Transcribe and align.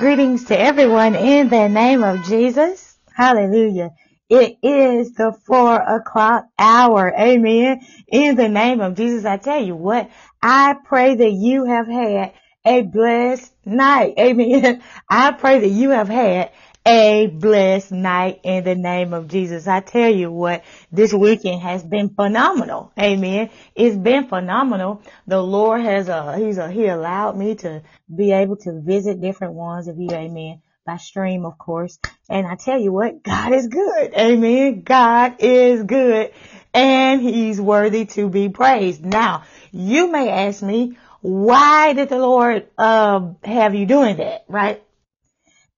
Greetings 0.00 0.46
to 0.46 0.58
everyone 0.58 1.14
in 1.14 1.50
the 1.50 1.68
name 1.68 2.02
of 2.02 2.24
Jesus. 2.24 2.96
Hallelujah. 3.14 3.90
It 4.30 4.56
is 4.62 5.12
the 5.12 5.38
four 5.44 5.76
o'clock 5.76 6.46
hour. 6.58 7.12
Amen. 7.14 7.82
In 8.08 8.34
the 8.34 8.48
name 8.48 8.80
of 8.80 8.94
Jesus, 8.94 9.26
I 9.26 9.36
tell 9.36 9.62
you 9.62 9.76
what, 9.76 10.08
I 10.40 10.74
pray 10.86 11.16
that 11.16 11.32
you 11.32 11.66
have 11.66 11.86
had 11.86 12.32
a 12.64 12.80
blessed 12.80 13.52
night. 13.66 14.14
Amen. 14.18 14.82
I 15.10 15.32
pray 15.32 15.58
that 15.60 15.68
you 15.68 15.90
have 15.90 16.08
had 16.08 16.52
a 16.86 17.26
blessed 17.26 17.92
night 17.92 18.40
in 18.42 18.64
the 18.64 18.74
name 18.74 19.12
of 19.12 19.28
Jesus. 19.28 19.68
I 19.68 19.80
tell 19.80 20.10
you 20.10 20.30
what, 20.30 20.64
this 20.90 21.12
weekend 21.12 21.60
has 21.62 21.82
been 21.82 22.10
phenomenal. 22.10 22.92
Amen. 22.98 23.50
It's 23.74 23.96
been 23.96 24.28
phenomenal. 24.28 25.02
The 25.26 25.42
Lord 25.42 25.82
has, 25.82 26.08
uh, 26.08 26.32
he's, 26.32 26.58
uh, 26.58 26.68
he 26.68 26.86
allowed 26.86 27.36
me 27.36 27.54
to 27.56 27.82
be 28.14 28.32
able 28.32 28.56
to 28.58 28.80
visit 28.80 29.20
different 29.20 29.54
ones 29.54 29.88
of 29.88 29.98
you. 29.98 30.10
Amen. 30.10 30.62
By 30.86 30.96
stream, 30.96 31.44
of 31.44 31.58
course. 31.58 31.98
And 32.28 32.46
I 32.46 32.54
tell 32.54 32.80
you 32.80 32.92
what, 32.92 33.22
God 33.22 33.52
is 33.52 33.68
good. 33.68 34.14
Amen. 34.14 34.82
God 34.82 35.36
is 35.40 35.82
good 35.82 36.32
and 36.72 37.20
he's 37.20 37.60
worthy 37.60 38.06
to 38.06 38.28
be 38.28 38.48
praised. 38.48 39.04
Now, 39.04 39.44
you 39.72 40.10
may 40.10 40.30
ask 40.30 40.62
me, 40.62 40.96
why 41.20 41.92
did 41.92 42.08
the 42.08 42.18
Lord, 42.18 42.68
uh, 42.78 43.32
have 43.44 43.74
you 43.74 43.86
doing 43.86 44.16
that? 44.16 44.44
Right? 44.48 44.82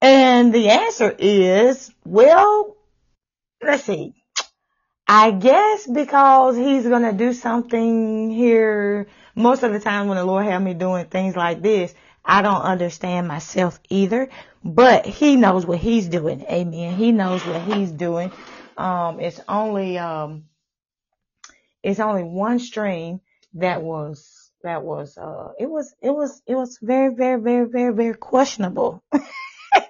And 0.03 0.53
the 0.53 0.67
answer 0.67 1.15
is, 1.17 1.89
well, 2.03 2.75
let's 3.63 3.85
see. 3.85 4.13
I 5.07 5.31
guess 5.31 5.87
because 5.87 6.57
he's 6.57 6.83
going 6.83 7.03
to 7.03 7.13
do 7.13 7.31
something 7.31 8.29
here. 8.29 9.07
Most 9.33 9.63
of 9.63 9.71
the 9.71 9.79
time 9.79 10.09
when 10.09 10.17
the 10.17 10.25
Lord 10.25 10.45
had 10.45 10.59
me 10.59 10.73
doing 10.73 11.05
things 11.05 11.37
like 11.37 11.61
this, 11.61 11.95
I 12.25 12.41
don't 12.41 12.63
understand 12.63 13.29
myself 13.29 13.79
either, 13.89 14.29
but 14.61 15.05
he 15.05 15.37
knows 15.37 15.65
what 15.65 15.77
he's 15.77 16.09
doing. 16.09 16.41
Amen. 16.51 16.95
He 16.95 17.13
knows 17.13 17.45
what 17.45 17.61
he's 17.61 17.89
doing. 17.89 18.29
Um, 18.75 19.21
it's 19.21 19.39
only, 19.47 19.97
um, 19.99 20.43
it's 21.81 22.01
only 22.01 22.23
one 22.23 22.59
stream 22.59 23.21
that 23.53 23.81
was, 23.81 24.51
that 24.63 24.83
was, 24.83 25.17
uh, 25.17 25.53
it 25.57 25.69
was, 25.69 25.95
it 26.01 26.11
was, 26.11 26.41
it 26.45 26.55
was 26.55 26.77
very, 26.81 27.15
very, 27.15 27.39
very, 27.39 27.69
very, 27.69 27.93
very 27.93 28.15
questionable. 28.15 29.01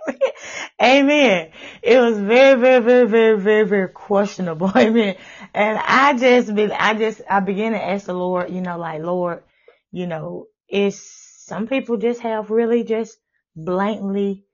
Amen. 0.82 1.52
It 1.82 2.00
was 2.00 2.20
very, 2.20 2.60
very, 2.60 2.82
very, 2.82 3.08
very, 3.08 3.40
very, 3.40 3.66
very 3.68 3.90
questionable. 3.90 4.72
Amen. 4.78 5.16
And 5.54 5.80
I 5.80 6.18
just 6.18 6.54
been, 6.56 6.72
I 6.72 6.94
just, 6.96 7.22
I 7.30 7.40
began 7.42 7.74
to 7.74 7.84
ask 7.84 8.06
the 8.06 8.14
Lord, 8.14 8.52
you 8.52 8.62
know, 8.62 8.78
like, 8.78 9.02
Lord, 9.02 9.44
you 9.92 10.08
know, 10.08 10.48
it's, 10.68 11.00
some 11.46 11.68
people 11.68 11.98
just 11.98 12.22
have 12.22 12.52
really 12.52 12.84
just 12.84 13.18
blatantly 13.56 14.46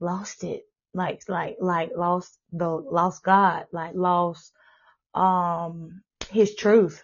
lost 0.00 0.44
it. 0.44 0.62
Like, 0.94 1.22
like, 1.28 1.56
like 1.60 1.90
lost 1.96 2.38
the, 2.52 2.68
lost 2.68 3.22
God, 3.22 3.66
like 3.72 3.94
lost, 3.94 4.52
um, 5.14 6.02
his 6.30 6.54
truth, 6.56 7.02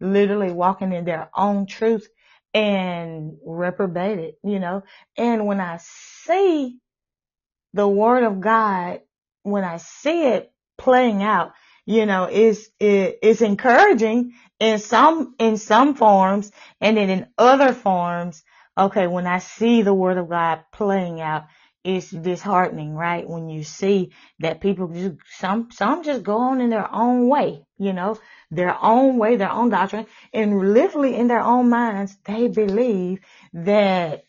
literally 0.00 0.52
walking 0.52 0.92
in 0.92 1.04
their 1.04 1.30
own 1.36 1.66
truth 1.66 2.08
and 2.54 3.36
reprobated, 3.44 4.34
you 4.44 4.60
know, 4.60 4.82
and 5.16 5.46
when 5.46 5.60
I 5.60 5.78
see 5.80 6.78
the 7.74 7.88
word 7.88 8.24
of 8.24 8.40
God, 8.40 9.00
when 9.42 9.64
I 9.64 9.78
see 9.78 10.28
it 10.28 10.52
playing 10.78 11.22
out, 11.22 11.52
you 11.86 12.06
know, 12.06 12.28
is, 12.28 12.70
it, 12.80 13.18
it's 13.22 13.42
encouraging 13.42 14.34
in 14.58 14.78
some, 14.78 15.34
in 15.38 15.56
some 15.56 15.94
forms 15.94 16.52
and 16.80 16.96
then 16.96 17.10
in 17.10 17.26
other 17.38 17.72
forms. 17.72 18.42
Okay. 18.78 19.06
When 19.06 19.26
I 19.26 19.38
see 19.38 19.82
the 19.82 19.94
word 19.94 20.18
of 20.18 20.28
God 20.28 20.60
playing 20.72 21.20
out, 21.20 21.44
it's 21.82 22.10
disheartening, 22.10 22.94
right? 22.94 23.28
When 23.28 23.48
you 23.48 23.64
see 23.64 24.12
that 24.40 24.60
people 24.60 24.88
just, 24.88 25.16
some, 25.38 25.70
some 25.72 26.02
just 26.04 26.22
go 26.22 26.36
on 26.38 26.60
in 26.60 26.70
their 26.70 26.92
own 26.94 27.28
way, 27.28 27.64
you 27.78 27.94
know, 27.94 28.18
their 28.50 28.76
own 28.82 29.16
way, 29.16 29.36
their 29.36 29.50
own 29.50 29.70
doctrine 29.70 30.06
and 30.32 30.74
literally 30.74 31.16
in 31.16 31.28
their 31.28 31.40
own 31.40 31.70
minds, 31.70 32.16
they 32.24 32.48
believe 32.48 33.20
that, 33.54 34.24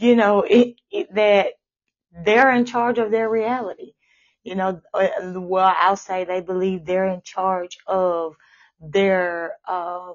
you 0.00 0.16
know, 0.16 0.42
it, 0.42 0.76
it 0.90 1.14
that 1.14 1.48
they're 2.24 2.52
in 2.52 2.64
charge 2.64 2.98
of 2.98 3.10
their 3.10 3.28
reality. 3.28 3.92
You 4.44 4.56
know, 4.56 4.80
uh, 4.92 5.08
well, 5.36 5.72
I'll 5.78 5.96
say 5.96 6.24
they 6.24 6.40
believe 6.40 6.84
they're 6.84 7.08
in 7.08 7.22
charge 7.22 7.78
of 7.86 8.36
their 8.80 9.54
uh, 9.66 10.12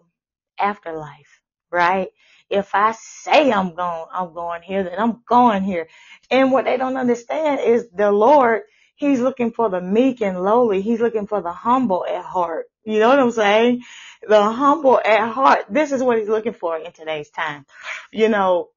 afterlife, 0.60 1.42
right? 1.72 2.10
If 2.50 2.74
I 2.74 2.94
say 2.94 3.52
I'm 3.52 3.76
going, 3.76 4.06
I'm 4.12 4.34
going 4.34 4.62
here, 4.62 4.84
then 4.84 5.00
I'm 5.00 5.22
going 5.28 5.64
here. 5.64 5.88
And 6.30 6.52
what 6.52 6.66
they 6.66 6.78
don't 6.78 6.98
understand 6.98 7.62
is 7.62 7.88
the 7.96 8.12
Lord, 8.12 8.64
He's 8.96 9.20
looking 9.20 9.52
for 9.52 9.70
the 9.70 9.80
meek 9.80 10.22
and 10.22 10.42
lowly. 10.44 10.82
He's 10.82 11.00
looking 11.00 11.28
for 11.28 11.42
the 11.42 11.52
humble 11.52 12.06
at 12.06 12.26
heart. 12.26 12.66
You 12.84 13.00
know 13.00 13.10
what 13.10 13.20
I'm 13.20 13.32
saying? 13.32 13.84
The 14.28 14.42
humble 14.42 15.00
at 15.00 15.30
heart. 15.30 15.66
This 15.70 15.92
is 15.92 16.02
what 16.02 16.18
He's 16.18 16.30
looking 16.30 16.54
for 16.54 16.78
in 16.78 16.92
today's 16.92 17.30
time. 17.30 17.66
You 18.12 18.30
know, 18.30 18.70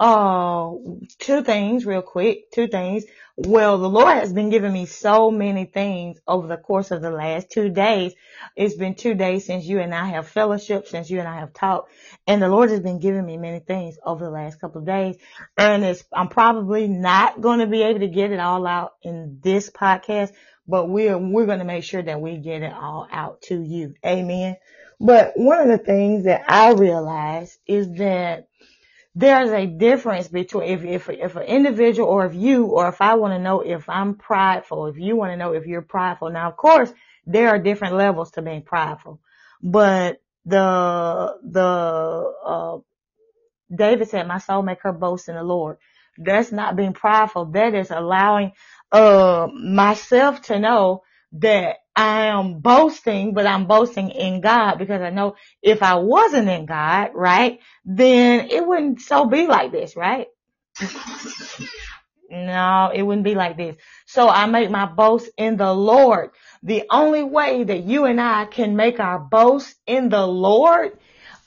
uh, 0.00 0.72
two 1.18 1.42
things 1.42 1.86
real 1.86 2.02
quick, 2.02 2.50
two 2.50 2.66
things. 2.68 3.04
Well, 3.36 3.78
the 3.78 3.88
Lord 3.88 4.14
has 4.14 4.32
been 4.32 4.50
giving 4.50 4.72
me 4.72 4.86
so 4.86 5.30
many 5.30 5.64
things 5.64 6.20
over 6.26 6.46
the 6.46 6.56
course 6.56 6.92
of 6.92 7.02
the 7.02 7.10
last 7.10 7.50
two 7.50 7.68
days. 7.68 8.14
It's 8.54 8.76
been 8.76 8.94
two 8.94 9.14
days 9.14 9.44
since 9.44 9.64
you 9.64 9.80
and 9.80 9.94
I 9.94 10.06
have 10.10 10.28
fellowship, 10.28 10.86
since 10.86 11.10
you 11.10 11.18
and 11.18 11.28
I 11.28 11.40
have 11.40 11.52
talked, 11.52 11.90
and 12.26 12.40
the 12.40 12.48
Lord 12.48 12.70
has 12.70 12.80
been 12.80 13.00
giving 13.00 13.26
me 13.26 13.36
many 13.36 13.58
things 13.58 13.96
over 14.04 14.24
the 14.24 14.30
last 14.30 14.60
couple 14.60 14.80
of 14.80 14.86
days. 14.86 15.16
And 15.56 15.84
it's, 15.84 16.04
I'm 16.12 16.28
probably 16.28 16.86
not 16.86 17.40
going 17.40 17.58
to 17.58 17.66
be 17.66 17.82
able 17.82 18.00
to 18.00 18.08
get 18.08 18.30
it 18.30 18.38
all 18.38 18.66
out 18.66 18.92
in 19.02 19.40
this 19.42 19.68
podcast, 19.68 20.30
but 20.68 20.88
we're, 20.88 21.18
we're 21.18 21.46
going 21.46 21.58
to 21.58 21.64
make 21.64 21.84
sure 21.84 22.02
that 22.02 22.20
we 22.20 22.38
get 22.38 22.62
it 22.62 22.72
all 22.72 23.08
out 23.10 23.42
to 23.42 23.60
you. 23.60 23.94
Amen. 24.06 24.56
But 25.00 25.32
one 25.34 25.60
of 25.60 25.68
the 25.68 25.84
things 25.84 26.24
that 26.24 26.44
I 26.48 26.72
realize 26.72 27.58
is 27.66 27.88
that 27.94 28.48
there's 29.14 29.50
a 29.50 29.66
difference 29.66 30.28
between 30.28 30.68
if, 30.70 30.84
if, 30.84 31.08
if 31.08 31.36
an 31.36 31.42
individual 31.42 32.08
or 32.08 32.26
if 32.26 32.34
you, 32.34 32.66
or 32.66 32.88
if 32.88 33.00
I 33.00 33.14
want 33.14 33.34
to 33.34 33.38
know 33.38 33.60
if 33.60 33.88
I'm 33.88 34.14
prideful, 34.16 34.86
if 34.86 34.98
you 34.98 35.16
want 35.16 35.32
to 35.32 35.36
know 35.36 35.52
if 35.52 35.66
you're 35.66 35.82
prideful. 35.82 36.30
Now, 36.30 36.48
of 36.48 36.56
course, 36.56 36.92
there 37.26 37.48
are 37.48 37.58
different 37.58 37.94
levels 37.94 38.32
to 38.32 38.42
being 38.42 38.62
prideful, 38.62 39.20
but 39.62 40.20
the, 40.44 41.36
the, 41.42 42.32
uh, 42.44 42.78
David 43.74 44.08
said, 44.08 44.28
my 44.28 44.38
soul 44.38 44.62
make 44.62 44.82
her 44.82 44.92
boast 44.92 45.28
in 45.28 45.36
the 45.36 45.42
Lord. 45.42 45.78
That's 46.18 46.52
not 46.52 46.76
being 46.76 46.92
prideful. 46.92 47.46
That 47.46 47.74
is 47.74 47.90
allowing, 47.90 48.52
uh, 48.92 49.48
myself 49.52 50.42
to 50.42 50.58
know 50.58 51.02
that 51.32 51.76
I 51.96 52.26
am 52.26 52.58
boasting, 52.60 53.34
but 53.34 53.46
I'm 53.46 53.66
boasting 53.66 54.10
in 54.10 54.40
God 54.40 54.76
because 54.76 55.00
I 55.00 55.10
know 55.10 55.36
if 55.62 55.82
I 55.82 55.94
wasn't 55.96 56.48
in 56.48 56.66
God, 56.66 57.10
right, 57.14 57.60
then 57.84 58.50
it 58.50 58.66
wouldn't 58.66 59.00
so 59.00 59.26
be 59.26 59.46
like 59.46 59.70
this, 59.70 59.94
right? 59.94 60.26
no, 62.30 62.90
it 62.92 63.02
wouldn't 63.02 63.24
be 63.24 63.36
like 63.36 63.56
this. 63.56 63.76
So 64.06 64.28
I 64.28 64.46
make 64.46 64.70
my 64.70 64.86
boast 64.86 65.30
in 65.36 65.56
the 65.56 65.72
Lord. 65.72 66.30
The 66.62 66.84
only 66.90 67.22
way 67.22 67.62
that 67.62 67.84
you 67.84 68.06
and 68.06 68.20
I 68.20 68.46
can 68.46 68.74
make 68.74 68.98
our 68.98 69.20
boast 69.20 69.76
in 69.86 70.08
the 70.08 70.26
Lord, 70.26 70.98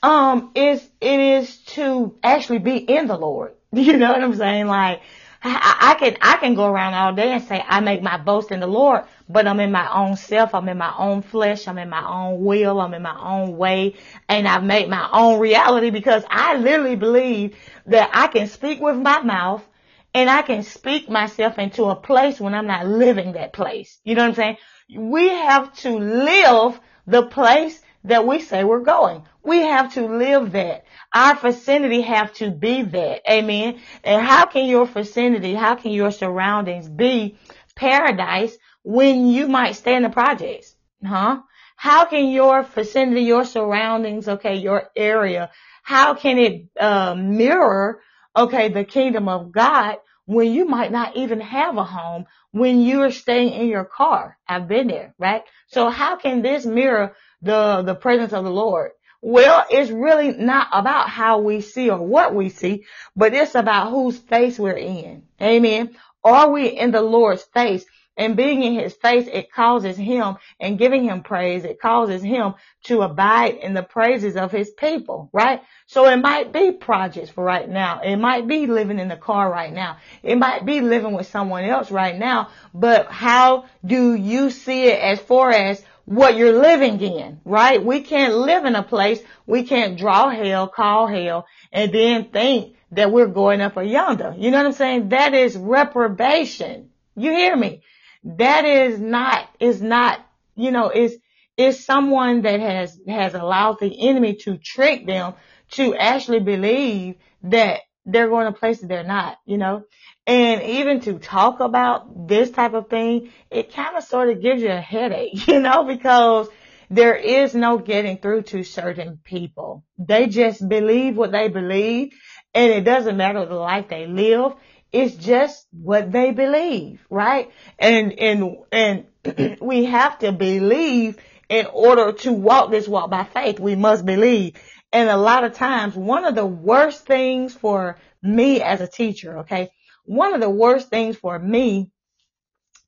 um, 0.02 0.52
is, 0.54 0.82
it 1.00 1.20
is 1.20 1.58
to 1.74 2.16
actually 2.22 2.60
be 2.60 2.76
in 2.76 3.06
the 3.06 3.18
Lord. 3.18 3.52
You 3.70 3.98
know 3.98 4.10
what 4.10 4.22
I'm 4.22 4.34
saying? 4.34 4.66
Like, 4.66 5.02
I, 5.42 5.76
I 5.92 5.94
can 5.94 6.16
I 6.20 6.36
can 6.38 6.54
go 6.54 6.66
around 6.66 6.94
all 6.94 7.12
day 7.12 7.32
and 7.32 7.42
say 7.42 7.64
I 7.66 7.80
make 7.80 8.02
my 8.02 8.16
boast 8.16 8.50
in 8.50 8.60
the 8.60 8.66
Lord, 8.66 9.04
but 9.28 9.46
I'm 9.46 9.60
in 9.60 9.70
my 9.70 9.92
own 9.92 10.16
self, 10.16 10.54
I'm 10.54 10.68
in 10.68 10.78
my 10.78 10.92
own 10.98 11.22
flesh, 11.22 11.68
I'm 11.68 11.78
in 11.78 11.88
my 11.88 12.04
own 12.06 12.44
will, 12.44 12.80
I'm 12.80 12.94
in 12.94 13.02
my 13.02 13.18
own 13.20 13.56
way, 13.56 13.94
and 14.28 14.48
I've 14.48 14.64
made 14.64 14.88
my 14.88 15.08
own 15.12 15.38
reality 15.38 15.90
because 15.90 16.24
I 16.28 16.56
literally 16.56 16.96
believe 16.96 17.56
that 17.86 18.10
I 18.12 18.26
can 18.26 18.48
speak 18.48 18.80
with 18.80 18.96
my 18.96 19.20
mouth 19.20 19.64
and 20.12 20.28
I 20.28 20.42
can 20.42 20.62
speak 20.64 21.08
myself 21.08 21.58
into 21.58 21.84
a 21.84 21.96
place 21.96 22.40
when 22.40 22.54
I'm 22.54 22.66
not 22.66 22.86
living 22.86 23.32
that 23.32 23.52
place. 23.52 24.00
You 24.04 24.16
know 24.16 24.22
what 24.22 24.30
I'm 24.30 24.34
saying? 24.34 24.56
We 24.96 25.28
have 25.28 25.72
to 25.80 25.90
live 25.98 26.80
the 27.06 27.22
place 27.26 27.80
that 28.04 28.26
we 28.26 28.40
say 28.40 28.64
we're 28.64 28.80
going. 28.80 29.22
We 29.42 29.58
have 29.58 29.94
to 29.94 30.06
live 30.06 30.52
that. 30.52 30.84
Our 31.12 31.36
vicinity 31.36 32.02
have 32.02 32.32
to 32.34 32.50
be 32.50 32.82
that. 32.82 33.22
Amen. 33.30 33.80
And 34.04 34.24
how 34.24 34.46
can 34.46 34.66
your 34.68 34.86
vicinity, 34.86 35.54
how 35.54 35.74
can 35.74 35.92
your 35.92 36.10
surroundings 36.10 36.88
be 36.88 37.38
paradise 37.74 38.56
when 38.82 39.28
you 39.28 39.48
might 39.48 39.72
stay 39.72 39.94
in 39.94 40.02
the 40.02 40.10
projects? 40.10 40.74
Huh? 41.04 41.40
How 41.76 42.06
can 42.06 42.28
your 42.28 42.64
vicinity, 42.64 43.22
your 43.22 43.44
surroundings, 43.44 44.28
okay, 44.28 44.56
your 44.56 44.90
area, 44.96 45.50
how 45.82 46.14
can 46.14 46.38
it 46.38 46.66
uh, 46.78 47.14
mirror, 47.14 48.00
okay, 48.36 48.68
the 48.68 48.84
kingdom 48.84 49.28
of 49.28 49.52
God 49.52 49.96
when 50.26 50.52
you 50.52 50.66
might 50.66 50.92
not 50.92 51.16
even 51.16 51.40
have 51.40 51.78
a 51.78 51.84
home, 51.84 52.26
when 52.50 52.82
you're 52.82 53.12
staying 53.12 53.52
in 53.52 53.68
your 53.68 53.84
car? 53.84 54.36
I've 54.46 54.66
been 54.66 54.88
there, 54.88 55.14
right? 55.18 55.42
So 55.68 55.88
how 55.88 56.16
can 56.16 56.42
this 56.42 56.66
mirror 56.66 57.14
the, 57.42 57.82
the 57.82 57.94
presence 57.94 58.32
of 58.32 58.44
the 58.44 58.50
Lord 58.50 58.92
Well, 59.20 59.66
it's 59.70 59.90
really 59.90 60.32
not 60.32 60.68
about 60.72 61.08
how 61.10 61.40
we 61.40 61.60
see 61.60 61.90
or 61.90 61.98
what 61.98 62.34
we 62.34 62.50
see, 62.50 62.84
but 63.16 63.34
it's 63.34 63.56
about 63.56 63.90
whose 63.90 64.18
face 64.18 64.58
we're 64.58 64.76
in. 64.76 65.24
Amen. 65.42 65.96
Are 66.24 66.50
we 66.50 66.68
in 66.68 66.92
the 66.92 67.02
Lord's 67.02 67.42
face? 67.42 67.84
And 68.16 68.36
being 68.36 68.62
in 68.64 68.74
his 68.74 68.94
face, 68.94 69.28
it 69.32 69.52
causes 69.52 69.96
him 69.96 70.36
and 70.60 70.78
giving 70.78 71.04
him 71.04 71.22
praise. 71.22 71.64
It 71.64 71.80
causes 71.80 72.22
him 72.22 72.54
to 72.84 73.02
abide 73.02 73.56
in 73.56 73.74
the 73.74 73.82
praises 73.82 74.36
of 74.36 74.52
his 74.52 74.70
people, 74.70 75.30
right? 75.32 75.62
So 75.86 76.06
it 76.08 76.16
might 76.16 76.52
be 76.52 76.72
projects 76.72 77.30
for 77.30 77.44
right 77.44 77.68
now. 77.68 78.00
It 78.02 78.16
might 78.16 78.48
be 78.48 78.66
living 78.66 78.98
in 78.98 79.08
the 79.08 79.16
car 79.16 79.50
right 79.50 79.72
now. 79.72 79.98
It 80.22 80.36
might 80.36 80.66
be 80.66 80.80
living 80.80 81.12
with 81.14 81.28
someone 81.28 81.64
else 81.64 81.90
right 81.92 82.18
now. 82.18 82.50
But 82.74 83.06
how 83.06 83.66
do 83.84 84.14
you 84.14 84.50
see 84.50 84.86
it 84.88 85.00
as 85.00 85.20
far 85.20 85.50
as 85.52 85.84
what 86.08 86.36
you're 86.36 86.60
living 86.60 87.00
in, 87.00 87.40
right? 87.44 87.84
We 87.84 88.00
can't 88.00 88.34
live 88.34 88.64
in 88.64 88.74
a 88.74 88.82
place. 88.82 89.20
We 89.46 89.64
can't 89.64 89.98
draw 89.98 90.30
hell, 90.30 90.68
call 90.68 91.06
hell, 91.06 91.46
and 91.72 91.92
then 91.92 92.30
think 92.30 92.76
that 92.92 93.12
we're 93.12 93.26
going 93.26 93.60
up 93.60 93.76
a 93.76 93.84
yonder. 93.84 94.34
You 94.36 94.50
know 94.50 94.58
what 94.58 94.66
I'm 94.66 94.72
saying? 94.72 95.10
That 95.10 95.34
is 95.34 95.56
reprobation. 95.56 96.90
You 97.14 97.32
hear 97.32 97.56
me? 97.56 97.82
that 98.24 98.64
is 98.64 98.98
not, 98.98 99.48
is 99.60 99.80
not, 99.80 100.20
you 100.56 100.70
know, 100.70 100.90
is, 100.90 101.16
is 101.56 101.84
someone 101.84 102.42
that 102.42 102.60
has, 102.60 102.98
has 103.06 103.34
allowed 103.34 103.80
the 103.80 104.08
enemy 104.08 104.34
to 104.34 104.56
trick 104.56 105.06
them 105.06 105.34
to 105.72 105.94
actually 105.94 106.40
believe 106.40 107.16
that 107.44 107.80
they're 108.06 108.28
going 108.28 108.52
to 108.52 108.58
places 108.58 108.88
they're 108.88 109.04
not, 109.04 109.38
you 109.44 109.58
know, 109.58 109.84
and 110.28 110.62
even 110.62 111.00
to 111.00 111.18
talk 111.18 111.60
about 111.60 112.28
this 112.28 112.50
type 112.50 112.74
of 112.74 112.90
thing, 112.90 113.32
it 113.50 113.72
kind 113.72 113.96
of 113.96 114.04
sort 114.04 114.28
of 114.28 114.42
gives 114.42 114.60
you 114.60 114.70
a 114.70 114.80
headache, 114.80 115.46
you 115.48 115.58
know, 115.58 115.84
because 115.84 116.48
there 116.90 117.16
is 117.16 117.54
no 117.54 117.78
getting 117.78 118.18
through 118.18 118.42
to 118.42 118.62
certain 118.62 119.20
people. 119.24 119.84
They 119.96 120.26
just 120.26 120.68
believe 120.68 121.16
what 121.16 121.32
they 121.32 121.48
believe 121.48 122.12
and 122.52 122.70
it 122.70 122.82
doesn't 122.84 123.16
matter 123.16 123.46
the 123.46 123.54
life 123.54 123.88
they 123.88 124.06
live. 124.06 124.52
It's 124.92 125.14
just 125.14 125.66
what 125.72 126.12
they 126.12 126.30
believe, 126.30 127.00
right? 127.08 127.50
And, 127.78 128.18
and, 128.18 128.56
and 128.70 129.58
we 129.62 129.86
have 129.86 130.18
to 130.18 130.32
believe 130.32 131.16
in 131.48 131.66
order 131.72 132.12
to 132.12 132.32
walk 132.32 132.70
this 132.70 132.86
walk 132.86 133.08
by 133.08 133.24
faith. 133.24 133.58
We 133.58 133.76
must 133.76 134.04
believe. 134.04 134.56
And 134.92 135.08
a 135.08 135.16
lot 135.16 135.44
of 135.44 135.54
times, 135.54 135.94
one 135.94 136.26
of 136.26 136.34
the 136.34 136.46
worst 136.46 137.06
things 137.06 137.54
for 137.54 137.98
me 138.22 138.60
as 138.60 138.82
a 138.82 138.86
teacher, 138.86 139.38
okay, 139.40 139.70
one 140.08 140.34
of 140.34 140.40
the 140.40 140.50
worst 140.50 140.88
things 140.88 141.16
for 141.16 141.38
me 141.38 141.90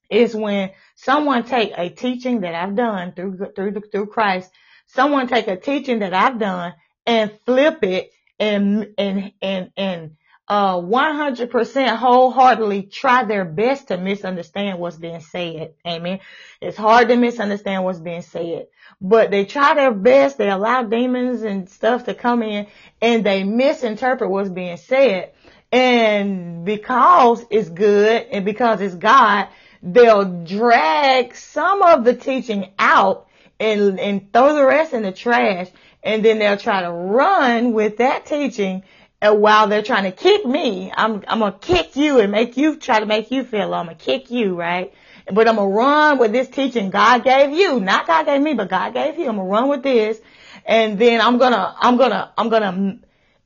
is 0.09 0.35
when 0.35 0.71
someone 0.95 1.43
take 1.43 1.71
a 1.77 1.89
teaching 1.89 2.41
that 2.41 2.55
I've 2.55 2.75
done 2.75 3.13
through, 3.13 3.37
through, 3.55 3.81
through 3.91 4.07
Christ, 4.07 4.51
someone 4.87 5.27
take 5.27 5.47
a 5.47 5.55
teaching 5.55 5.99
that 5.99 6.13
I've 6.13 6.39
done 6.39 6.73
and 7.05 7.31
flip 7.45 7.83
it 7.83 8.11
and, 8.39 8.89
and, 8.97 9.31
and, 9.41 9.71
and 9.77 10.11
uh, 10.47 10.75
100% 10.75 11.95
wholeheartedly 11.95 12.83
try 12.83 13.23
their 13.23 13.45
best 13.45 13.87
to 13.87 13.97
misunderstand 13.97 14.79
what's 14.79 14.97
being 14.97 15.21
said. 15.21 15.75
Amen. 15.87 16.19
It's 16.61 16.77
hard 16.77 17.07
to 17.07 17.15
misunderstand 17.15 17.85
what's 17.85 17.99
being 17.99 18.21
said, 18.23 18.67
but 19.01 19.31
they 19.31 19.45
try 19.45 19.73
their 19.73 19.91
best. 19.91 20.37
They 20.37 20.49
allow 20.49 20.83
demons 20.83 21.41
and 21.41 21.67
stuff 21.67 22.05
to 22.05 22.13
come 22.13 22.43
in 22.43 22.67
and 23.01 23.25
they 23.25 23.43
misinterpret 23.43 24.29
what's 24.29 24.49
being 24.49 24.77
said. 24.77 25.31
And 25.71 26.63
because 26.65 27.43
it's 27.49 27.69
good 27.69 28.27
and 28.31 28.45
because 28.45 28.79
it's 28.81 28.95
God, 28.95 29.47
they'll 29.81 30.43
drag 30.43 31.33
some 31.35 31.81
of 31.81 32.03
the 32.03 32.13
teaching 32.13 32.71
out 32.77 33.27
and, 33.59 33.99
and 33.99 34.31
throw 34.31 34.53
the 34.53 34.65
rest 34.65 34.93
in 34.93 35.01
the 35.01 35.11
trash. 35.11 35.69
And 36.03 36.23
then 36.23 36.39
they'll 36.39 36.57
try 36.57 36.81
to 36.83 36.91
run 36.91 37.73
with 37.73 37.97
that 37.97 38.25
teaching 38.25 38.83
and 39.21 39.39
while 39.39 39.67
they're 39.67 39.83
trying 39.83 40.05
to 40.05 40.11
kick 40.11 40.45
me, 40.45 40.91
I'm, 40.95 41.23
I'm 41.27 41.39
gonna 41.39 41.55
kick 41.59 41.95
you 41.95 42.19
and 42.19 42.31
make 42.31 42.57
you 42.57 42.77
try 42.77 42.99
to 42.99 43.05
make 43.05 43.29
you 43.29 43.43
feel 43.43 43.73
I'm 43.73 43.85
gonna 43.85 43.95
kick 43.95 44.31
you, 44.31 44.55
right? 44.55 44.93
But 45.31 45.47
I'm 45.47 45.55
gonna 45.55 45.69
run 45.69 46.17
with 46.17 46.31
this 46.31 46.47
teaching 46.49 46.89
God 46.89 47.23
gave 47.23 47.51
you, 47.51 47.79
not 47.79 48.07
God 48.07 48.25
gave 48.25 48.41
me, 48.41 48.53
but 48.53 48.69
God 48.69 48.93
gave 48.93 49.17
you. 49.17 49.27
I'm 49.27 49.37
gonna 49.37 49.49
run 49.49 49.69
with 49.69 49.83
this. 49.83 50.19
And 50.65 50.97
then 50.99 51.21
I'm 51.21 51.37
gonna, 51.37 51.75
I'm 51.79 51.97
gonna, 51.97 52.31
I'm 52.37 52.49
gonna, 52.49 52.99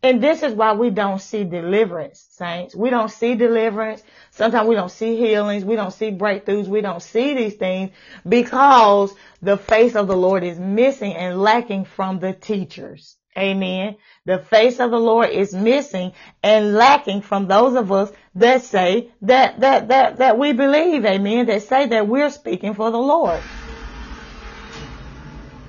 and 0.04 0.22
this 0.22 0.44
is 0.44 0.54
why 0.54 0.74
we 0.74 0.92
don't 0.92 1.20
see 1.20 1.44
deliverance, 1.44 2.26
saints. 2.32 2.76
We 2.76 2.90
don't 2.90 3.10
see 3.10 3.36
deliverance. 3.36 4.04
Sometimes 4.32 4.68
we 4.68 4.76
don't 4.76 4.92
see 4.92 5.18
healings. 5.18 5.66
We 5.66 5.76
don't 5.76 5.92
see 5.92 6.12
breakthroughs. 6.12 6.68
We 6.68 6.82
don't 6.82 7.02
see 7.02 7.34
these 7.34 7.56
things 7.56 7.92
because 8.28 9.14
the 9.42 9.58
face 9.58 9.96
of 9.96 10.08
the 10.08 10.16
Lord 10.16 10.44
is 10.44 10.60
missing 10.60 11.14
and 11.16 11.42
lacking 11.42 11.86
from 11.86 12.20
the 12.20 12.34
teachers. 12.34 13.18
Amen. 13.38 13.98
The 14.26 14.40
face 14.40 14.80
of 14.80 14.92
the 14.92 15.00
Lord 15.00 15.30
is 15.30 15.54
missing 15.54 16.14
and 16.42 16.74
lacking 16.74 17.22
from 17.22 17.48
those 17.48 17.76
of 17.76 17.92
us 17.92 18.12
that 18.36 18.64
say 18.64 19.12
that, 19.24 19.60
that, 19.60 19.90
that, 19.90 20.18
that 20.18 20.38
we 20.38 20.54
believe. 20.54 21.06
Amen. 21.06 21.48
That 21.48 21.64
say 21.64 21.88
that 21.88 22.08
we're 22.08 22.30
speaking 22.30 22.74
for 22.74 22.92
the 22.92 22.98
Lord. 22.98 23.42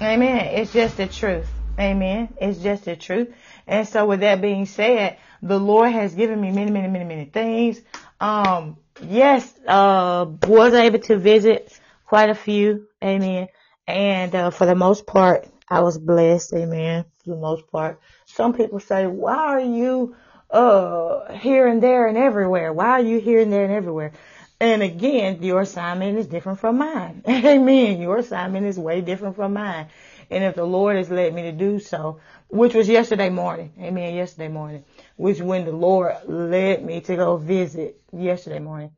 Amen. 0.01 0.47
It's 0.55 0.73
just 0.73 0.97
the 0.97 1.07
truth. 1.07 1.51
Amen. 1.79 2.35
It's 2.41 2.59
just 2.59 2.85
the 2.85 2.97
truth. 2.97 3.35
And 3.67 3.87
so 3.87 4.07
with 4.07 4.21
that 4.21 4.41
being 4.41 4.67
said, 4.67 5.19
the 5.43 5.59
Lord 5.59 5.93
has 5.93 6.15
given 6.15 6.41
me 6.41 6.51
many, 6.53 6.71
many, 6.71 6.89
many, 6.89 7.05
many 7.05 7.25
things. 7.27 7.81
Um, 8.21 8.77
yes, 9.03 9.53
uh, 9.67 10.27
was 10.47 10.73
able 10.73 11.01
to 11.01 11.19
visit 11.19 11.79
quite 12.07 12.31
a 12.31 12.35
few. 12.35 12.87
Amen. 13.03 13.49
And, 13.87 14.35
uh, 14.35 14.51
for 14.51 14.67
the 14.67 14.75
most 14.75 15.07
part, 15.07 15.49
I 15.69 15.81
was 15.81 15.99
blessed. 15.99 16.55
Amen 16.55 17.05
for 17.25 17.31
the 17.31 17.41
most 17.41 17.71
part. 17.71 18.01
Some 18.27 18.55
people 18.55 18.81
say, 18.81 19.07
why 19.07 19.37
are 19.37 19.61
you, 19.61 20.17
uh, 20.51 21.33
here 21.35 21.67
and 21.67 21.83
there 21.83 22.07
and 22.07 22.17
everywhere? 22.17 22.73
Why 22.73 22.91
are 22.91 23.03
you 23.03 23.21
here 23.21 23.41
and 23.41 23.53
there 23.53 23.65
and 23.65 23.73
everywhere? 23.73 24.13
And 24.61 24.83
again, 24.83 25.43
your 25.43 25.63
assignment 25.63 26.19
is 26.19 26.27
different 26.29 26.61
from 26.61 26.79
mine. 26.79 27.23
Amen. 27.29 28.01
Your 28.01 28.19
assignment 28.19 28.67
is 28.67 28.79
way 28.79 29.03
different 29.03 29.37
from 29.37 29.55
mine. 29.55 29.89
And 30.31 30.45
if 30.45 30.55
the 30.55 30.65
Lord 30.65 30.97
has 30.97 31.11
led 31.11 31.35
me 31.35 31.43
to 31.43 31.53
do 31.53 31.79
so, 31.81 32.21
which 32.49 32.75
was 32.75 32.89
yesterday 32.89 33.31
morning, 33.31 33.73
amen, 33.81 34.15
yesterday 34.15 34.49
morning, 34.49 34.85
which 35.17 35.41
when 35.41 35.65
the 35.65 35.73
Lord 35.73 36.17
led 36.27 36.85
me 36.85 37.01
to 37.03 37.17
go 37.17 37.37
visit 37.37 38.01
yesterday 38.13 38.59
morning. 38.59 38.91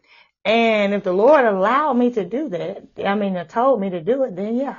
And 0.44 0.94
if 0.94 1.04
the 1.04 1.12
Lord 1.12 1.44
allowed 1.44 1.94
me 1.94 2.12
to 2.12 2.24
do 2.24 2.48
that, 2.50 2.84
I 3.04 3.14
mean, 3.14 3.36
told 3.48 3.80
me 3.80 3.90
to 3.90 4.00
do 4.00 4.24
it, 4.24 4.36
then 4.36 4.56
yeah, 4.56 4.76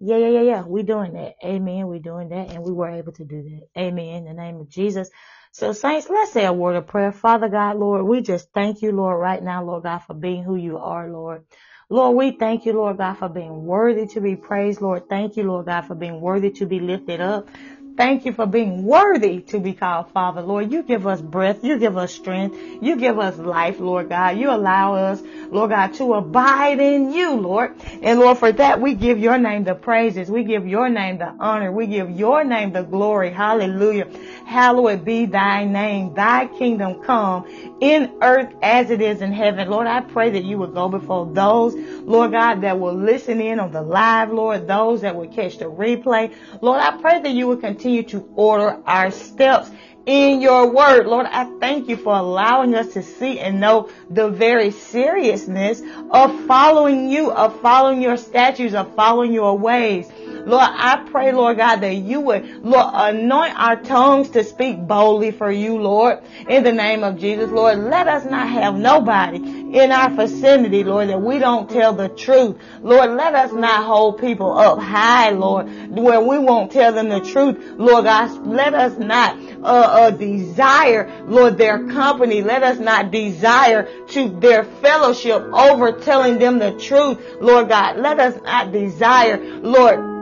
yeah, 0.00 0.18
yeah, 0.18 0.28
yeah, 0.28 0.42
yeah. 0.42 0.62
We 0.62 0.84
doing 0.84 1.14
that. 1.14 1.34
Amen. 1.44 1.88
We 1.88 2.00
doing 2.00 2.30
that 2.30 2.48
and 2.48 2.64
we 2.64 2.72
were 2.72 2.90
able 2.90 3.12
to 3.14 3.24
do 3.24 3.42
that. 3.42 3.82
Amen. 3.82 4.16
In 4.16 4.24
the 4.26 4.34
name 4.34 4.56
of 4.60 4.70
Jesus. 4.70 5.10
So 5.52 5.72
saints, 5.72 6.08
let's 6.10 6.32
say 6.32 6.46
a 6.46 6.52
word 6.54 6.76
of 6.76 6.88
prayer. 6.88 7.12
Father 7.12 7.48
God, 7.48 7.78
Lord, 7.78 8.04
we 8.06 8.22
just 8.22 8.50
thank 8.54 8.82
you, 8.82 8.92
Lord, 8.92 9.20
right 9.20 9.42
now, 9.42 9.64
Lord 9.64 9.84
God, 9.84 10.00
for 10.00 10.14
being 10.14 10.44
who 10.44 10.56
you 10.56 10.78
are, 10.78 11.10
Lord. 11.10 11.44
Lord, 11.90 12.16
we 12.16 12.32
thank 12.32 12.66
you, 12.66 12.74
Lord 12.74 12.98
God, 12.98 13.14
for 13.14 13.28
being 13.30 13.64
worthy 13.66 14.06
to 14.08 14.20
be 14.20 14.36
praised. 14.36 14.82
Lord, 14.82 15.08
thank 15.08 15.36
you, 15.36 15.44
Lord 15.44 15.66
God, 15.66 15.82
for 15.82 15.96
being 15.96 16.20
worthy 16.20 16.50
to 16.52 16.66
be 16.66 16.80
lifted 16.80 17.20
up. 17.22 17.48
Thank 17.96 18.24
you 18.24 18.32
for 18.32 18.46
being 18.46 18.84
worthy 18.84 19.40
to 19.42 19.58
be 19.58 19.72
called 19.74 20.10
Father, 20.12 20.42
Lord. 20.42 20.72
You 20.72 20.82
give 20.82 21.06
us 21.06 21.20
breath. 21.20 21.62
You 21.64 21.78
give 21.78 21.96
us 21.96 22.14
strength. 22.14 22.56
You 22.80 22.96
give 22.96 23.18
us 23.18 23.36
life, 23.36 23.78
Lord 23.78 24.08
God. 24.08 24.38
You 24.38 24.50
allow 24.50 24.94
us, 24.94 25.22
Lord 25.50 25.70
God, 25.70 25.94
to 25.94 26.14
abide 26.14 26.80
in 26.80 27.12
you, 27.12 27.34
Lord. 27.34 27.74
And 28.02 28.20
Lord, 28.20 28.38
for 28.38 28.52
that, 28.52 28.80
we 28.80 28.94
give 28.94 29.18
your 29.18 29.38
name 29.38 29.64
the 29.64 29.74
praises. 29.74 30.30
We 30.30 30.44
give 30.44 30.66
your 30.66 30.88
name 30.88 31.18
the 31.18 31.34
honor. 31.40 31.72
We 31.72 31.86
give 31.86 32.10
your 32.10 32.44
name 32.44 32.72
the 32.72 32.82
glory. 32.82 33.30
Hallelujah. 33.30 34.08
Hallowed 34.46 35.04
be 35.04 35.26
thy 35.26 35.64
name. 35.64 36.14
Thy 36.14 36.46
kingdom 36.46 37.02
come 37.02 37.46
in 37.80 38.12
earth 38.22 38.54
as 38.62 38.90
it 38.90 39.02
is 39.02 39.20
in 39.20 39.32
heaven. 39.32 39.68
Lord, 39.68 39.86
I 39.86 40.00
pray 40.00 40.30
that 40.30 40.44
you 40.44 40.58
would 40.58 40.74
go 40.74 40.88
before 40.88 41.30
those, 41.32 41.74
Lord 41.74 42.32
God, 42.32 42.62
that 42.62 42.78
will 42.80 42.94
listen 42.94 43.40
in 43.40 43.60
on 43.60 43.72
the 43.72 43.82
live, 43.82 44.32
Lord, 44.32 44.66
those 44.66 45.02
that 45.02 45.16
will 45.16 45.28
catch 45.28 45.58
the 45.58 45.66
replay. 45.66 46.34
Lord, 46.62 46.80
I 46.80 46.96
pray 47.00 47.20
that 47.20 47.30
you 47.30 47.46
would 47.48 47.60
continue 47.60 47.79
to 47.80 48.28
order 48.36 48.78
our 48.86 49.10
steps 49.10 49.70
in 50.06 50.40
your 50.40 50.72
word. 50.72 51.06
Lord, 51.06 51.26
I 51.26 51.44
thank 51.60 51.88
you 51.88 51.96
for 51.96 52.14
allowing 52.14 52.74
us 52.74 52.94
to 52.94 53.02
see 53.02 53.38
and 53.38 53.60
know 53.60 53.90
the 54.08 54.28
very 54.28 54.70
seriousness 54.70 55.82
of 56.10 56.46
following 56.46 57.10
you, 57.10 57.30
of 57.30 57.60
following 57.60 58.02
your 58.02 58.16
statutes, 58.16 58.74
of 58.74 58.94
following 58.94 59.32
your 59.32 59.56
ways. 59.58 60.10
Lord, 60.46 60.68
I 60.68 61.06
pray, 61.10 61.32
Lord 61.32 61.58
God, 61.58 61.82
that 61.82 61.94
you 61.94 62.20
would, 62.20 62.64
Lord, 62.64 62.86
anoint 62.92 63.58
our 63.58 63.76
tongues 63.76 64.30
to 64.30 64.42
speak 64.42 64.78
boldly 64.86 65.32
for 65.32 65.50
you, 65.50 65.80
Lord, 65.80 66.20
in 66.48 66.64
the 66.64 66.72
name 66.72 67.04
of 67.04 67.18
Jesus. 67.18 67.50
Lord, 67.50 67.78
let 67.78 68.08
us 68.08 68.24
not 68.24 68.48
have 68.48 68.74
nobody 68.76 69.59
in 69.72 69.92
our 69.92 70.10
vicinity, 70.10 70.84
Lord, 70.84 71.08
that 71.08 71.20
we 71.20 71.38
don't 71.38 71.70
tell 71.70 71.92
the 71.92 72.08
truth. 72.08 72.56
Lord, 72.82 73.10
let 73.12 73.34
us 73.34 73.52
not 73.52 73.84
hold 73.84 74.20
people 74.20 74.58
up 74.58 74.78
high, 74.78 75.30
Lord, 75.30 75.68
where 75.96 76.20
we 76.20 76.38
won't 76.38 76.72
tell 76.72 76.92
them 76.92 77.08
the 77.08 77.20
truth. 77.20 77.56
Lord 77.76 78.04
God, 78.04 78.46
let 78.46 78.74
us 78.74 78.98
not 78.98 79.38
uh, 79.62 79.66
uh, 79.66 80.10
desire, 80.10 81.24
Lord, 81.26 81.58
their 81.58 81.86
company. 81.88 82.42
Let 82.42 82.62
us 82.62 82.78
not 82.78 83.10
desire 83.10 83.88
to 84.08 84.28
their 84.40 84.64
fellowship 84.64 85.42
over 85.42 85.92
telling 85.92 86.38
them 86.38 86.58
the 86.58 86.72
truth, 86.72 87.18
Lord 87.40 87.68
God. 87.68 87.96
Let 87.96 88.18
us 88.18 88.40
not 88.42 88.72
desire, 88.72 89.38
Lord, 89.60 90.19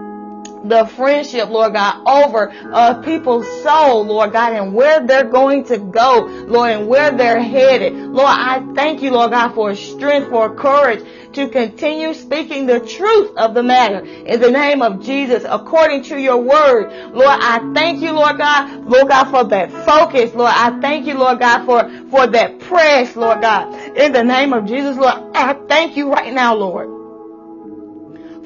the 0.65 0.87
friendship, 0.87 1.49
Lord 1.49 1.75
God, 1.75 2.07
over 2.07 2.51
uh, 2.51 3.03
people's 3.03 3.47
soul, 3.63 4.05
Lord 4.05 4.33
God, 4.33 4.53
and 4.53 4.75
where 4.75 5.07
they're 5.07 5.25
going 5.25 5.65
to 5.65 5.79
go, 5.79 6.25
Lord, 6.47 6.71
and 6.71 6.89
where 6.89 7.11
they're 7.11 7.43
headed. 7.43 7.95
Lord, 7.95 8.29
I 8.29 8.65
thank 8.75 9.03
you, 9.03 9.11
Lord 9.11 9.31
God, 9.31 9.55
for 9.55 9.75
strength, 9.75 10.31
for 10.31 10.55
courage 10.55 11.05
to 11.35 11.49
continue 11.49 12.15
speaking 12.15 12.67
the 12.67 12.81
truth 12.81 13.37
of 13.37 13.55
the 13.55 13.63
matter 13.63 14.05
in 14.05 14.41
the 14.41 14.51
name 14.51 14.83
of 14.83 15.03
Jesus, 15.03 15.45
according 15.49 16.03
to 16.05 16.21
your 16.21 16.39
word. 16.39 16.91
Lord, 17.15 17.39
I 17.41 17.73
thank 17.75 18.01
you, 18.01 18.13
Lord 18.13 18.39
God, 18.39 18.87
Lord 18.87 19.09
God, 19.09 19.31
for 19.31 19.45
that 19.45 19.71
focus. 19.85 20.35
Lord, 20.35 20.53
I 20.55 20.81
thank 20.81 21.07
you, 21.07 21.15
Lord 21.15 21.39
God, 21.39 21.65
for, 21.65 21.89
for 22.11 22.27
that 22.27 22.59
press, 22.61 23.15
Lord 23.17 23.41
God, 23.43 23.97
in 23.97 24.13
the 24.13 24.25
name 24.25 24.53
of 24.53 24.67
Jesus, 24.67 24.97
Lord. 24.97 25.15
I 25.35 25.55
thank 25.69 25.97
you 25.97 26.13
right 26.13 26.33
now, 26.33 26.55
Lord. 26.55 26.98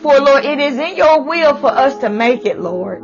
For 0.03 0.19
Lord, 0.19 0.45
it 0.45 0.59
is 0.59 0.77
in 0.79 0.97
your 0.97 1.23
will 1.23 1.57
for 1.59 1.71
us 1.71 1.97
to 1.99 2.09
make 2.09 2.45
it, 2.45 2.59
Lord. 2.59 3.03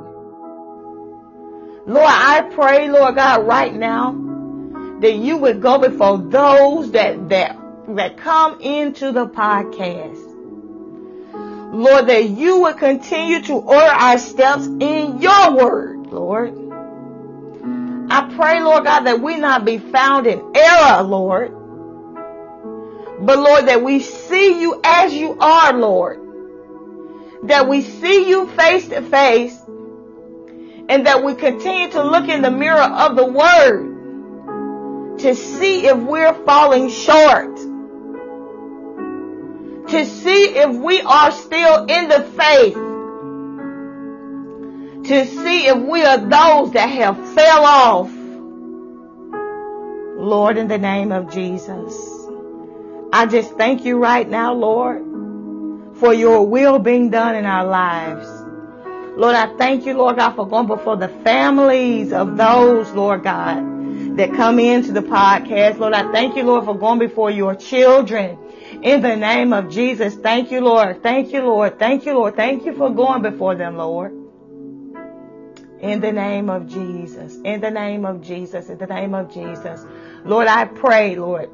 Lord, 1.87 2.09
I 2.09 2.41
pray, 2.53 2.91
Lord 2.91 3.15
God, 3.15 3.47
right 3.47 3.73
now 3.73 4.13
that 5.01 5.15
you 5.15 5.37
would 5.37 5.63
go 5.63 5.79
before 5.79 6.19
those 6.19 6.91
that, 6.91 7.29
that, 7.29 7.57
that 7.91 8.17
come 8.17 8.61
into 8.61 9.13
the 9.13 9.29
podcast. 9.29 10.25
Lord, 11.73 12.09
that 12.09 12.31
you 12.31 12.63
would 12.63 12.79
continue 12.79 13.43
to 13.43 13.55
order 13.55 13.93
our 13.93 14.19
steps 14.19 14.67
in 14.67 15.23
your 15.23 15.57
word, 15.57 16.09
Lord. 16.09 16.53
I 18.11 18.35
pray, 18.35 18.61
Lord 18.61 18.85
God, 18.85 19.05
that 19.05 19.21
we 19.21 19.37
not 19.37 19.65
be 19.65 19.79
found 19.79 20.27
in 20.27 20.43
error, 20.57 21.05
Lord. 21.05 21.53
But 23.21 23.39
Lord, 23.39 23.69
that 23.69 23.85
we 23.85 24.01
see 24.01 24.61
you 24.61 24.81
as 24.83 25.15
you 25.15 25.39
are, 25.39 25.73
Lord 25.75 26.28
that 27.45 27.69
we 27.69 27.83
see 27.83 28.29
you 28.29 28.49
face 28.49 28.89
to 28.89 29.03
face 29.03 29.57
and 30.89 31.07
that 31.07 31.23
we 31.23 31.35
continue 31.35 31.91
to 31.91 32.03
look 32.03 32.29
in 32.29 32.43
the 32.43 32.51
mirror 32.51 32.81
of 32.81 33.17
the 33.17 33.27
word 33.27 35.19
to 35.19 35.35
see 35.35 35.87
if 35.87 35.97
we're 35.99 36.35
falling 36.45 36.89
short. 36.89 37.57
To 39.89 40.05
see 40.05 40.57
if 40.57 40.77
we 40.77 41.01
are 41.01 41.31
still 41.31 41.85
in 41.87 42.09
the 42.09 42.23
faith. 42.23 42.75
To 45.09 45.27
see 45.27 45.67
if 45.67 45.79
we 45.79 46.05
are 46.05 46.19
those 46.19 46.73
that 46.73 46.89
have 46.89 47.35
fell 47.35 47.65
off. 47.65 48.11
Lord, 50.19 50.59
in 50.59 50.69
the 50.69 50.79
name 50.79 51.13
of 51.13 51.31
Jesus, 51.33 51.95
I 53.13 53.27
just 53.27 53.55
thank 53.55 53.85
you 53.85 53.99
right 53.99 54.29
now, 54.29 54.53
Lord 54.53 55.28
for 55.99 56.15
your 56.15 56.47
will 56.47 56.79
being 56.79 57.11
done 57.11 57.35
in 57.35 57.45
our 57.45 57.65
lives. 57.65 58.29
Lord, 59.17 59.35
I 59.35 59.57
thank 59.57 59.85
you, 59.85 59.95
Lord 59.95 60.17
God, 60.17 60.37
for 60.37 60.47
going 60.47 60.69
before 60.69 60.97
the 60.97 61.09
families 61.09 62.13
of 62.13 62.37
those, 62.37 62.89
Lord 62.93 63.25
God, 63.25 64.17
that 64.17 64.33
come 64.33 64.61
into 64.61 64.93
the 64.93 65.01
podcast. 65.03 65.79
Lord, 65.79 65.93
I 65.93 66.13
thank 66.13 66.37
you, 66.37 66.45
Lord, 66.45 66.65
for 66.65 66.79
going 66.79 67.01
before 67.01 67.31
your 67.31 67.57
children. 67.57 68.39
In 68.83 69.03
the 69.03 69.17
name 69.17 69.53
of 69.53 69.71
Jesus, 69.71 70.15
thank 70.15 70.53
you, 70.53 70.61
Lord. 70.61 71.03
Thank 71.03 71.33
you, 71.33 71.43
Lord. 71.43 71.81
Thank 71.81 72.07
you, 72.07 72.15
Lord. 72.15 72.37
Thank 72.37 72.65
you 72.65 72.77
for 72.77 72.91
going 72.91 73.23
before 73.23 73.57
them, 73.57 73.77
Lord. 73.77 74.13
In 75.81 76.01
the 76.01 76.13
name 76.13 76.49
of 76.49 76.69
Jesus. 76.69 77.37
In 77.45 77.61
the 77.61 77.71
name 77.71 78.05
of 78.05 78.23
Jesus. 78.23 78.69
In 78.69 78.79
the 78.79 78.87
name 78.87 79.15
of 79.15 79.33
Jesus. 79.33 79.85
Lord, 80.25 80.47
I 80.47 80.65
pray, 80.65 81.17
Lord, 81.17 81.51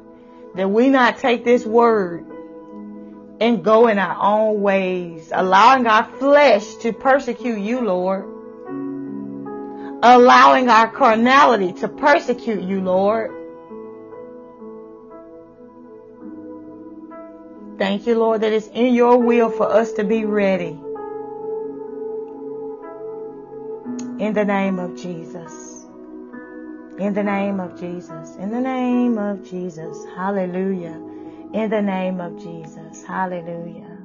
that 0.53 0.69
we 0.69 0.89
not 0.89 1.17
take 1.17 1.43
this 1.43 1.65
word 1.65 2.25
and 3.39 3.63
go 3.63 3.87
in 3.87 3.97
our 3.97 4.17
own 4.21 4.61
ways, 4.61 5.31
allowing 5.33 5.87
our 5.87 6.05
flesh 6.17 6.75
to 6.75 6.93
persecute 6.93 7.59
you, 7.59 7.81
Lord. 7.81 8.31
Allowing 10.03 10.69
our 10.69 10.89
carnality 10.89 11.73
to 11.73 11.87
persecute 11.87 12.63
you, 12.63 12.81
Lord. 12.81 13.31
Thank 17.77 18.07
you, 18.07 18.17
Lord, 18.17 18.41
that 18.41 18.53
it's 18.53 18.67
in 18.67 18.93
your 18.93 19.17
will 19.17 19.49
for 19.49 19.69
us 19.69 19.93
to 19.93 20.03
be 20.03 20.23
ready. 20.23 20.79
In 24.17 24.31
the 24.33 24.45
name 24.45 24.79
of 24.79 24.95
Jesus. 24.95 25.85
In 26.97 27.13
the 27.13 27.23
name 27.23 27.59
of 27.59 27.77
Jesus. 27.77 28.35
In 28.37 28.49
the 28.51 28.61
name 28.61 29.17
of 29.17 29.43
Jesus. 29.49 30.05
Hallelujah 30.15 31.14
in 31.55 31.69
the 31.69 31.81
name 31.81 32.19
of 32.19 32.37
Jesus. 32.37 33.05
Hallelujah. 33.05 33.97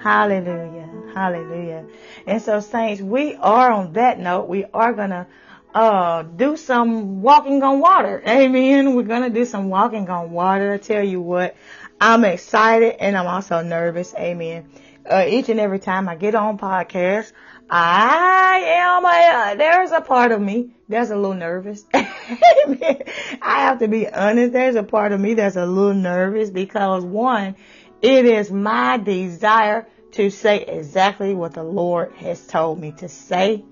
Hallelujah. 0.00 0.88
Hallelujah. 1.12 1.84
And 2.24 2.40
so 2.40 2.60
saints, 2.60 3.02
we 3.02 3.34
are 3.34 3.72
on 3.72 3.94
that 3.94 4.20
note, 4.20 4.48
we 4.48 4.64
are 4.72 4.92
going 4.92 5.10
to 5.10 5.26
uh, 5.74 6.22
do 6.22 6.56
some 6.56 7.20
walking 7.20 7.64
on 7.64 7.80
water. 7.80 8.22
Amen. 8.24 8.94
We're 8.94 9.02
going 9.02 9.24
to 9.24 9.30
do 9.30 9.44
some 9.44 9.70
walking 9.70 10.08
on 10.08 10.30
water. 10.30 10.74
I 10.74 10.78
tell 10.78 11.02
you 11.02 11.20
what, 11.20 11.56
I'm 12.00 12.24
excited 12.24 12.94
and 13.00 13.16
I'm 13.16 13.26
also 13.26 13.60
nervous. 13.62 14.14
Amen. 14.14 14.70
Uh, 15.04 15.24
each 15.26 15.48
and 15.48 15.58
every 15.58 15.80
time 15.80 16.08
I 16.08 16.14
get 16.14 16.36
on 16.36 16.58
podcast, 16.58 17.32
I 17.70 18.62
am 18.66 19.04
a, 19.04 19.58
there's 19.58 19.92
a 19.92 20.00
part 20.00 20.32
of 20.32 20.40
me 20.40 20.70
that's 20.88 21.10
a 21.10 21.16
little 21.16 21.34
nervous. 21.34 21.84
I 21.94 23.04
have 23.42 23.80
to 23.80 23.88
be 23.88 24.08
honest. 24.08 24.52
There's 24.52 24.76
a 24.76 24.82
part 24.82 25.12
of 25.12 25.20
me 25.20 25.34
that's 25.34 25.56
a 25.56 25.66
little 25.66 25.94
nervous 25.94 26.48
because 26.48 27.04
one, 27.04 27.56
it 28.00 28.24
is 28.24 28.50
my 28.50 28.96
desire 28.96 29.86
to 30.12 30.30
say 30.30 30.62
exactly 30.62 31.34
what 31.34 31.52
the 31.52 31.62
Lord 31.62 32.12
has 32.14 32.46
told 32.46 32.80
me 32.80 32.92
to 32.92 33.08
say. 33.08 33.64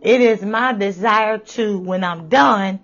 It 0.00 0.20
is 0.20 0.42
my 0.42 0.72
desire 0.72 1.38
to, 1.38 1.78
when 1.78 2.02
I'm 2.02 2.28
done, 2.28 2.80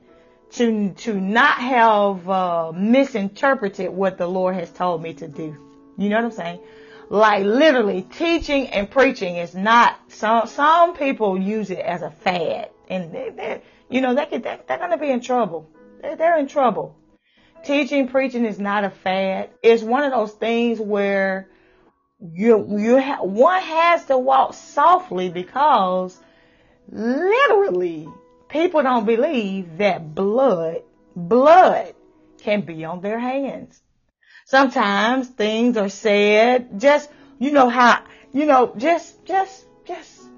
to, 0.52 0.92
to 0.92 1.14
not 1.20 1.58
have, 1.58 2.28
uh, 2.28 2.72
misinterpreted 2.72 3.90
what 3.90 4.18
the 4.18 4.26
Lord 4.28 4.54
has 4.54 4.70
told 4.70 5.02
me 5.02 5.14
to 5.14 5.26
do. 5.26 5.56
You 5.96 6.08
know 6.08 6.16
what 6.16 6.24
I'm 6.26 6.30
saying? 6.32 6.60
Like 7.14 7.44
literally 7.44 8.02
teaching 8.02 8.66
and 8.70 8.90
preaching 8.90 9.36
is 9.36 9.54
not 9.54 9.96
some 10.08 10.48
some 10.48 10.96
people 10.96 11.38
use 11.38 11.70
it 11.70 11.78
as 11.78 12.02
a 12.02 12.10
fad. 12.10 12.70
And 12.88 13.14
they, 13.14 13.30
they 13.30 13.62
you 13.88 14.00
know 14.00 14.16
they 14.16 14.26
could 14.26 14.42
they're, 14.42 14.58
to 14.58 14.98
be 14.98 15.10
in 15.10 15.20
trouble. 15.20 15.70
They're, 16.02 16.16
they're 16.16 16.38
in 16.38 16.48
trouble. 16.48 16.96
Teaching 17.64 18.08
preaching 18.08 18.44
is 18.44 18.58
not 18.58 18.82
a 18.82 18.90
fad. 18.90 19.50
It's 19.62 19.80
one 19.80 20.02
of 20.02 20.10
those 20.10 20.32
things 20.32 20.80
where 20.80 21.48
you 22.18 22.66
you 22.80 23.00
ha- 23.00 23.22
one 23.22 23.62
has 23.62 24.06
to 24.06 24.18
walk 24.18 24.54
softly 24.54 25.28
because 25.28 26.18
literally 26.88 28.08
people 28.48 28.82
don't 28.82 29.06
believe 29.06 29.78
that 29.78 30.16
blood 30.16 30.82
blood 31.14 31.94
can 32.38 32.62
be 32.62 32.84
on 32.84 33.02
their 33.02 33.20
hands 33.20 33.83
Sometimes 34.54 35.30
things 35.30 35.76
are 35.76 35.88
said 35.88 36.80
just, 36.80 37.10
you 37.40 37.50
know 37.50 37.68
how, 37.68 38.04
you 38.32 38.46
know, 38.46 38.72
just, 38.76 39.24
just, 39.24 39.66
just, 39.84 40.28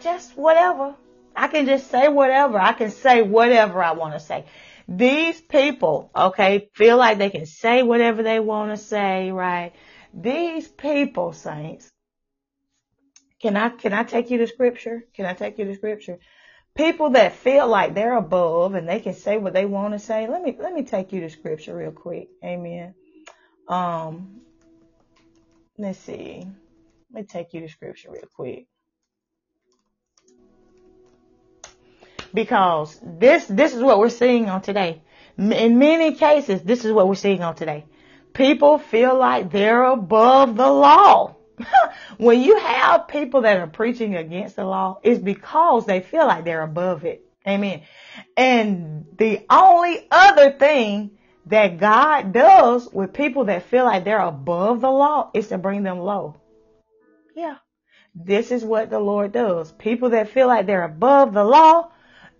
just 0.00 0.34
whatever. 0.34 0.94
I 1.36 1.48
can 1.48 1.66
just 1.66 1.90
say 1.90 2.08
whatever. 2.08 2.58
I 2.58 2.72
can 2.72 2.90
say 2.90 3.20
whatever 3.20 3.82
I 3.82 3.92
want 3.92 4.14
to 4.14 4.20
say. 4.20 4.46
These 4.88 5.42
people, 5.42 6.10
okay, 6.16 6.70
feel 6.72 6.96
like 6.96 7.18
they 7.18 7.28
can 7.28 7.44
say 7.44 7.82
whatever 7.82 8.22
they 8.22 8.40
want 8.40 8.70
to 8.70 8.82
say, 8.82 9.30
right? 9.30 9.74
These 10.14 10.66
people, 10.66 11.34
saints, 11.34 11.90
can 13.42 13.58
I, 13.58 13.68
can 13.68 13.92
I 13.92 14.04
take 14.04 14.30
you 14.30 14.38
to 14.38 14.46
scripture? 14.46 15.04
Can 15.12 15.26
I 15.26 15.34
take 15.34 15.58
you 15.58 15.66
to 15.66 15.74
scripture? 15.74 16.18
People 16.74 17.10
that 17.10 17.36
feel 17.36 17.68
like 17.68 17.92
they're 17.92 18.16
above 18.16 18.74
and 18.74 18.88
they 18.88 19.00
can 19.00 19.12
say 19.12 19.36
what 19.36 19.52
they 19.52 19.66
want 19.66 19.92
to 19.92 19.98
say. 19.98 20.28
Let 20.28 20.40
me, 20.40 20.56
let 20.58 20.72
me 20.72 20.84
take 20.84 21.12
you 21.12 21.20
to 21.20 21.28
scripture 21.28 21.76
real 21.76 21.92
quick. 21.92 22.28
Amen. 22.42 22.94
Um, 23.68 24.40
let's 25.78 25.98
see. 25.98 26.46
Let 27.12 27.22
me 27.22 27.26
take 27.26 27.54
you 27.54 27.60
to 27.60 27.68
scripture 27.68 28.10
real 28.10 28.28
quick. 28.34 28.66
Because 32.32 32.98
this, 33.02 33.46
this 33.46 33.74
is 33.74 33.82
what 33.82 33.98
we're 33.98 34.08
seeing 34.08 34.50
on 34.50 34.60
today. 34.60 35.02
In 35.38 35.78
many 35.78 36.14
cases, 36.14 36.62
this 36.62 36.84
is 36.84 36.92
what 36.92 37.08
we're 37.08 37.14
seeing 37.14 37.42
on 37.42 37.54
today. 37.54 37.84
People 38.32 38.78
feel 38.78 39.16
like 39.16 39.50
they're 39.50 39.84
above 39.84 40.56
the 40.56 40.68
law. 40.68 41.36
when 42.18 42.40
you 42.40 42.58
have 42.58 43.06
people 43.06 43.42
that 43.42 43.58
are 43.58 43.68
preaching 43.68 44.16
against 44.16 44.56
the 44.56 44.64
law, 44.64 44.98
it's 45.02 45.20
because 45.20 45.86
they 45.86 46.00
feel 46.00 46.26
like 46.26 46.44
they're 46.44 46.62
above 46.62 47.04
it. 47.04 47.24
Amen. 47.46 47.82
And 48.36 49.06
the 49.16 49.44
only 49.50 50.06
other 50.10 50.52
thing 50.52 51.12
that 51.46 51.78
God 51.78 52.32
does 52.32 52.88
with 52.92 53.12
people 53.12 53.44
that 53.44 53.64
feel 53.64 53.84
like 53.84 54.04
they're 54.04 54.18
above 54.20 54.80
the 54.80 54.90
law 54.90 55.30
is 55.34 55.48
to 55.48 55.58
bring 55.58 55.82
them 55.82 55.98
low. 55.98 56.36
Yeah. 57.36 57.56
This 58.14 58.50
is 58.50 58.64
what 58.64 58.90
the 58.90 59.00
Lord 59.00 59.32
does. 59.32 59.72
People 59.72 60.10
that 60.10 60.28
feel 60.28 60.46
like 60.46 60.66
they're 60.66 60.84
above 60.84 61.34
the 61.34 61.44
law, 61.44 61.90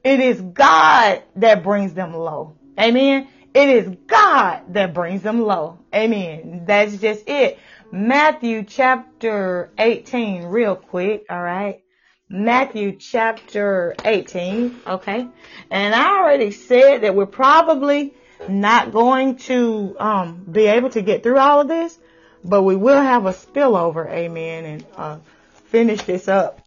it 0.04 0.20
is 0.20 0.40
God 0.40 1.23
that 1.37 1.64
brings 1.64 1.94
them 1.94 2.14
low. 2.14 2.56
Amen. 2.78 3.28
It 3.54 3.68
is 3.68 3.88
God 4.06 4.62
that 4.75 4.94
brings 4.94 5.23
them 5.23 5.42
low. 5.42 5.78
Amen. 5.94 6.64
That's 6.66 6.96
just 6.96 7.28
it. 7.28 7.58
Matthew 7.92 8.64
chapter 8.64 9.70
18 9.78 10.44
real 10.44 10.76
quick. 10.76 11.26
All 11.30 11.42
right. 11.42 11.82
Matthew 12.28 12.96
chapter 12.99 13.94
18. 14.04 14.80
Okay. 14.87 15.28
And 15.70 15.94
I 15.94 16.18
already 16.18 16.50
said 16.50 17.02
that 17.02 17.14
we're 17.14 17.26
probably 17.26 18.14
not 18.48 18.92
going 18.92 19.36
to 19.36 19.96
um, 19.98 20.44
be 20.50 20.66
able 20.66 20.90
to 20.90 21.02
get 21.02 21.22
through 21.22 21.38
all 21.38 21.60
of 21.60 21.68
this, 21.68 21.98
but 22.44 22.62
we 22.62 22.76
will 22.76 23.00
have 23.00 23.26
a 23.26 23.32
spillover. 23.32 24.08
Amen. 24.10 24.64
And 24.64 24.86
uh, 24.96 25.18
finish 25.66 26.02
this 26.02 26.28
up 26.28 26.64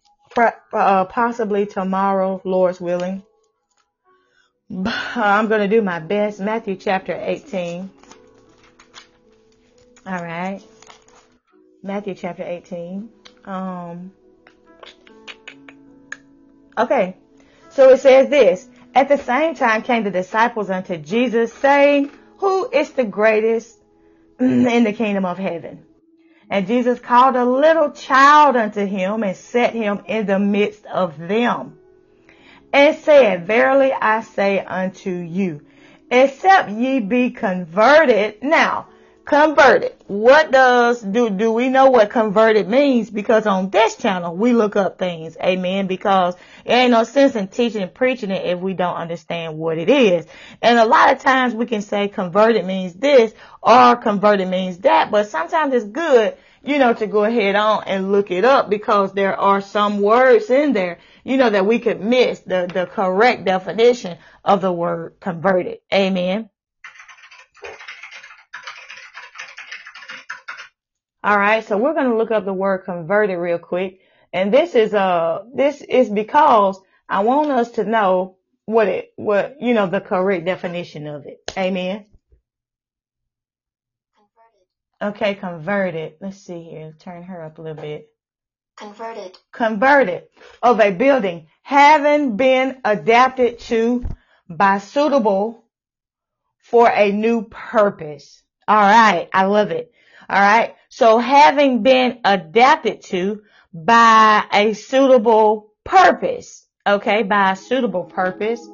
uh, 0.74 1.06
possibly 1.06 1.66
tomorrow, 1.66 2.42
Lord's 2.44 2.80
willing. 2.80 3.24
I'm 4.70 5.48
going 5.48 5.62
to 5.62 5.68
do 5.68 5.82
my 5.82 6.00
best. 6.00 6.40
Matthew 6.40 6.76
chapter 6.76 7.18
18. 7.20 7.90
All 10.06 10.24
right. 10.24 10.62
Matthew 11.84 12.16
chapter 12.16 12.44
18. 12.44 13.10
Um, 13.46 14.12
okay. 16.78 17.16
So 17.70 17.92
it 17.92 18.00
says 18.00 18.30
this. 18.30 18.68
At 18.98 19.10
the 19.10 19.20
same 19.20 19.54
time 19.54 19.84
came 19.84 20.06
the 20.06 20.10
disciples 20.10 20.72
unto 20.72 20.98
Jesus 20.98 21.54
saying, 21.54 22.10
who 22.40 22.68
is 22.68 22.90
the 22.94 23.04
greatest 23.04 23.78
in 24.40 24.84
the 24.84 24.92
kingdom 24.92 25.24
of 25.24 25.38
heaven? 25.38 25.86
And 26.50 26.66
Jesus 26.66 26.98
called 26.98 27.36
a 27.36 27.46
little 27.46 27.92
child 27.92 28.56
unto 28.56 28.84
him 28.84 29.22
and 29.22 29.38
set 29.38 29.76
him 29.76 30.02
in 30.08 30.26
the 30.26 30.40
midst 30.40 30.84
of 30.88 31.16
them 31.20 31.78
and 32.74 32.98
said, 32.98 33.46
Verily 33.46 33.94
I 33.94 34.22
say 34.22 34.62
unto 34.62 35.12
you, 35.12 35.62
except 36.10 36.72
ye 36.72 37.00
be 37.00 37.30
converted. 37.30 38.42
Now, 38.42 38.88
converted. 39.28 39.94
What 40.08 40.52
does, 40.52 41.02
do, 41.02 41.30
do 41.30 41.52
we 41.52 41.68
know 41.70 41.90
what 41.90 42.10
converted 42.10 42.68
means? 42.68 43.10
Because 43.10 43.46
on 43.46 43.70
this 43.70 43.98
channel, 43.98 44.36
we 44.36 44.54
look 44.54 44.78
up 44.78 44.98
things. 44.98 45.38
Amen. 45.44 45.86
Because 45.86 46.36
it 46.66 46.72
ain't 46.72 46.92
no 46.92 47.04
sense 47.04 47.36
in 47.36 47.50
teaching 47.50 47.84
and 47.84 47.94
preaching 47.94 48.32
it 48.32 48.46
if 48.46 48.60
we 48.60 48.74
don't 48.74 48.96
understand 48.96 49.58
what 49.58 49.78
it 49.78 49.90
is. 49.90 50.26
And 50.62 50.80
a 50.80 50.86
lot 50.86 51.12
of 51.12 51.20
times 51.20 51.54
we 51.54 51.66
can 51.66 51.82
say 51.82 52.08
converted 52.08 52.66
means 52.66 52.94
this 52.94 53.34
or 53.62 53.98
converted 53.98 54.48
means 54.48 54.80
that, 54.80 55.12
but 55.12 55.28
sometimes 55.28 55.74
it's 55.74 55.86
good 55.86 56.38
you 56.64 56.80
know, 56.80 56.94
to 56.94 57.08
go 57.08 57.24
ahead 57.24 57.56
on 57.56 57.84
and 57.86 58.12
look 58.12 58.30
it 58.30 58.44
up 58.44 58.70
because 58.70 59.14
there 59.14 59.40
are 59.40 59.62
some 59.62 60.02
words 60.02 60.50
in 60.50 60.74
there, 60.74 60.98
you 61.24 61.38
know, 61.38 61.50
that 61.50 61.66
we 61.66 61.80
could 61.80 62.02
miss 62.02 62.40
the, 62.42 62.70
the 62.74 62.86
correct 62.88 63.46
definition 63.46 64.18
of 64.44 64.60
the 64.60 64.72
word 64.72 65.16
converted. 65.22 65.78
Amen. 65.94 66.50
All 71.28 71.38
right, 71.38 71.62
so 71.68 71.78
we're 71.78 71.94
going 71.94 72.10
to 72.10 72.16
look 72.16 72.32
up 72.32 72.46
the 72.46 72.54
word 72.54 72.86
converted 72.86 73.38
real 73.38 73.60
quick. 73.60 74.00
And 74.32 74.54
this 74.54 74.76
is, 74.76 74.94
uh, 74.94 75.44
this 75.54 75.82
is 75.82 76.10
because 76.10 76.80
I 77.10 77.20
want 77.26 77.52
us 77.52 77.72
to 77.72 77.84
know 77.84 78.38
what 78.64 78.88
it, 78.88 79.12
what, 79.18 79.58
you 79.60 79.74
know, 79.74 79.88
the 79.88 80.00
correct 80.00 80.46
definition 80.46 81.06
of 81.06 81.26
it. 81.26 81.40
Amen. 81.58 82.06
Converted. 84.16 85.16
Okay, 85.18 85.36
converted. 85.36 86.14
Let's 86.22 86.38
see 86.38 86.64
here. 86.64 86.96
Turn 86.98 87.24
her 87.24 87.44
up 87.44 87.58
a 87.58 87.62
little 87.62 87.82
bit. 87.82 88.08
Converted. 88.78 89.38
Converted 89.52 90.24
of 90.64 90.80
a 90.80 90.92
building 90.92 91.48
having 91.62 92.38
been 92.38 92.80
adapted 92.86 93.60
to 93.60 94.06
by 94.48 94.78
suitable 94.78 95.66
for 96.60 96.90
a 96.90 97.12
new 97.12 97.50
purpose. 97.50 98.42
All 98.66 98.78
right. 98.78 99.28
I 99.34 99.44
love 99.44 99.72
it. 99.72 99.92
All 100.30 100.40
right. 100.40 100.74
So 100.98 101.20
having 101.20 101.84
been 101.84 102.22
adapted 102.26 103.04
to 103.04 103.44
by 103.72 104.46
a 104.52 104.74
suitable 104.74 105.72
purpose. 105.84 106.66
Okay. 106.88 107.22
By 107.22 107.52
a 107.52 107.56
suitable 107.56 108.06
purpose. 108.06 108.68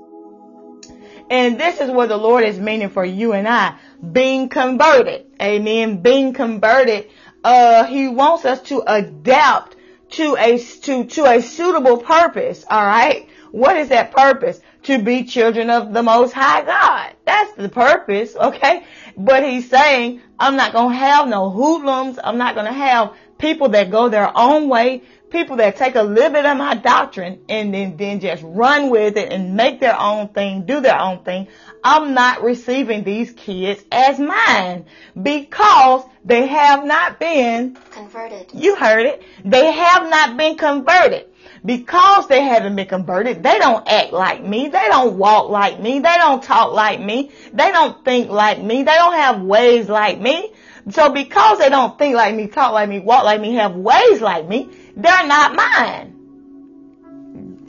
And 1.29 1.59
this 1.59 1.81
is 1.81 1.91
what 1.91 2.07
the 2.07 2.15
Lord 2.15 2.45
is 2.45 2.57
meaning 2.57 2.87
for 2.91 3.03
you 3.03 3.33
and 3.33 3.45
I. 3.45 3.77
Being 4.09 4.47
converted. 4.47 5.33
Amen. 5.41 6.01
Being 6.01 6.31
converted. 6.31 7.09
Uh, 7.43 7.83
He 7.87 8.07
wants 8.07 8.45
us 8.45 8.61
to 8.69 8.81
adapt 8.87 9.75
to 10.11 10.37
a, 10.39 10.57
to, 10.57 11.03
to 11.03 11.25
a 11.25 11.41
suitable 11.41 11.97
purpose. 11.97 12.63
All 12.69 12.85
right. 12.85 13.27
What 13.51 13.75
is 13.75 13.89
that 13.89 14.13
purpose? 14.13 14.61
To 14.83 15.01
be 15.01 15.23
children 15.23 15.69
of 15.69 15.93
the 15.93 16.03
most 16.03 16.33
high 16.33 16.61
God. 16.63 17.13
That's 17.25 17.53
the 17.53 17.69
purpose. 17.69 18.35
Okay. 18.35 18.85
But 19.15 19.43
he's 19.43 19.69
saying, 19.69 20.21
I'm 20.39 20.55
not 20.55 20.73
going 20.73 20.91
to 20.91 20.97
have 20.97 21.27
no 21.27 21.49
hoodlums. 21.49 22.19
I'm 22.21 22.37
not 22.37 22.55
going 22.55 22.67
to 22.67 22.73
have 22.73 23.13
people 23.37 23.69
that 23.69 23.91
go 23.91 24.09
their 24.09 24.31
own 24.37 24.69
way 24.69 25.03
people 25.33 25.57
that 25.57 25.75
take 25.75 25.95
a 25.95 26.03
little 26.03 26.29
bit 26.29 26.45
of 26.45 26.55
my 26.57 26.75
doctrine 26.75 27.43
and 27.49 27.73
then, 27.73 27.97
then 27.97 28.19
just 28.19 28.43
run 28.45 28.89
with 28.89 29.17
it 29.17 29.33
and 29.33 29.55
make 29.55 29.79
their 29.79 29.99
own 29.99 30.29
thing, 30.29 30.65
do 30.65 30.79
their 30.79 30.97
own 30.97 31.23
thing. 31.23 31.47
I'm 31.83 32.13
not 32.13 32.43
receiving 32.43 33.03
these 33.03 33.31
kids 33.31 33.83
as 33.91 34.19
mine 34.19 34.85
because 35.21 36.05
they 36.23 36.45
have 36.47 36.85
not 36.85 37.19
been 37.19 37.75
converted. 37.89 38.51
You 38.53 38.75
heard 38.75 39.07
it. 39.07 39.23
They 39.43 39.71
have 39.71 40.09
not 40.09 40.37
been 40.37 40.55
converted. 40.55 41.25
Because 41.65 42.27
they 42.27 42.41
haven't 42.41 42.75
been 42.75 42.87
converted, 42.87 43.41
they 43.41 43.57
don't 43.57 43.87
act 43.87 44.11
like 44.11 44.43
me. 44.43 44.67
They 44.67 44.87
don't 44.89 45.17
walk 45.17 45.49
like 45.49 45.79
me. 45.79 45.99
They 45.99 46.15
don't 46.15 46.43
talk 46.43 46.73
like 46.73 46.99
me. 46.99 47.31
They 47.53 47.71
don't 47.71 48.03
think 48.03 48.29
like 48.29 48.61
me. 48.61 48.83
They 48.83 48.95
don't 48.95 49.13
have 49.13 49.41
ways 49.41 49.87
like 49.87 50.19
me. 50.19 50.51
So 50.89 51.11
because 51.11 51.59
they 51.59 51.69
don't 51.69 51.97
think 51.97 52.15
like 52.15 52.35
me, 52.35 52.47
talk 52.47 52.73
like 52.73 52.89
me, 52.89 52.99
walk 52.99 53.23
like 53.23 53.39
me, 53.39 53.53
have 53.53 53.75
ways 53.75 54.19
like 54.19 54.47
me, 54.47 54.69
they're 54.97 55.25
not 55.25 55.55
mine. 55.55 56.09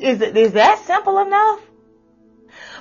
Is 0.00 0.20
it, 0.20 0.36
is 0.36 0.54
that 0.54 0.80
simple 0.80 1.20
enough? 1.20 1.60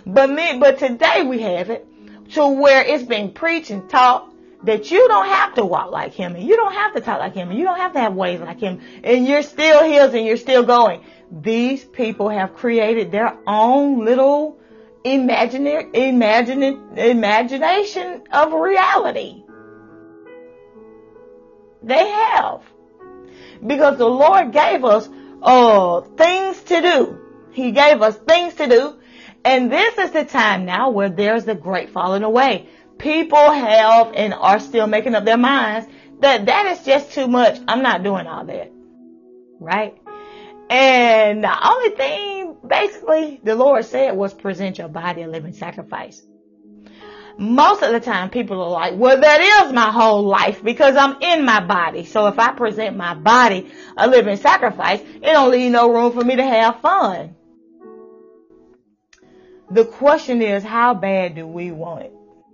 But 0.06 0.32
me, 0.32 0.58
but 0.60 0.80
today 0.80 1.22
we 1.24 1.42
have 1.42 1.70
it 1.70 1.88
to 2.32 2.48
where 2.48 2.84
it's 2.84 3.04
being 3.04 3.32
preached 3.32 3.70
and 3.70 3.88
taught 3.90 4.33
that 4.64 4.92
you 4.92 5.08
don't 5.08 5.28
have 5.28 5.56
to 5.56 5.66
walk 5.66 5.92
like 5.92 6.14
him 6.14 6.36
and 6.36 6.46
you 6.46 6.56
don't 6.56 6.74
have 6.74 6.94
to 6.94 7.02
talk 7.02 7.20
like 7.20 7.34
him 7.34 7.50
and 7.50 7.60
you 7.60 7.66
don't 7.66 7.78
have 7.78 7.94
to 7.94 8.00
have 8.00 8.14
ways 8.14 8.40
like 8.40 8.60
him 8.60 8.80
and 9.04 9.28
you're 9.28 9.44
still 9.44 9.84
his 9.84 10.14
and 10.14 10.26
you're 10.26 10.38
still 10.38 10.64
going. 10.64 11.04
These 11.32 11.84
people 11.84 12.30
have 12.30 12.56
created 12.56 13.12
their 13.12 13.38
own 13.48 14.06
little 14.06 14.58
imaginary, 15.04 15.90
imagine, 15.94 16.64
imagination 16.98 18.24
of 18.32 18.54
reality. 18.54 19.44
They 21.82 22.08
have 22.08 22.62
because 23.66 23.98
the 23.98 24.08
Lord 24.08 24.52
gave 24.52 24.86
us 24.86 25.10
uh, 25.42 26.02
things 26.02 26.62
to 26.64 26.82
do. 26.82 27.20
He 27.52 27.72
gave 27.72 28.02
us 28.02 28.18
things 28.18 28.56
to 28.56 28.68
do. 28.68 28.96
And 29.46 29.70
this 29.72 29.98
is 29.98 30.12
the 30.12 30.24
time 30.24 30.66
now 30.66 30.90
where 30.90 31.10
there's 31.10 31.44
the 31.44 31.56
great 31.56 31.90
falling 31.90 32.24
away. 32.24 32.70
People 33.04 33.52
have 33.52 34.14
and 34.16 34.34
are 34.34 34.60
still 34.60 34.88
making 34.88 35.14
up 35.14 35.26
their 35.26 35.38
minds 35.38 35.90
that 36.22 36.46
that 36.46 36.66
is 36.68 36.86
just 36.86 37.12
too 37.12 37.28
much. 37.28 37.60
I'm 37.68 37.84
not 37.84 38.02
doing 38.02 38.28
all 38.28 38.46
that. 38.46 38.72
Right? 39.60 39.98
And 40.70 41.44
the 41.44 41.68
only 41.68 41.90
thing 41.98 42.56
basically 42.66 43.42
the 43.44 43.56
Lord 43.56 43.84
said 43.84 44.16
was 44.16 44.34
present 44.34 44.78
your 44.78 44.88
body 44.88 45.24
a 45.24 45.28
living 45.28 45.52
sacrifice 45.52 46.24
most 47.38 47.82
of 47.82 47.92
the 47.92 48.00
time 48.00 48.30
people 48.30 48.62
are 48.62 48.70
like, 48.70 48.94
well, 48.96 49.20
that 49.20 49.66
is 49.66 49.74
my 49.74 49.92
whole 49.92 50.24
life 50.24 50.64
because 50.64 50.96
I'm 50.96 51.20
in 51.22 51.46
my 51.46 51.66
body. 51.66 52.06
So 52.06 52.28
if 52.28 52.38
I 52.38 52.52
present 52.52 52.96
my 52.96 53.16
body 53.16 53.72
a 53.98 54.08
living 54.08 54.38
sacrifice, 54.38 55.00
it 55.02 55.22
don't 55.22 55.52
leave 55.52 55.72
no 55.72 55.92
room 55.92 56.12
for 56.12 56.24
me 56.24 56.36
to 56.36 56.44
have 56.44 56.80
fun. 56.82 57.36
The 59.72 59.86
question 59.86 60.42
is, 60.42 60.64
how 60.64 60.94
bad 60.94 61.36
do 61.36 61.48
we 61.48 61.72
want 61.72 62.04
it? 62.04 62.13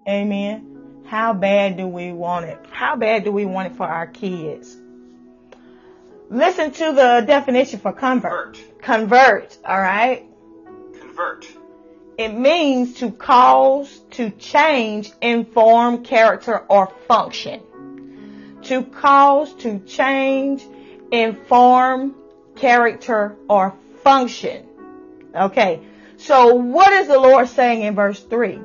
Amen. 0.09 1.03
How 1.05 1.33
bad 1.33 1.77
do 1.77 1.87
we 1.87 2.11
want 2.11 2.45
it? 2.45 2.57
How 2.71 2.95
bad 2.95 3.23
do 3.23 3.31
we 3.31 3.45
want 3.45 3.71
it 3.71 3.77
for 3.77 3.85
our 3.85 4.07
kids? 4.07 4.75
Listen 6.31 6.71
to 6.71 6.93
the 6.93 7.23
definition 7.27 7.79
for 7.79 7.93
convert. 7.93 8.59
Convert, 8.81 9.55
alright? 9.63 10.25
Convert. 10.99 11.47
It 12.17 12.29
means 12.29 12.95
to 12.95 13.11
cause 13.11 13.99
to 14.11 14.31
change 14.31 15.11
in 15.21 15.45
form, 15.45 16.03
character, 16.03 16.57
or 16.57 16.87
function. 17.07 18.57
To 18.63 18.83
cause 18.83 19.53
to 19.57 19.79
change 19.79 20.63
in 21.11 21.35
form, 21.45 22.15
character, 22.55 23.35
or 23.47 23.75
function. 24.03 24.65
Okay. 25.35 25.81
So 26.17 26.55
what 26.55 26.91
is 26.93 27.07
the 27.07 27.19
Lord 27.19 27.47
saying 27.47 27.83
in 27.83 27.95
verse 27.95 28.19
3? 28.19 28.59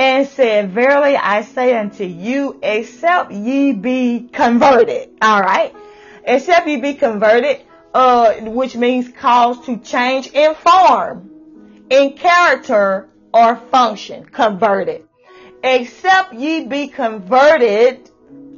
And 0.00 0.26
said, 0.26 0.70
Verily 0.70 1.14
I 1.14 1.42
say 1.42 1.76
unto 1.76 2.04
you, 2.04 2.58
except 2.62 3.32
ye 3.32 3.72
be 3.72 4.30
converted. 4.32 5.10
Alright. 5.22 5.76
Except 6.24 6.66
ye 6.66 6.78
be 6.78 6.94
converted, 6.94 7.60
uh, 7.92 8.32
which 8.40 8.74
means 8.74 9.10
cause 9.10 9.62
to 9.66 9.76
change 9.76 10.28
in 10.28 10.54
form 10.54 11.30
in 11.90 12.14
character 12.14 13.10
or 13.34 13.56
function, 13.56 14.24
converted. 14.24 15.06
Except 15.62 16.32
ye 16.32 16.64
be 16.64 16.88
converted, 16.88 18.08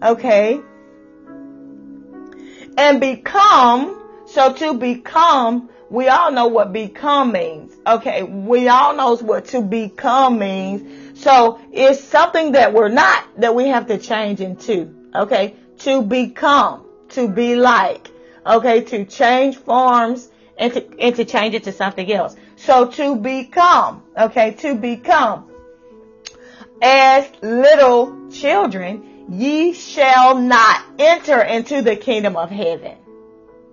okay, 0.01 0.61
and 2.79 3.01
become 3.01 3.99
So 4.33 4.51
to 4.55 4.75
become, 4.75 5.69
we 5.91 6.09
all 6.09 6.33
know 6.33 6.47
what 6.47 6.73
become 6.73 7.33
means. 7.33 7.75
Okay. 7.87 8.23
We 8.23 8.69
all 8.69 8.97
knows 8.97 9.23
what 9.23 9.45
to 9.47 9.61
become 9.61 10.39
means. 10.39 11.02
So 11.23 11.61
it's 11.73 12.03
something 12.03 12.53
that 12.53 12.75
we're 12.75 12.89
not 12.89 13.25
that 13.41 13.55
we 13.55 13.69
have 13.69 13.87
to 13.87 13.99
change 13.99 14.41
into. 14.41 14.93
Okay. 15.15 15.55
To 15.81 16.03
become, 16.03 16.85
to 17.11 17.29
be 17.29 17.55
like, 17.55 18.11
okay, 18.45 18.81
to 18.83 19.05
change 19.05 19.57
forms 19.57 20.29
and 20.59 20.73
to, 20.73 20.99
and 20.99 21.15
to 21.15 21.25
change 21.25 21.55
it 21.55 21.63
to 21.65 21.73
something 21.73 22.13
else. 22.13 22.35
So 22.57 22.89
to 22.89 23.15
become, 23.15 24.03
okay, 24.19 24.53
to 24.63 24.75
become 24.75 25.49
as 26.81 27.31
little 27.41 28.29
children, 28.33 29.27
ye 29.29 29.75
shall 29.75 30.37
not 30.37 30.85
enter 30.99 31.41
into 31.41 31.83
the 31.83 31.95
kingdom 31.95 32.37
of 32.37 32.51
heaven. 32.51 32.97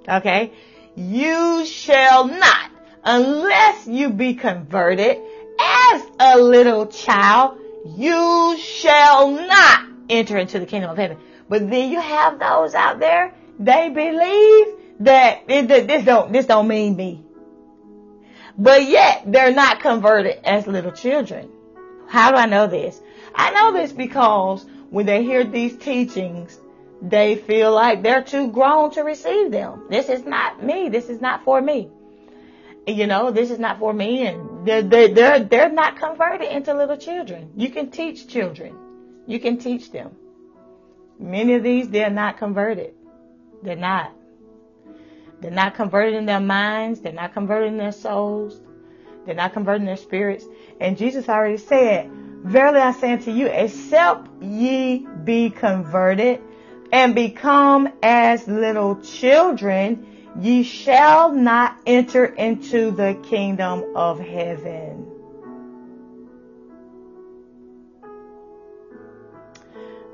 Okay. 0.07 0.51
You 0.95 1.65
shall 1.65 2.27
not 2.27 2.69
unless 3.03 3.87
you 3.87 4.11
be 4.11 4.35
converted 4.35 5.17
as 5.59 6.03
a 6.19 6.37
little 6.39 6.87
child. 6.87 7.57
You 7.85 8.57
shall 8.59 9.31
not 9.31 9.85
enter 10.09 10.37
into 10.37 10.59
the 10.59 10.65
kingdom 10.65 10.91
of 10.91 10.97
heaven. 10.97 11.17
But 11.47 11.69
then 11.69 11.91
you 11.91 11.99
have 11.99 12.39
those 12.39 12.75
out 12.75 12.99
there, 12.99 13.33
they 13.57 13.89
believe 13.89 14.67
that 14.99 15.47
this 15.47 16.05
don't, 16.05 16.31
this 16.31 16.45
don't 16.45 16.67
mean 16.67 16.95
me. 16.95 17.23
But 18.57 18.83
yet 18.83 19.23
they're 19.25 19.53
not 19.53 19.79
converted 19.79 20.39
as 20.43 20.67
little 20.67 20.91
children. 20.91 21.49
How 22.07 22.31
do 22.31 22.37
I 22.37 22.45
know 22.45 22.67
this? 22.67 22.99
I 23.33 23.51
know 23.51 23.71
this 23.73 23.93
because 23.93 24.65
when 24.89 25.05
they 25.05 25.23
hear 25.23 25.43
these 25.45 25.77
teachings, 25.77 26.59
they 27.01 27.37
feel 27.37 27.71
like 27.71 28.03
they're 28.03 28.23
too 28.23 28.51
grown 28.51 28.91
to 28.91 29.03
receive 29.03 29.51
them. 29.51 29.85
This 29.89 30.09
is 30.09 30.25
not 30.25 30.61
me. 30.61 30.89
This 30.89 31.07
is 31.07 31.21
not 31.21 31.45
for 31.45 31.61
me. 31.61 31.89
You 32.85 33.07
know, 33.07 33.31
this 33.31 33.51
is 33.51 33.59
not 33.59 33.79
for 33.79 33.93
me 33.93 34.27
and 34.27 34.48
they're, 34.63 34.81
they're, 34.81 35.07
they're, 35.09 35.43
they're 35.43 35.71
not 35.71 35.97
converted 35.97 36.49
into 36.49 36.73
little 36.73 36.97
children. 36.97 37.51
You 37.55 37.69
can 37.69 37.91
teach 37.91 38.27
children. 38.27 38.75
You 39.27 39.39
can 39.39 39.57
teach 39.57 39.91
them. 39.91 40.15
Many 41.19 41.53
of 41.55 41.63
these, 41.63 41.89
they're 41.89 42.09
not 42.09 42.37
converted. 42.37 42.93
They're 43.61 43.75
not. 43.75 44.11
They're 45.41 45.51
not 45.51 45.75
converted 45.75 46.15
in 46.15 46.25
their 46.25 46.39
minds. 46.39 47.01
They're 47.01 47.13
not 47.13 47.33
converted 47.33 47.69
in 47.69 47.77
their 47.77 47.91
souls. 47.91 48.59
They're 49.25 49.35
not 49.35 49.53
converted 49.53 49.81
in 49.81 49.85
their 49.85 49.97
spirits. 49.97 50.45
And 50.79 50.97
Jesus 50.97 51.29
already 51.29 51.57
said, 51.57 52.09
Verily 52.43 52.79
I 52.79 52.93
say 52.93 53.13
unto 53.13 53.31
you, 53.31 53.47
except 53.47 54.41
ye 54.41 55.05
be 55.23 55.49
converted 55.49 56.41
and 56.91 57.13
become 57.13 57.89
as 58.01 58.47
little 58.47 59.01
children, 59.01 60.18
ye 60.41 60.63
shall 60.63 61.31
not 61.31 61.75
enter 61.85 62.25
into 62.25 62.91
the 62.91 63.19
kingdom 63.23 63.95
of 63.95 64.19
heaven. 64.19 65.05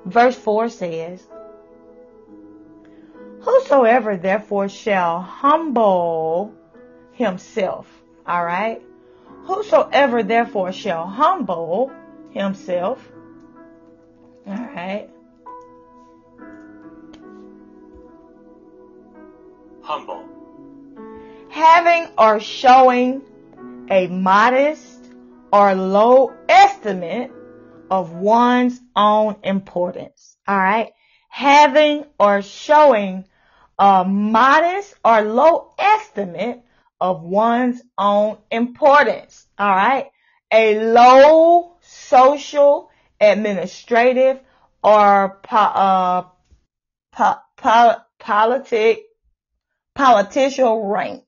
Verse 0.05 0.35
4 0.35 0.69
says, 0.69 1.27
Whosoever 3.41 4.17
therefore 4.17 4.69
shall 4.69 5.21
humble 5.21 6.53
himself, 7.13 7.88
alright? 8.27 8.81
Whosoever 9.43 10.23
therefore 10.23 10.71
shall 10.71 11.05
humble 11.05 11.91
himself, 12.31 13.07
alright? 14.47 15.09
Humble. 19.85 20.25
Having 21.51 22.07
or 22.17 22.39
showing 22.39 23.21
a 23.91 24.07
modest 24.07 25.13
or 25.53 25.75
low 25.75 26.33
estimate 26.49 27.31
of 27.91 28.11
one's 28.13 28.81
own 28.95 29.35
importance. 29.43 30.37
Alright? 30.49 30.93
Having 31.29 32.05
or 32.19 32.41
showing 32.41 33.25
a 33.77 34.03
modest 34.03 34.95
or 35.05 35.21
low 35.21 35.75
estimate 35.77 36.63
of 36.99 37.21
one's 37.21 37.79
own 37.95 38.37
importance. 38.49 39.45
All 39.59 39.69
right. 39.69 40.07
A 40.51 40.79
low 40.79 41.77
social, 41.81 42.89
administrative, 43.21 44.39
or 44.83 45.39
po- 45.43 45.57
uh, 45.57 46.25
po- 47.11 47.39
po- 47.55 48.01
politic, 48.17 49.03
political 49.95 50.86
rank. 50.86 51.23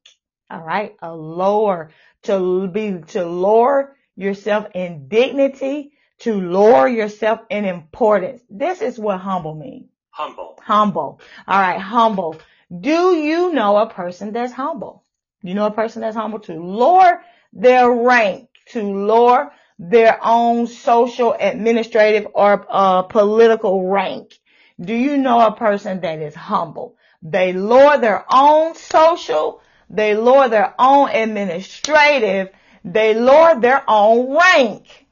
All 0.49 0.62
right. 0.62 0.95
A 1.01 1.15
lower 1.15 1.91
to 2.23 2.67
be, 2.67 2.99
to 3.08 3.25
lower 3.25 3.95
yourself 4.15 4.67
in 4.73 5.08
dignity, 5.08 5.91
to 6.19 6.39
lower 6.39 6.88
yourself 6.88 7.39
in 7.49 7.65
importance. 7.65 8.41
This 8.49 8.82
is 8.82 8.99
what 8.99 9.19
humble 9.19 9.56
means. 9.56 9.89
Humble. 10.12 10.60
Humble. 10.62 11.21
All 11.47 11.60
right, 11.62 11.80
humble. 11.80 12.38
Do 12.77 13.15
you 13.15 13.53
know 13.53 13.77
a 13.77 13.88
person 13.88 14.34
that's 14.34 14.51
humble? 14.51 15.03
You 15.43 15.53
know 15.53 15.67
a 15.67 15.71
person 15.71 16.01
that's 16.01 16.15
humble 16.15 16.39
to 16.39 16.53
lower 16.53 17.23
their 17.53 17.89
rank, 17.91 18.49
to 18.71 18.82
lower 18.82 19.51
their 19.80 20.19
own 20.23 20.65
social, 20.65 21.36
administrative, 21.39 22.27
or 22.34 22.65
uh, 22.67 23.03
political 23.03 23.88
rank. 23.88 24.34
Do 24.82 24.95
you 24.95 25.17
know 25.17 25.39
a 25.39 25.56
person 25.56 26.01
that 26.01 26.19
is 26.19 26.36
humble? 26.36 26.96
They 27.21 27.53
lower 27.53 27.97
their 27.97 28.25
own 28.32 28.75
social, 28.75 29.62
they 29.89 30.15
lower 30.15 30.49
their 30.49 30.73
own 30.80 31.10
administrative, 31.10 32.49
they 32.84 33.13
lower 33.13 33.60
their 33.60 33.84
own 33.88 34.38
rank. 34.38 35.06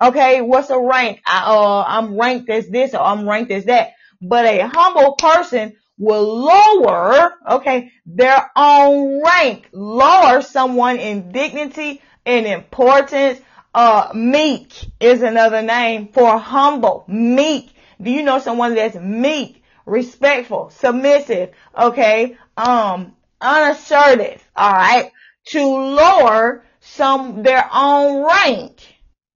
Okay, 0.00 0.42
what's 0.42 0.70
a 0.70 0.78
rank? 0.78 1.20
I, 1.26 1.44
uh, 1.46 1.84
I'm 1.86 2.18
ranked 2.18 2.50
as 2.50 2.68
this 2.68 2.94
or 2.94 3.00
I'm 3.00 3.28
ranked 3.28 3.52
as 3.52 3.66
that 3.66 3.92
but 4.22 4.44
a 4.46 4.68
humble 4.68 5.14
person 5.16 5.76
will 5.98 6.44
lower, 6.44 7.34
okay, 7.50 7.92
their 8.06 8.50
own 8.56 9.22
rank, 9.22 9.68
lower 9.72 10.40
someone 10.42 10.96
in 10.96 11.32
dignity 11.32 12.00
and 12.24 12.46
importance. 12.46 13.40
Uh, 13.74 14.10
meek 14.14 14.74
is 15.00 15.22
another 15.22 15.62
name 15.62 16.08
for 16.08 16.38
humble, 16.38 17.04
meek. 17.08 17.72
Do 18.00 18.10
you 18.10 18.22
know 18.22 18.38
someone 18.38 18.74
that's 18.74 18.96
meek, 18.96 19.61
respectful, 19.86 20.70
submissive, 20.70 21.50
okay, 21.78 22.36
um, 22.56 23.14
unassertive, 23.40 24.42
alright, 24.58 25.10
to 25.46 25.64
lower 25.64 26.64
some, 26.80 27.42
their 27.42 27.68
own 27.72 28.24
rank. 28.24 28.80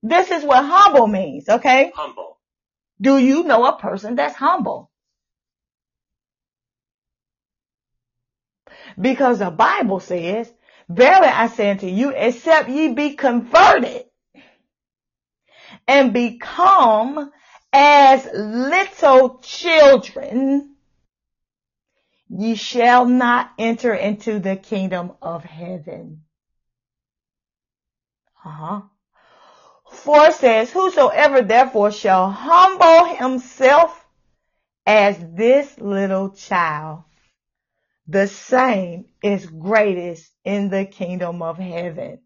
This 0.02 0.30
is 0.30 0.44
what 0.44 0.64
humble 0.64 1.06
means, 1.06 1.48
okay? 1.48 1.92
Humble. 1.94 2.38
Do 3.00 3.18
you 3.18 3.44
know 3.44 3.64
a 3.66 3.78
person 3.78 4.14
that's 4.14 4.36
humble? 4.36 4.90
Because 8.98 9.40
the 9.40 9.50
Bible 9.50 10.00
says, 10.00 10.52
Verily 10.88 11.26
I 11.26 11.48
say 11.48 11.70
unto 11.70 11.88
you, 11.88 12.10
except 12.10 12.68
ye 12.68 12.92
be 12.92 13.14
converted 13.14 14.04
and 15.88 16.12
become 16.12 17.32
as 17.78 18.26
little 18.32 19.38
children, 19.40 20.76
ye 22.30 22.54
shall 22.54 23.04
not 23.04 23.50
enter 23.58 23.92
into 23.92 24.38
the 24.38 24.56
kingdom 24.56 25.12
of 25.20 25.44
heaven. 25.44 26.22
Uh 28.42 28.50
huh. 28.50 28.80
4 29.90 30.32
says, 30.32 30.72
Whosoever 30.72 31.42
therefore 31.42 31.92
shall 31.92 32.30
humble 32.30 33.14
himself 33.14 34.06
as 34.86 35.18
this 35.34 35.78
little 35.78 36.30
child, 36.30 37.04
the 38.08 38.26
same 38.26 39.04
is 39.22 39.44
greatest 39.44 40.32
in 40.44 40.70
the 40.70 40.86
kingdom 40.86 41.42
of 41.42 41.58
heaven. 41.58 42.20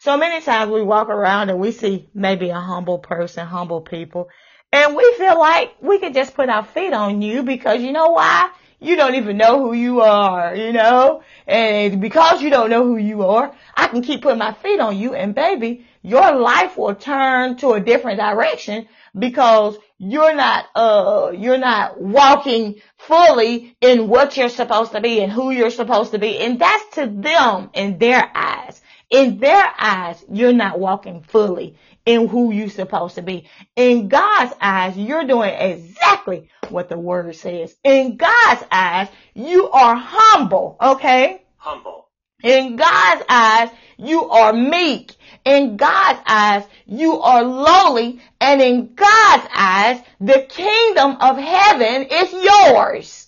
So 0.00 0.16
many 0.16 0.40
times 0.42 0.72
we 0.72 0.82
walk 0.82 1.10
around 1.10 1.50
and 1.50 1.60
we 1.60 1.70
see 1.70 2.08
maybe 2.12 2.50
a 2.50 2.58
humble 2.58 2.98
person, 2.98 3.46
humble 3.46 3.82
people, 3.82 4.30
and 4.76 4.94
we 4.94 5.14
feel 5.16 5.38
like 5.38 5.74
we 5.80 5.98
could 5.98 6.12
just 6.12 6.34
put 6.34 6.50
our 6.50 6.62
feet 6.62 6.92
on 6.92 7.22
you 7.22 7.42
because 7.42 7.80
you 7.80 7.92
know 7.92 8.10
why? 8.10 8.50
You 8.78 8.94
don't 8.94 9.14
even 9.14 9.38
know 9.38 9.58
who 9.58 9.72
you 9.72 10.02
are, 10.02 10.54
you 10.54 10.70
know? 10.70 11.22
And 11.46 11.98
because 11.98 12.42
you 12.42 12.50
don't 12.50 12.68
know 12.68 12.84
who 12.84 12.98
you 12.98 13.22
are, 13.22 13.54
I 13.74 13.86
can 13.86 14.02
keep 14.02 14.20
putting 14.20 14.38
my 14.38 14.52
feet 14.52 14.78
on 14.78 14.98
you 14.98 15.14
and 15.14 15.34
baby, 15.34 15.86
your 16.02 16.36
life 16.36 16.76
will 16.76 16.94
turn 16.94 17.56
to 17.56 17.70
a 17.70 17.80
different 17.80 18.18
direction 18.18 18.86
because 19.18 19.78
you're 19.96 20.34
not, 20.34 20.66
uh, 20.74 21.32
you're 21.34 21.56
not 21.56 21.98
walking 21.98 22.82
fully 22.98 23.74
in 23.80 24.08
what 24.08 24.36
you're 24.36 24.50
supposed 24.50 24.92
to 24.92 25.00
be 25.00 25.22
and 25.22 25.32
who 25.32 25.52
you're 25.52 25.70
supposed 25.70 26.10
to 26.12 26.18
be. 26.18 26.36
And 26.38 26.58
that's 26.58 26.96
to 26.96 27.06
them 27.06 27.70
in 27.72 27.96
their 27.96 28.30
eyes. 28.34 28.82
In 29.10 29.38
their 29.38 29.72
eyes, 29.78 30.24
you're 30.32 30.52
not 30.52 30.80
walking 30.80 31.22
fully 31.22 31.76
in 32.04 32.28
who 32.28 32.52
you're 32.52 32.70
supposed 32.70 33.16
to 33.16 33.22
be. 33.22 33.48
In 33.76 34.08
God's 34.08 34.54
eyes, 34.60 34.96
you're 34.96 35.26
doing 35.26 35.54
exactly 35.54 36.48
what 36.70 36.88
the 36.88 36.98
word 36.98 37.34
says. 37.36 37.76
In 37.84 38.16
God's 38.16 38.64
eyes, 38.70 39.08
you 39.34 39.68
are 39.70 39.96
humble, 39.96 40.76
okay? 40.80 41.42
humble. 41.56 42.08
In 42.42 42.76
God's 42.76 43.24
eyes, 43.28 43.70
you 43.96 44.28
are 44.28 44.52
meek. 44.52 45.14
In 45.44 45.76
God's 45.76 46.20
eyes, 46.26 46.64
you 46.86 47.20
are 47.20 47.42
lowly. 47.42 48.20
And 48.40 48.60
in 48.60 48.94
God's 48.94 49.48
eyes, 49.54 50.00
the 50.20 50.46
kingdom 50.48 51.16
of 51.20 51.38
heaven 51.38 52.06
is 52.10 52.32
yours. 52.32 53.25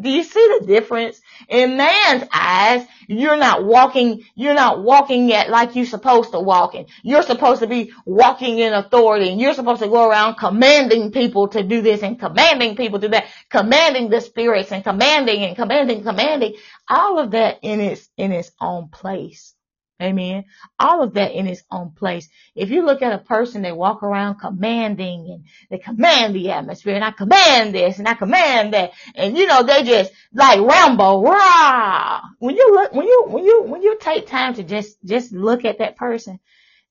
Do 0.00 0.10
you 0.10 0.24
see 0.24 0.58
the 0.58 0.66
difference? 0.66 1.20
In 1.48 1.76
man's 1.76 2.24
eyes, 2.32 2.86
you're 3.06 3.36
not 3.36 3.64
walking, 3.64 4.24
you're 4.34 4.54
not 4.54 4.82
walking 4.82 5.28
yet 5.28 5.50
like 5.50 5.76
you're 5.76 5.86
supposed 5.86 6.32
to 6.32 6.40
walk 6.40 6.74
in. 6.74 6.86
You're 7.02 7.22
supposed 7.22 7.60
to 7.60 7.66
be 7.68 7.92
walking 8.04 8.58
in 8.58 8.72
authority 8.72 9.30
and 9.30 9.40
you're 9.40 9.54
supposed 9.54 9.82
to 9.82 9.88
go 9.88 10.08
around 10.08 10.36
commanding 10.36 11.12
people 11.12 11.48
to 11.48 11.62
do 11.62 11.82
this 11.82 12.02
and 12.02 12.18
commanding 12.18 12.76
people 12.76 12.98
to 13.00 13.06
do 13.06 13.12
that, 13.12 13.26
commanding 13.50 14.10
the 14.10 14.20
spirits 14.20 14.72
and 14.72 14.82
commanding 14.82 15.44
and 15.44 15.56
commanding, 15.56 16.02
commanding. 16.02 16.54
All 16.88 17.18
of 17.18 17.32
that 17.32 17.58
in 17.62 17.80
its, 17.80 18.08
in 18.16 18.32
its 18.32 18.50
own 18.60 18.88
place. 18.88 19.54
Amen. 20.00 20.44
All 20.78 21.02
of 21.02 21.14
that 21.14 21.32
in 21.32 21.46
its 21.46 21.62
own 21.70 21.90
place. 21.90 22.28
If 22.54 22.70
you 22.70 22.84
look 22.84 23.02
at 23.02 23.12
a 23.12 23.18
person, 23.18 23.62
they 23.62 23.72
walk 23.72 24.02
around 24.02 24.40
commanding 24.40 25.28
and 25.30 25.44
they 25.70 25.78
command 25.78 26.34
the 26.34 26.50
atmosphere 26.50 26.94
and 26.94 27.04
I 27.04 27.12
command 27.12 27.74
this 27.74 27.98
and 27.98 28.08
I 28.08 28.14
command 28.14 28.74
that. 28.74 28.92
And 29.14 29.36
you 29.38 29.46
know, 29.46 29.62
they 29.62 29.84
just 29.84 30.12
like 30.32 30.60
Rambo, 30.60 31.22
rah. 31.22 32.20
When 32.40 32.56
you 32.56 32.74
look, 32.74 32.92
when 32.92 33.06
you, 33.06 33.24
when 33.28 33.44
you, 33.44 33.62
when 33.62 33.82
you 33.82 33.96
take 34.00 34.26
time 34.26 34.54
to 34.54 34.64
just, 34.64 34.96
just 35.04 35.32
look 35.32 35.64
at 35.64 35.78
that 35.78 35.96
person, 35.96 36.40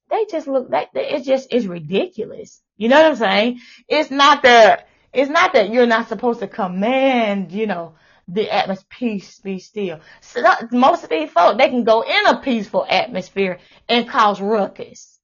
they 0.09 0.25
just 0.31 0.47
look 0.47 0.69
like, 0.69 0.89
it's 0.95 1.25
just, 1.25 1.49
it's 1.51 1.65
ridiculous. 1.65 2.61
You 2.77 2.89
know 2.89 2.97
what 3.01 3.11
I'm 3.11 3.15
saying? 3.17 3.59
It's 3.87 4.11
not 4.11 4.43
that, 4.43 4.87
it's 5.13 5.29
not 5.29 5.53
that 5.53 5.71
you're 5.71 5.85
not 5.87 6.07
supposed 6.07 6.39
to 6.39 6.47
command, 6.47 7.51
you 7.51 7.67
know, 7.67 7.95
the 8.31 8.53
atmosphere, 8.53 8.87
peace 8.89 9.39
be 9.39 9.59
still. 9.59 9.99
So 10.21 10.41
most 10.71 11.03
of 11.03 11.09
these 11.09 11.29
folks, 11.29 11.57
they 11.57 11.69
can 11.69 11.83
go 11.83 12.01
in 12.01 12.27
a 12.27 12.41
peaceful 12.41 12.85
atmosphere 12.89 13.59
and 13.89 14.07
cause 14.07 14.39
ruckus. 14.39 15.19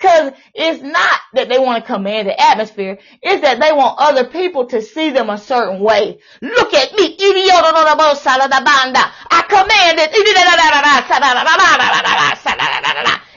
Cause 0.00 0.32
it's 0.52 0.82
not 0.82 1.20
that 1.34 1.48
they 1.48 1.60
want 1.60 1.84
to 1.84 1.92
command 1.92 2.26
the 2.26 2.40
atmosphere, 2.40 2.98
it's 3.22 3.42
that 3.42 3.60
they 3.60 3.70
want 3.72 4.00
other 4.00 4.24
people 4.24 4.66
to 4.66 4.82
see 4.82 5.10
them 5.10 5.30
a 5.30 5.38
certain 5.38 5.78
way. 5.80 6.18
Look 6.40 6.74
at 6.74 6.92
me, 6.94 7.14
idiot, 7.14 7.54
on 7.54 7.84
the 7.84 7.94
boat 7.96 8.18
I 9.30 9.42
command 9.48 10.00
it. 10.00 10.10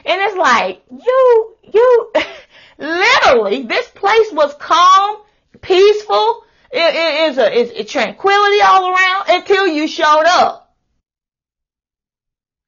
And 0.06 0.20
it's 0.22 0.36
like, 0.36 0.82
you, 0.90 1.54
you, 1.72 2.12
literally, 2.78 3.62
this 3.62 3.88
place 3.90 4.32
was 4.32 4.52
calm, 4.54 5.18
peaceful, 5.60 6.45
it, 6.70 6.94
it 6.94 7.30
is 7.30 7.38
a, 7.38 7.80
it's 7.80 7.92
tranquility 7.92 8.60
all 8.62 8.90
around 8.90 9.24
until 9.28 9.66
you 9.66 9.86
showed 9.88 10.24
up. 10.26 10.74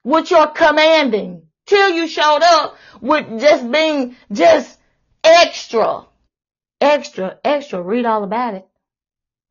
With 0.03 0.31
your 0.31 0.47
commanding. 0.47 1.43
Till 1.65 1.89
you 1.91 2.07
showed 2.07 2.41
up 2.41 2.77
with 3.01 3.39
just 3.39 3.69
being 3.71 4.15
just 4.31 4.77
extra. 5.23 6.05
Extra, 6.81 7.37
extra. 7.43 7.81
Read 7.81 8.05
all 8.05 8.23
about 8.23 8.55
it. 8.55 8.67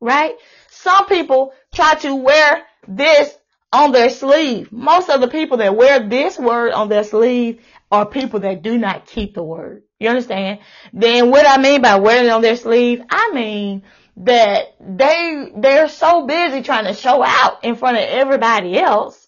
Right? 0.01 0.35
Some 0.69 1.05
people 1.05 1.53
try 1.73 1.95
to 1.95 2.15
wear 2.15 2.63
this 2.87 3.37
on 3.71 3.91
their 3.91 4.09
sleeve. 4.09 4.71
Most 4.71 5.09
of 5.09 5.21
the 5.21 5.27
people 5.27 5.57
that 5.57 5.75
wear 5.75 6.07
this 6.07 6.37
word 6.39 6.71
on 6.73 6.89
their 6.89 7.03
sleeve 7.03 7.61
are 7.91 8.05
people 8.05 8.41
that 8.41 8.61
do 8.61 8.77
not 8.77 9.05
keep 9.05 9.33
the 9.33 9.43
word. 9.43 9.83
You 9.99 10.09
understand? 10.09 10.59
Then 10.93 11.31
what 11.31 11.45
I 11.47 11.61
mean 11.61 11.81
by 11.81 11.95
wearing 11.99 12.27
it 12.27 12.31
on 12.31 12.41
their 12.41 12.55
sleeve, 12.55 13.01
I 13.09 13.31
mean 13.33 13.83
that 14.19 14.75
they, 14.81 15.51
they're 15.55 15.87
so 15.87 16.27
busy 16.27 16.61
trying 16.61 16.85
to 16.85 16.93
show 16.93 17.23
out 17.23 17.63
in 17.63 17.75
front 17.75 17.97
of 17.97 18.03
everybody 18.03 18.77
else, 18.77 19.27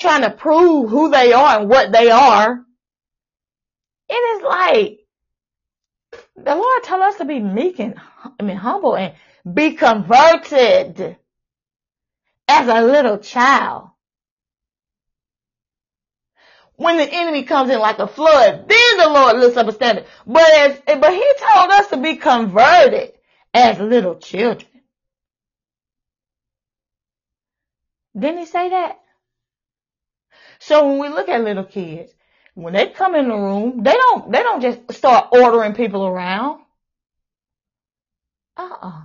trying 0.00 0.22
to 0.22 0.30
prove 0.30 0.90
who 0.90 1.10
they 1.10 1.32
are 1.32 1.60
and 1.60 1.68
what 1.68 1.92
they 1.92 2.10
are. 2.10 2.64
It 4.08 4.14
is 4.14 4.42
like, 4.42 5.00
the 6.36 6.54
Lord 6.54 6.82
told 6.82 7.02
us 7.02 7.16
to 7.18 7.24
be 7.26 7.40
meek 7.40 7.78
and, 7.78 8.00
I 8.38 8.42
mean, 8.42 8.56
humble 8.56 8.96
and 8.96 9.14
be 9.52 9.72
converted 9.72 11.16
as 12.48 12.68
a 12.68 12.82
little 12.86 13.18
child. 13.18 13.90
When 16.76 16.96
the 16.96 17.08
enemy 17.08 17.42
comes 17.42 17.70
in 17.70 17.78
like 17.78 17.98
a 17.98 18.08
flood, 18.08 18.66
then 18.66 18.96
the 18.98 19.08
Lord 19.10 19.36
lifts 19.36 19.58
up 19.58 19.68
a 19.68 19.72
standard. 19.72 20.06
But 20.26 20.50
as, 20.54 20.80
but 20.86 21.12
he 21.12 21.32
told 21.38 21.70
us 21.70 21.88
to 21.88 21.98
be 21.98 22.16
converted 22.16 23.12
as 23.54 23.78
little 23.78 24.16
children. 24.16 24.70
Didn't 28.18 28.38
he 28.40 28.46
say 28.46 28.70
that? 28.70 29.00
So 30.60 30.88
when 30.88 31.00
we 31.00 31.08
look 31.08 31.28
at 31.28 31.42
little 31.44 31.64
kids, 31.64 32.12
when 32.54 32.74
they 32.74 32.88
come 32.88 33.14
in 33.14 33.28
the 33.28 33.36
room, 33.36 33.82
they 33.82 33.92
don't, 33.92 34.30
they 34.32 34.42
don't 34.42 34.62
just 34.62 34.92
start 34.92 35.28
ordering 35.32 35.74
people 35.74 36.06
around. 36.06 36.60
Uh-uh. 38.56 39.02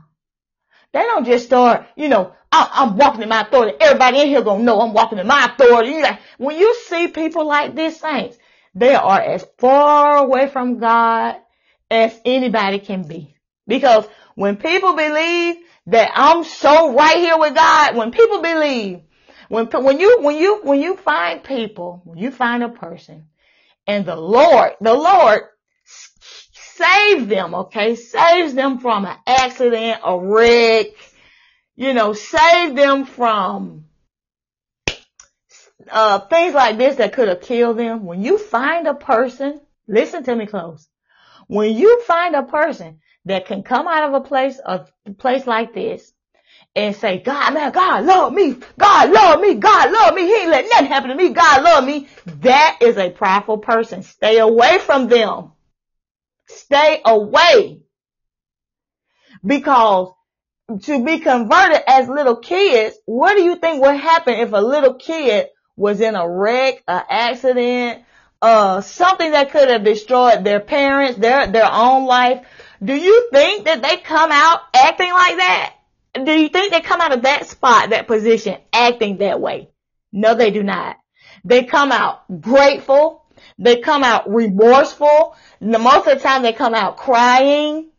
They 0.93 1.01
don't 1.01 1.25
just 1.25 1.45
start, 1.45 1.87
you 1.95 2.09
know, 2.09 2.33
I'm 2.51 2.97
walking 2.97 3.21
in 3.21 3.29
my 3.29 3.41
authority. 3.41 3.77
Everybody 3.79 4.21
in 4.21 4.27
here 4.27 4.41
gonna 4.41 4.63
know 4.63 4.81
I'm 4.81 4.93
walking 4.93 5.19
in 5.19 5.27
my 5.27 5.45
authority. 5.45 5.91
You 5.91 6.05
when 6.39 6.57
you 6.57 6.75
see 6.87 7.07
people 7.07 7.45
like 7.47 7.75
this, 7.75 7.99
saints, 7.99 8.37
they 8.75 8.95
are 8.95 9.21
as 9.21 9.45
far 9.59 10.17
away 10.17 10.47
from 10.49 10.79
God 10.79 11.37
as 11.91 12.19
anybody 12.25 12.79
can 12.79 13.03
be. 13.07 13.36
Because 13.67 14.05
when 14.35 14.57
people 14.57 14.95
believe 14.95 15.57
that 15.87 16.11
I'm 16.13 16.43
so 16.43 16.93
right 16.93 17.17
here 17.17 17.37
with 17.37 17.55
God, 17.55 17.95
when 17.95 18.11
people 18.11 18.41
believe, 18.41 19.01
when, 19.49 19.67
when 19.67 19.99
you, 19.99 20.21
when 20.21 20.37
you, 20.37 20.61
when 20.63 20.81
you 20.81 20.95
find 20.97 21.43
people, 21.43 22.01
when 22.05 22.17
you 22.17 22.31
find 22.31 22.63
a 22.63 22.69
person 22.69 23.27
and 23.85 24.05
the 24.05 24.15
Lord, 24.15 24.73
the 24.81 24.93
Lord 24.93 25.41
save 26.51 27.27
them, 27.27 27.55
okay? 27.55 27.95
Saves 27.95 28.53
them 28.53 28.79
from 28.79 29.05
an 29.05 29.17
accident, 29.25 30.01
a 30.03 30.17
wreck, 30.17 30.87
you 31.75 31.93
know, 31.93 32.13
save 32.13 32.75
them 32.75 33.05
from 33.05 33.85
uh, 35.89 36.19
things 36.19 36.53
like 36.53 36.77
this 36.77 36.97
that 36.97 37.13
could 37.13 37.27
have 37.27 37.41
killed 37.41 37.77
them. 37.77 38.05
When 38.05 38.23
you 38.23 38.37
find 38.37 38.87
a 38.87 38.93
person, 38.93 39.61
listen 39.87 40.23
to 40.23 40.35
me 40.35 40.45
close. 40.45 40.87
When 41.47 41.75
you 41.75 42.01
find 42.01 42.35
a 42.35 42.43
person 42.43 42.99
that 43.27 43.45
can 43.45 43.63
come 43.63 43.87
out 43.87 44.09
of 44.09 44.13
a 44.13 44.25
place, 44.25 44.59
a 44.65 44.85
place 45.17 45.45
like 45.47 45.73
this 45.73 46.13
and 46.75 46.95
say, 46.95 47.19
God, 47.19 47.53
man, 47.53 47.71
God 47.71 48.05
love 48.05 48.33
me. 48.33 48.55
God 48.77 49.11
love 49.11 49.39
me. 49.41 49.55
God 49.55 49.91
love 49.91 50.13
me. 50.13 50.27
He 50.27 50.41
ain't 50.41 50.51
let 50.51 50.65
nothing 50.69 50.87
happen 50.87 51.09
to 51.09 51.15
me. 51.15 51.29
God 51.29 51.63
love 51.63 51.85
me. 51.85 52.07
That 52.41 52.77
is 52.81 52.97
a 52.97 53.09
prideful 53.09 53.57
person. 53.57 54.03
Stay 54.03 54.37
away 54.37 54.77
from 54.79 55.07
them. 55.07 55.53
Stay 56.47 57.01
away. 57.03 57.81
Because 59.45 60.13
to 60.83 61.03
be 61.03 61.19
converted 61.19 61.81
as 61.87 62.07
little 62.07 62.37
kids, 62.37 62.95
what 63.05 63.35
do 63.35 63.41
you 63.41 63.55
think 63.55 63.81
would 63.81 63.95
happen 63.95 64.35
if 64.35 64.53
a 64.53 64.57
little 64.57 64.95
kid 64.95 65.47
was 65.75 65.99
in 65.99 66.15
a 66.15 66.29
wreck, 66.29 66.83
an 66.87 67.03
accident, 67.09 68.03
uh, 68.41 68.81
something 68.81 69.31
that 69.31 69.51
could 69.51 69.69
have 69.69 69.83
destroyed 69.83 70.43
their 70.43 70.59
parents, 70.59 71.17
their, 71.17 71.47
their 71.47 71.71
own 71.71 72.05
life? 72.05 72.45
Do 72.83 72.95
you 72.95 73.29
think 73.31 73.65
that 73.65 73.81
they 73.81 73.97
come 73.97 74.31
out 74.31 74.61
acting 74.73 75.11
like 75.11 75.37
that? 75.37 75.73
Do 76.13 76.31
you 76.31 76.49
think 76.49 76.71
they 76.71 76.81
come 76.81 77.01
out 77.01 77.13
of 77.13 77.23
that 77.23 77.47
spot, 77.47 77.89
that 77.89 78.07
position, 78.07 78.57
acting 78.71 79.17
that 79.17 79.41
way? 79.41 79.69
No, 80.11 80.35
they 80.35 80.51
do 80.51 80.63
not. 80.63 80.97
They 81.43 81.63
come 81.63 81.91
out 81.91 82.41
grateful. 82.41 83.25
They 83.59 83.77
come 83.77 84.03
out 84.03 84.29
remorseful. 84.29 85.35
Most 85.61 86.07
of 86.07 86.17
the 86.17 86.19
time 86.19 86.43
they 86.43 86.53
come 86.53 86.73
out 86.73 86.97
crying. 86.97 87.89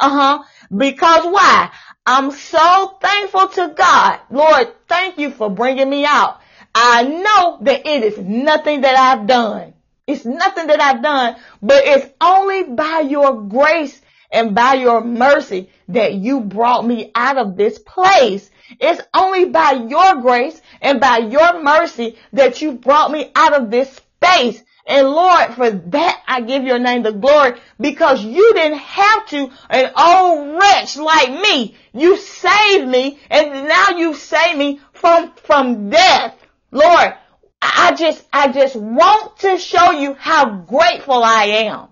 Uh 0.00 0.10
huh. 0.10 0.42
Because 0.76 1.24
why? 1.24 1.70
I'm 2.06 2.30
so 2.30 2.98
thankful 3.00 3.48
to 3.48 3.74
God. 3.76 4.20
Lord, 4.30 4.72
thank 4.88 5.18
you 5.18 5.30
for 5.30 5.50
bringing 5.50 5.88
me 5.88 6.04
out. 6.04 6.40
I 6.74 7.04
know 7.04 7.58
that 7.62 7.86
it 7.86 8.02
is 8.02 8.18
nothing 8.18 8.80
that 8.80 8.96
I've 8.96 9.26
done. 9.26 9.74
It's 10.06 10.24
nothing 10.24 10.66
that 10.66 10.80
I've 10.80 11.02
done, 11.02 11.36
but 11.62 11.84
it's 11.84 12.12
only 12.20 12.64
by 12.64 13.00
your 13.00 13.42
grace 13.42 14.00
and 14.32 14.54
by 14.54 14.74
your 14.74 15.04
mercy 15.04 15.68
that 15.88 16.14
you 16.14 16.40
brought 16.40 16.86
me 16.86 17.12
out 17.14 17.36
of 17.36 17.56
this 17.56 17.78
place. 17.78 18.50
It's 18.80 19.02
only 19.12 19.44
by 19.44 19.72
your 19.72 20.16
grace 20.22 20.60
and 20.80 20.98
by 21.00 21.18
your 21.18 21.62
mercy 21.62 22.16
that 22.32 22.62
you 22.62 22.72
brought 22.72 23.10
me 23.10 23.30
out 23.36 23.52
of 23.52 23.70
this 23.70 23.92
space. 23.92 24.62
And 24.86 25.08
Lord, 25.08 25.54
for 25.54 25.70
that 25.70 26.22
I 26.26 26.40
give 26.40 26.64
your 26.64 26.78
name 26.78 27.02
the 27.02 27.12
glory 27.12 27.60
because 27.78 28.24
you 28.24 28.52
didn't 28.54 28.78
have 28.78 29.26
to, 29.28 29.50
an 29.70 29.92
old 29.96 30.58
wretch 30.58 30.96
like 30.96 31.30
me, 31.30 31.76
you 31.92 32.16
saved 32.16 32.88
me 32.88 33.20
and 33.30 33.68
now 33.68 33.90
you 33.90 34.14
save 34.14 34.56
me 34.56 34.80
from, 34.92 35.32
from 35.34 35.90
death. 35.90 36.34
Lord, 36.72 37.14
I 37.60 37.94
just, 37.96 38.24
I 38.32 38.50
just 38.50 38.74
want 38.74 39.38
to 39.40 39.58
show 39.58 39.92
you 39.92 40.14
how 40.14 40.50
grateful 40.50 41.22
I 41.22 41.44
am. 41.44 41.88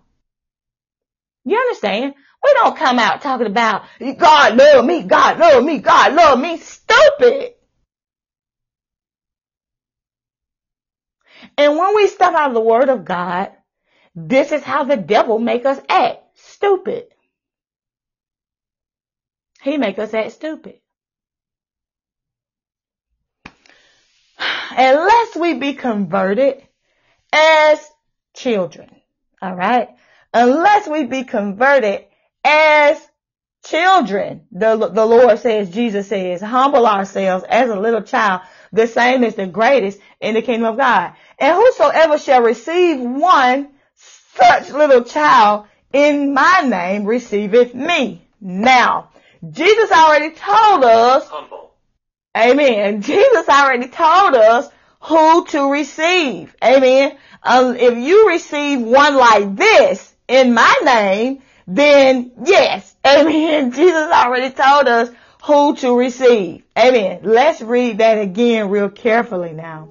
You 1.44 1.56
understand? 1.58 2.14
We 2.42 2.52
don't 2.54 2.76
come 2.76 2.98
out 2.98 3.22
talking 3.22 3.46
about 3.46 3.84
God 4.18 4.56
love 4.56 4.84
me, 4.84 5.02
God 5.02 5.38
love 5.38 5.64
me, 5.64 5.78
God 5.78 6.14
love 6.14 6.38
me. 6.38 6.58
Stupid. 6.58 7.54
And 11.56 11.76
when 11.76 11.94
we 11.96 12.06
step 12.06 12.34
out 12.34 12.48
of 12.48 12.54
the 12.54 12.60
word 12.60 12.88
of 12.88 13.04
God, 13.04 13.50
this 14.14 14.52
is 14.52 14.62
how 14.62 14.84
the 14.84 14.96
devil 14.96 15.38
make 15.38 15.66
us 15.66 15.80
act. 15.88 16.22
Stupid. 16.34 17.06
He 19.62 19.76
make 19.76 19.98
us 19.98 20.14
act 20.14 20.32
stupid. 20.32 20.76
Unless 24.70 25.36
we 25.36 25.54
be 25.54 25.74
converted 25.74 26.62
as 27.32 27.90
children. 28.34 28.90
All 29.42 29.54
right. 29.54 29.88
Unless 30.32 30.88
we 30.88 31.04
be 31.04 31.24
converted 31.24 32.06
as 32.44 32.98
children. 33.64 34.46
The, 34.52 34.76
the 34.76 35.06
Lord 35.06 35.38
says, 35.38 35.70
Jesus 35.70 36.08
says, 36.08 36.40
humble 36.40 36.86
ourselves 36.86 37.44
as 37.48 37.68
a 37.68 37.78
little 37.78 38.02
child. 38.02 38.42
The 38.72 38.86
same 38.86 39.24
is 39.24 39.34
the 39.34 39.46
greatest 39.46 39.98
in 40.20 40.34
the 40.34 40.42
kingdom 40.42 40.70
of 40.70 40.76
God. 40.76 41.14
And 41.38 41.56
whosoever 41.56 42.18
shall 42.18 42.42
receive 42.42 43.00
one 43.00 43.68
such 44.34 44.70
little 44.70 45.04
child 45.04 45.66
in 45.92 46.32
my 46.32 46.62
name 46.66 47.04
receiveth 47.04 47.74
me. 47.74 48.26
Now, 48.40 49.10
Jesus 49.48 49.90
already 49.90 50.30
told 50.34 50.84
us, 50.84 51.28
humble, 51.28 51.74
amen. 52.36 53.02
Jesus 53.02 53.48
already 53.48 53.88
told 53.88 54.34
us 54.34 54.68
who 55.00 55.46
to 55.46 55.70
receive. 55.70 56.54
Amen. 56.62 57.16
Um, 57.42 57.76
if 57.76 57.96
you 57.96 58.28
receive 58.28 58.80
one 58.82 59.16
like 59.16 59.56
this 59.56 60.14
in 60.28 60.54
my 60.54 60.74
name, 60.84 61.42
then 61.72 62.32
yes, 62.44 62.96
amen. 63.06 63.70
Jesus 63.74 64.10
already 64.12 64.52
told 64.52 64.88
us 64.88 65.10
who 65.44 65.76
to 65.76 65.96
receive. 65.96 66.64
Amen. 66.76 67.20
Let's 67.22 67.62
read 67.62 67.98
that 67.98 68.18
again 68.18 68.70
real 68.70 68.88
carefully 68.88 69.52
now. 69.52 69.88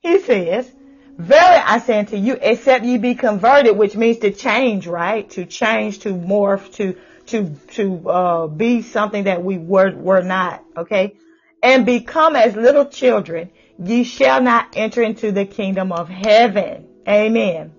He 0.00 0.20
says, 0.20 0.70
Verily 1.16 1.62
I 1.64 1.78
say 1.78 1.98
unto 1.98 2.16
you, 2.16 2.36
except 2.40 2.84
ye 2.84 2.98
be 2.98 3.14
converted, 3.14 3.78
which 3.78 3.96
means 3.96 4.18
to 4.18 4.30
change, 4.30 4.86
right? 4.86 5.28
To 5.30 5.46
change, 5.46 6.00
to 6.00 6.10
morph, 6.10 6.74
to 6.74 6.96
to 7.28 7.56
to 7.72 8.08
uh, 8.08 8.46
be 8.46 8.82
something 8.82 9.24
that 9.24 9.42
we 9.42 9.56
were 9.56 9.96
were 9.96 10.22
not. 10.22 10.62
Okay, 10.76 11.16
and 11.62 11.86
become 11.86 12.36
as 12.36 12.54
little 12.54 12.84
children, 12.84 13.50
ye 13.78 14.04
shall 14.04 14.42
not 14.42 14.76
enter 14.76 15.02
into 15.02 15.32
the 15.32 15.46
kingdom 15.46 15.90
of 15.90 16.10
heaven. 16.10 16.86
Amen. 17.08 17.72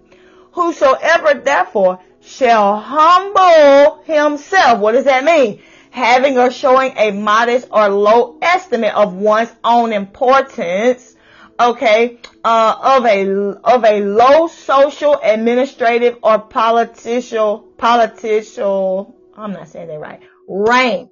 Whosoever 0.54 1.36
therefore 1.36 2.00
shall 2.28 2.80
humble 2.80 4.04
himself. 4.04 4.80
What 4.80 4.92
does 4.92 5.06
that 5.06 5.24
mean? 5.24 5.62
Having 5.90 6.38
or 6.38 6.52
showing 6.52 6.94
a 6.98 7.12
modest 7.12 7.68
or 7.72 7.90
low 7.90 8.38
estimate 8.42 8.94
of 8.94 9.14
one's 9.14 9.52
own 9.64 9.94
importance 9.94 11.16
okay, 11.60 12.20
uh, 12.44 12.76
of 12.82 13.06
a 13.06 13.30
of 13.64 13.84
a 13.84 14.02
low 14.02 14.48
social, 14.48 15.20
administrative, 15.22 16.18
or 16.24 16.40
political 16.40 17.60
political. 17.78 19.16
I'm 19.36 19.54
not 19.54 19.68
saying 19.70 19.88
that 19.88 20.00
right. 20.00 20.22
Rank, 20.48 21.12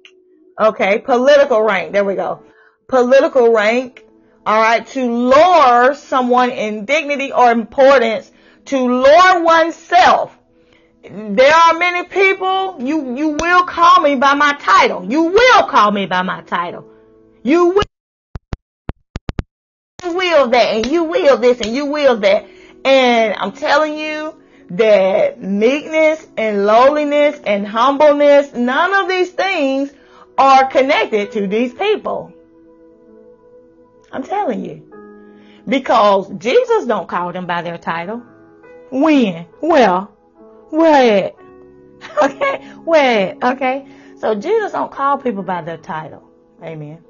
okay, 0.60 0.98
political 0.98 1.62
rank. 1.62 1.92
There 1.92 2.04
we 2.04 2.14
go. 2.14 2.42
Political 2.88 3.52
rank. 3.52 4.02
All 4.44 4.60
right, 4.60 4.86
to 4.88 5.10
lower 5.10 5.94
someone 5.94 6.50
in 6.50 6.84
dignity 6.84 7.32
or 7.32 7.50
importance, 7.50 8.30
to 8.66 8.78
lower 8.78 9.42
oneself. 9.42 10.38
There 11.10 11.54
are 11.54 11.78
many 11.78 12.08
people. 12.08 12.76
You 12.80 13.16
you 13.16 13.28
will 13.28 13.64
call 13.64 14.00
me 14.00 14.16
by 14.16 14.34
my 14.34 14.54
title. 14.54 15.04
You 15.04 15.24
will 15.24 15.62
call 15.64 15.90
me 15.90 16.06
by 16.06 16.22
my 16.22 16.42
title. 16.42 16.88
You 17.42 17.66
will 17.68 17.84
will 20.04 20.48
that 20.48 20.74
and 20.74 20.86
you 20.86 21.04
will 21.04 21.36
this 21.36 21.60
and 21.60 21.74
you 21.74 21.86
will 21.86 22.16
that. 22.18 22.46
And 22.84 23.34
I'm 23.34 23.52
telling 23.52 23.98
you 23.98 24.40
that 24.70 25.40
meekness 25.40 26.26
and 26.36 26.66
lowliness 26.66 27.40
and 27.44 27.66
humbleness, 27.66 28.52
none 28.52 28.94
of 28.94 29.08
these 29.08 29.30
things 29.30 29.92
are 30.38 30.66
connected 30.66 31.32
to 31.32 31.46
these 31.46 31.72
people. 31.72 32.32
I'm 34.12 34.22
telling 34.22 34.64
you. 34.64 34.82
Because 35.68 36.30
Jesus 36.38 36.86
don't 36.86 37.08
call 37.08 37.32
them 37.32 37.46
by 37.46 37.62
their 37.62 37.78
title. 37.78 38.22
When? 38.90 39.46
Well, 39.60 40.15
at? 40.70 41.36
Okay, 42.22 42.72
at? 42.84 43.36
Okay. 43.42 43.86
So 44.18 44.34
Jesus 44.34 44.72
don't 44.72 44.90
call 44.90 45.18
people 45.18 45.42
by 45.42 45.62
their 45.62 45.76
title. 45.76 46.22
Amen. 46.62 47.02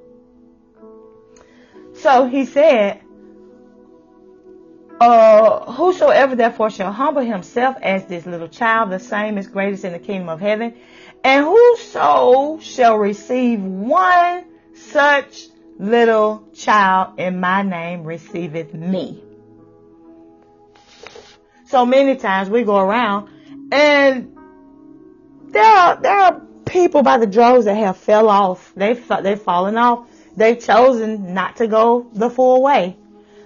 So 1.95 2.27
he 2.27 2.45
said, 2.47 3.03
uh, 5.01 5.73
whosoever 5.73 6.35
therefore 6.35 6.71
shall 6.71 6.93
humble 6.93 7.23
himself 7.23 7.77
as 7.83 8.07
this 8.07 8.27
little 8.27 8.49
child, 8.49 8.91
the 8.91 8.99
same 8.99 9.39
is 9.39 9.47
greatest 9.47 9.85
in 9.85 9.93
the 9.93 9.99
kingdom 9.99 10.29
of 10.29 10.41
heaven. 10.41 10.75
And 11.23 11.45
whoso 11.45 12.59
shall 12.61 12.97
receive 12.97 13.61
one 13.61 14.45
such 14.75 15.47
little 15.79 16.49
child 16.55 17.19
in 17.19 17.41
my 17.41 17.63
name 17.63 18.05
receiveth 18.05 18.73
me. 18.73 19.23
So 21.67 21.85
many 21.85 22.17
times 22.17 22.49
we 22.49 22.63
go 22.63 22.79
around 22.79 23.29
and 23.73 24.37
there 25.49 25.65
are, 25.65 25.97
there 26.01 26.19
are 26.19 26.41
people 26.65 27.03
by 27.03 27.19
the 27.19 27.27
droves 27.27 27.65
that 27.67 27.77
have 27.77 27.97
fell 27.97 28.29
off. 28.29 28.73
They've, 28.75 29.03
they've 29.23 29.41
fallen 29.41 29.77
off 29.77 30.09
they've 30.37 30.61
chosen 30.61 31.35
not 31.35 31.57
to 31.57 31.67
go 31.67 32.07
the 32.13 32.31
full 32.31 32.63
way. 32.63 32.97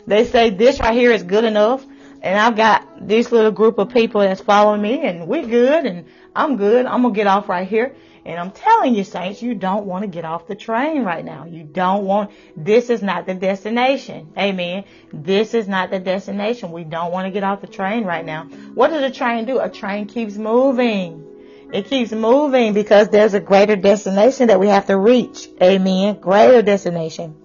They 0.06 0.24
say 0.24 0.50
this 0.50 0.80
right 0.80 0.94
here 0.94 1.12
is 1.12 1.22
good 1.22 1.44
enough, 1.44 1.84
and 2.20 2.38
I've 2.38 2.56
got 2.56 3.06
this 3.06 3.30
little 3.32 3.52
group 3.52 3.78
of 3.78 3.90
people 3.90 4.20
that's 4.20 4.40
following 4.40 4.82
me, 4.82 5.06
and 5.06 5.28
we're 5.28 5.46
good, 5.46 5.86
and 5.86 6.06
I'm 6.34 6.56
good. 6.56 6.86
I'm 6.86 7.02
gonna 7.02 7.14
get 7.14 7.26
off 7.26 7.48
right 7.48 7.66
here. 7.66 7.94
And 8.24 8.38
I'm 8.38 8.50
telling 8.50 8.94
you, 8.94 9.04
saints, 9.04 9.40
you 9.40 9.54
don't 9.54 9.86
want 9.86 10.02
to 10.02 10.08
get 10.08 10.24
off 10.24 10.46
the 10.46 10.54
train 10.54 11.04
right 11.04 11.24
now. 11.24 11.46
You 11.46 11.64
don't 11.64 12.04
want, 12.04 12.30
this 12.56 12.90
is 12.90 13.02
not 13.02 13.26
the 13.26 13.34
destination. 13.34 14.32
Amen. 14.36 14.84
This 15.12 15.54
is 15.54 15.66
not 15.66 15.90
the 15.90 15.98
destination. 15.98 16.70
We 16.70 16.84
don't 16.84 17.12
want 17.12 17.26
to 17.26 17.30
get 17.30 17.44
off 17.44 17.62
the 17.62 17.66
train 17.66 18.04
right 18.04 18.24
now. 18.24 18.44
What 18.74 18.88
does 18.88 19.02
a 19.02 19.14
train 19.14 19.46
do? 19.46 19.58
A 19.58 19.70
train 19.70 20.06
keeps 20.06 20.36
moving. 20.36 21.26
It 21.72 21.86
keeps 21.86 22.12
moving 22.12 22.74
because 22.74 23.08
there's 23.08 23.34
a 23.34 23.40
greater 23.40 23.76
destination 23.76 24.48
that 24.48 24.60
we 24.60 24.68
have 24.68 24.86
to 24.86 24.98
reach. 24.98 25.48
Amen. 25.62 26.20
Greater 26.20 26.62
destination. 26.62 27.36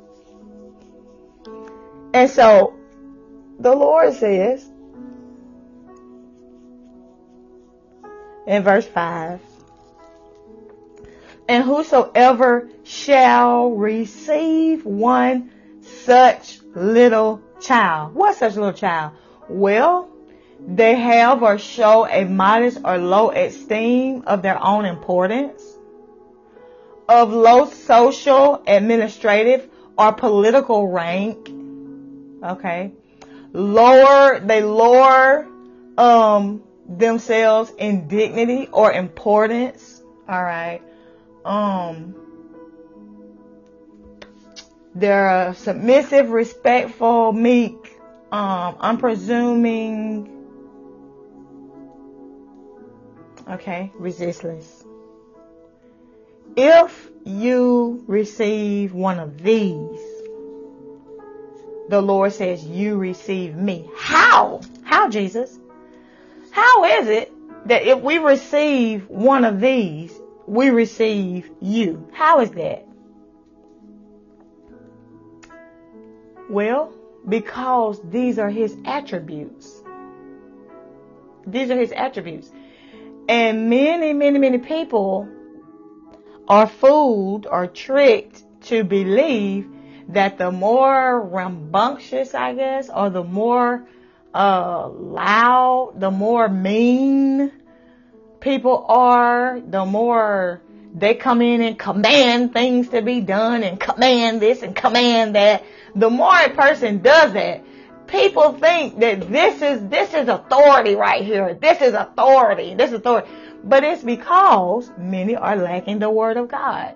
And 2.13 2.29
so 2.29 2.73
the 3.59 3.73
Lord 3.73 4.13
says 4.13 4.65
in 8.47 8.63
verse 8.63 8.85
5 8.87 9.39
And 11.47 11.63
whosoever 11.63 12.69
shall 12.83 13.71
receive 13.71 14.85
one 14.85 15.51
such 15.81 16.59
little 16.73 17.41
child. 17.61 18.15
What 18.15 18.35
such 18.35 18.55
little 18.55 18.73
child? 18.73 19.13
Well, 19.47 20.09
they 20.59 20.95
have 20.95 21.43
or 21.43 21.57
show 21.57 22.07
a 22.07 22.25
modest 22.25 22.79
or 22.83 22.97
low 22.97 23.29
esteem 23.29 24.23
of 24.25 24.41
their 24.41 24.61
own 24.61 24.85
importance, 24.85 25.61
of 27.07 27.31
low 27.31 27.65
social, 27.65 28.63
administrative, 28.65 29.69
or 29.97 30.13
political 30.13 30.87
rank. 30.87 31.51
Okay. 32.43 32.91
Lower, 33.53 34.39
they 34.39 34.63
lower, 34.63 35.47
um, 35.97 36.63
themselves 36.87 37.71
in 37.77 38.07
dignity 38.07 38.67
or 38.71 38.91
importance. 38.91 40.01
Alright. 40.27 40.81
Um, 41.45 42.15
they're 44.93 45.53
submissive, 45.53 46.29
respectful, 46.29 47.31
meek, 47.31 47.97
um, 48.31 48.75
unpresuming, 48.75 50.35
Okay, 53.47 53.91
resistless. 53.95 54.83
If 56.55 57.11
you 57.25 58.03
receive 58.07 58.93
one 58.93 59.19
of 59.19 59.43
these, 59.43 59.99
the 61.89 62.01
Lord 62.01 62.33
says, 62.33 62.65
you 62.65 62.97
receive 62.97 63.55
me. 63.55 63.87
How? 63.95 64.61
How, 64.83 65.09
Jesus? 65.09 65.59
How 66.49 66.85
is 67.01 67.07
it 67.07 67.31
that 67.67 67.83
if 67.83 68.01
we 68.01 68.17
receive 68.17 69.07
one 69.09 69.45
of 69.45 69.59
these, 69.59 70.19
we 70.47 70.69
receive 70.69 71.49
you? 71.61 72.09
How 72.13 72.41
is 72.41 72.51
that? 72.51 72.87
Well, 76.49 76.93
because 77.27 77.99
these 78.09 78.37
are 78.37 78.49
his 78.49 78.77
attributes. 78.85 79.81
These 81.47 81.71
are 81.71 81.77
his 81.77 81.91
attributes. 81.91 82.51
And 83.27 83.69
many, 83.69 84.13
many, 84.13 84.37
many 84.37 84.59
people 84.59 85.27
are 86.47 86.67
fooled 86.67 87.47
or 87.49 87.65
tricked 87.65 88.43
to 88.65 88.83
believe 88.83 89.67
that 90.09 90.37
the 90.37 90.51
more 90.51 91.19
rambunctious, 91.19 92.35
I 92.35 92.53
guess, 92.53 92.89
or 92.89 93.09
the 93.09 93.23
more 93.23 93.87
uh, 94.33 94.87
loud, 94.89 95.93
the 95.97 96.11
more 96.11 96.47
mean 96.47 97.51
people 98.45 98.85
are, 98.87 99.59
the 99.59 99.83
more 99.83 100.61
they 100.93 101.15
come 101.15 101.41
in 101.41 101.61
and 101.61 101.77
command 101.79 102.53
things 102.53 102.87
to 102.89 103.01
be 103.01 103.19
done 103.19 103.63
and 103.63 103.79
command 103.79 104.39
this 104.39 104.61
and 104.61 104.75
command 104.75 105.35
that. 105.35 105.63
The 105.95 106.09
more 106.11 106.37
a 106.37 106.51
person 106.51 107.01
does 107.01 107.33
that, 107.33 107.63
people 108.05 108.53
think 108.53 108.99
that 108.99 109.31
this 109.31 109.61
is, 109.63 109.89
this 109.89 110.13
is 110.13 110.27
authority 110.27 110.93
right 110.93 111.25
here. 111.25 111.55
This 111.55 111.81
is 111.81 111.95
authority. 111.95 112.75
This 112.75 112.91
is 112.91 112.97
authority. 112.97 113.27
But 113.63 113.83
it's 113.83 114.03
because 114.03 114.91
many 114.95 115.35
are 115.35 115.55
lacking 115.55 115.97
the 115.97 116.11
word 116.11 116.37
of 116.37 116.47
God. 116.47 116.93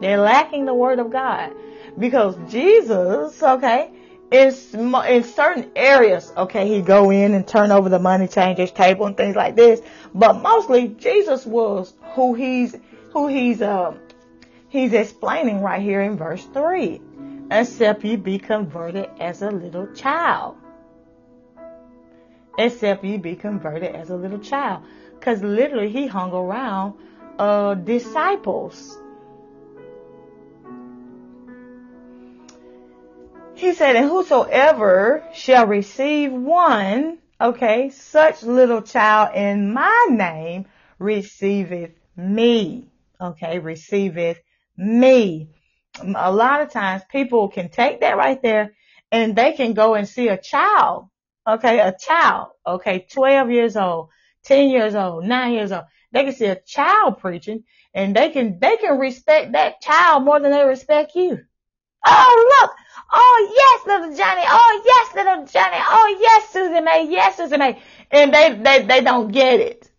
They're 0.00 0.20
lacking 0.20 0.64
the 0.64 0.74
word 0.74 1.00
of 1.00 1.10
God. 1.10 1.52
Because 1.98 2.36
Jesus, 2.48 3.42
okay, 3.42 3.90
in, 4.30 4.54
in 5.08 5.24
certain 5.24 5.70
areas, 5.74 6.32
okay, 6.36 6.68
he 6.68 6.82
go 6.82 7.10
in 7.10 7.34
and 7.34 7.46
turn 7.46 7.70
over 7.70 7.88
the 7.88 7.98
money 7.98 8.28
changers 8.28 8.70
table 8.70 9.06
and 9.06 9.16
things 9.16 9.34
like 9.34 9.56
this. 9.56 9.80
But 10.14 10.42
mostly 10.42 10.88
Jesus 10.88 11.46
was 11.46 11.94
who 12.14 12.34
he's, 12.34 12.76
who 13.12 13.28
he's, 13.28 13.62
um, 13.62 13.98
he's 14.68 14.92
explaining 14.92 15.62
right 15.62 15.80
here 15.80 16.02
in 16.02 16.16
verse 16.16 16.44
three. 16.52 17.00
Except 17.50 18.04
you 18.04 18.18
be 18.18 18.38
converted 18.38 19.08
as 19.18 19.40
a 19.40 19.50
little 19.50 19.86
child. 19.94 20.56
Except 22.58 23.04
you 23.04 23.18
be 23.18 23.36
converted 23.36 23.94
as 23.94 24.10
a 24.10 24.16
little 24.16 24.40
child. 24.40 24.82
Cause 25.20 25.42
literally 25.42 25.88
he 25.88 26.06
hung 26.06 26.32
around, 26.32 26.94
uh, 27.38 27.74
disciples 27.74 28.98
He 33.58 33.74
said, 33.74 33.96
and 33.96 34.08
whosoever 34.08 35.24
shall 35.34 35.66
receive 35.66 36.32
one, 36.32 37.18
okay, 37.40 37.90
such 37.90 38.44
little 38.44 38.82
child 38.82 39.34
in 39.34 39.72
my 39.72 40.06
name 40.08 40.66
receiveth 41.00 41.90
me. 42.16 42.92
Okay, 43.20 43.58
receiveth 43.58 44.40
me. 44.76 45.48
A 46.14 46.30
lot 46.30 46.60
of 46.60 46.70
times 46.70 47.02
people 47.10 47.48
can 47.48 47.68
take 47.68 48.02
that 48.02 48.16
right 48.16 48.40
there 48.40 48.76
and 49.10 49.34
they 49.34 49.54
can 49.54 49.72
go 49.72 49.94
and 49.94 50.08
see 50.08 50.28
a 50.28 50.40
child. 50.40 51.08
Okay, 51.44 51.80
a 51.80 51.92
child. 51.98 52.50
Okay, 52.64 53.08
12 53.10 53.50
years 53.50 53.76
old, 53.76 54.10
10 54.44 54.68
years 54.68 54.94
old, 54.94 55.24
9 55.24 55.52
years 55.52 55.72
old. 55.72 55.86
They 56.12 56.22
can 56.22 56.32
see 56.32 56.46
a 56.46 56.60
child 56.60 57.18
preaching 57.18 57.64
and 57.92 58.14
they 58.14 58.30
can, 58.30 58.60
they 58.60 58.76
can 58.76 59.00
respect 59.00 59.50
that 59.54 59.80
child 59.80 60.22
more 60.22 60.38
than 60.38 60.52
they 60.52 60.64
respect 60.64 61.16
you. 61.16 61.40
Oh, 62.10 62.60
look. 62.60 62.72
Oh, 63.12 63.48
yes, 63.54 63.86
little 63.86 64.16
Johnny. 64.16 64.42
Oh, 64.46 64.82
yes, 64.84 65.14
little 65.14 65.46
Johnny. 65.46 65.76
Oh, 65.78 66.18
yes, 66.20 66.48
Susie 66.50 66.80
May. 66.80 67.06
Yes, 67.10 67.36
Susie 67.36 67.56
May. 67.56 67.80
And 68.10 68.32
they, 68.32 68.54
they, 68.62 68.82
they 68.86 69.00
don't 69.02 69.32
get 69.32 69.60
it. 69.60 69.90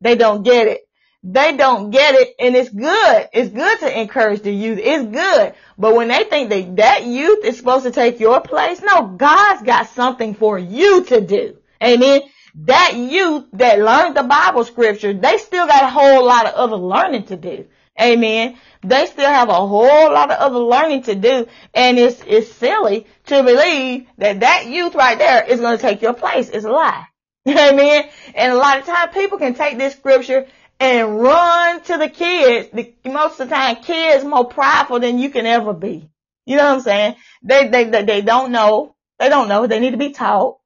They 0.00 0.16
don't 0.16 0.42
get 0.42 0.68
it. 0.68 0.80
They 1.24 1.56
don't 1.56 1.90
get 1.90 2.14
it. 2.14 2.34
And 2.38 2.54
it's 2.54 2.70
good. 2.70 3.28
It's 3.32 3.50
good 3.50 3.80
to 3.80 4.00
encourage 4.00 4.42
the 4.42 4.52
youth. 4.52 4.78
It's 4.80 5.04
good. 5.04 5.54
But 5.76 5.94
when 5.94 6.08
they 6.08 6.24
think 6.24 6.50
that 6.50 6.76
that 6.76 7.04
youth 7.04 7.44
is 7.44 7.58
supposed 7.58 7.84
to 7.84 7.90
take 7.90 8.20
your 8.20 8.40
place, 8.40 8.80
no, 8.80 9.08
God's 9.08 9.62
got 9.62 9.88
something 9.88 10.34
for 10.34 10.58
you 10.58 11.04
to 11.04 11.20
do. 11.20 11.56
Amen. 11.82 12.22
That 12.54 12.94
youth 12.94 13.46
that 13.54 13.78
learned 13.78 14.16
the 14.16 14.22
Bible 14.24 14.64
scripture, 14.64 15.12
they 15.12 15.38
still 15.38 15.66
got 15.66 15.84
a 15.84 15.90
whole 15.90 16.24
lot 16.24 16.46
of 16.46 16.54
other 16.54 16.76
learning 16.76 17.24
to 17.26 17.36
do. 17.36 17.66
Amen. 18.00 18.56
They 18.82 19.06
still 19.06 19.28
have 19.28 19.48
a 19.48 19.66
whole 19.66 20.12
lot 20.12 20.30
of 20.30 20.38
other 20.38 20.58
learning 20.58 21.02
to 21.04 21.14
do. 21.14 21.46
And 21.74 21.98
it's, 21.98 22.22
it's 22.26 22.52
silly 22.52 23.06
to 23.26 23.42
believe 23.42 24.06
that 24.18 24.40
that 24.40 24.66
youth 24.66 24.94
right 24.94 25.18
there 25.18 25.44
is 25.44 25.60
going 25.60 25.76
to 25.76 25.82
take 25.82 26.00
your 26.00 26.14
place. 26.14 26.48
It's 26.48 26.64
a 26.64 26.70
lie. 26.70 27.04
Amen. 27.48 28.08
And 28.34 28.52
a 28.52 28.56
lot 28.56 28.78
of 28.78 28.86
times 28.86 29.14
people 29.14 29.38
can 29.38 29.54
take 29.54 29.78
this 29.78 29.94
scripture 29.94 30.46
and 30.80 31.20
run 31.20 31.82
to 31.82 31.96
the 31.96 32.08
kids. 32.08 32.68
The, 32.72 32.94
most 33.10 33.40
of 33.40 33.48
the 33.48 33.54
time 33.54 33.76
kids 33.76 34.24
more 34.24 34.44
prideful 34.44 35.00
than 35.00 35.18
you 35.18 35.30
can 35.30 35.46
ever 35.46 35.72
be. 35.72 36.08
You 36.46 36.56
know 36.56 36.64
what 36.64 36.74
I'm 36.74 36.80
saying? 36.80 37.16
They, 37.42 37.68
they, 37.68 37.84
they, 37.84 38.04
they 38.04 38.20
don't 38.22 38.52
know. 38.52 38.94
They 39.18 39.28
don't 39.28 39.48
know. 39.48 39.66
They 39.66 39.80
need 39.80 39.90
to 39.90 39.96
be 39.96 40.10
taught. 40.10 40.58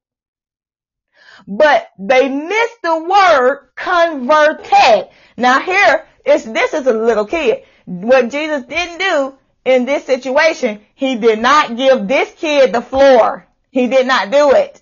But 1.47 1.89
they 1.99 2.29
miss 2.29 2.71
the 2.83 3.03
word 3.03 3.69
converted. 3.75 5.09
Now 5.35 5.59
here, 5.59 6.05
it's, 6.25 6.45
this 6.45 6.73
is 6.73 6.87
a 6.87 6.93
little 6.93 7.25
kid. 7.25 7.63
What 7.85 8.29
Jesus 8.29 8.63
didn't 8.63 8.99
do 8.99 9.33
in 9.65 9.85
this 9.85 10.05
situation, 10.05 10.81
he 10.95 11.15
did 11.15 11.39
not 11.39 11.75
give 11.75 12.07
this 12.07 12.31
kid 12.33 12.73
the 12.73 12.81
floor. 12.81 13.47
He 13.71 13.87
did 13.87 14.07
not 14.07 14.31
do 14.31 14.51
it. 14.51 14.81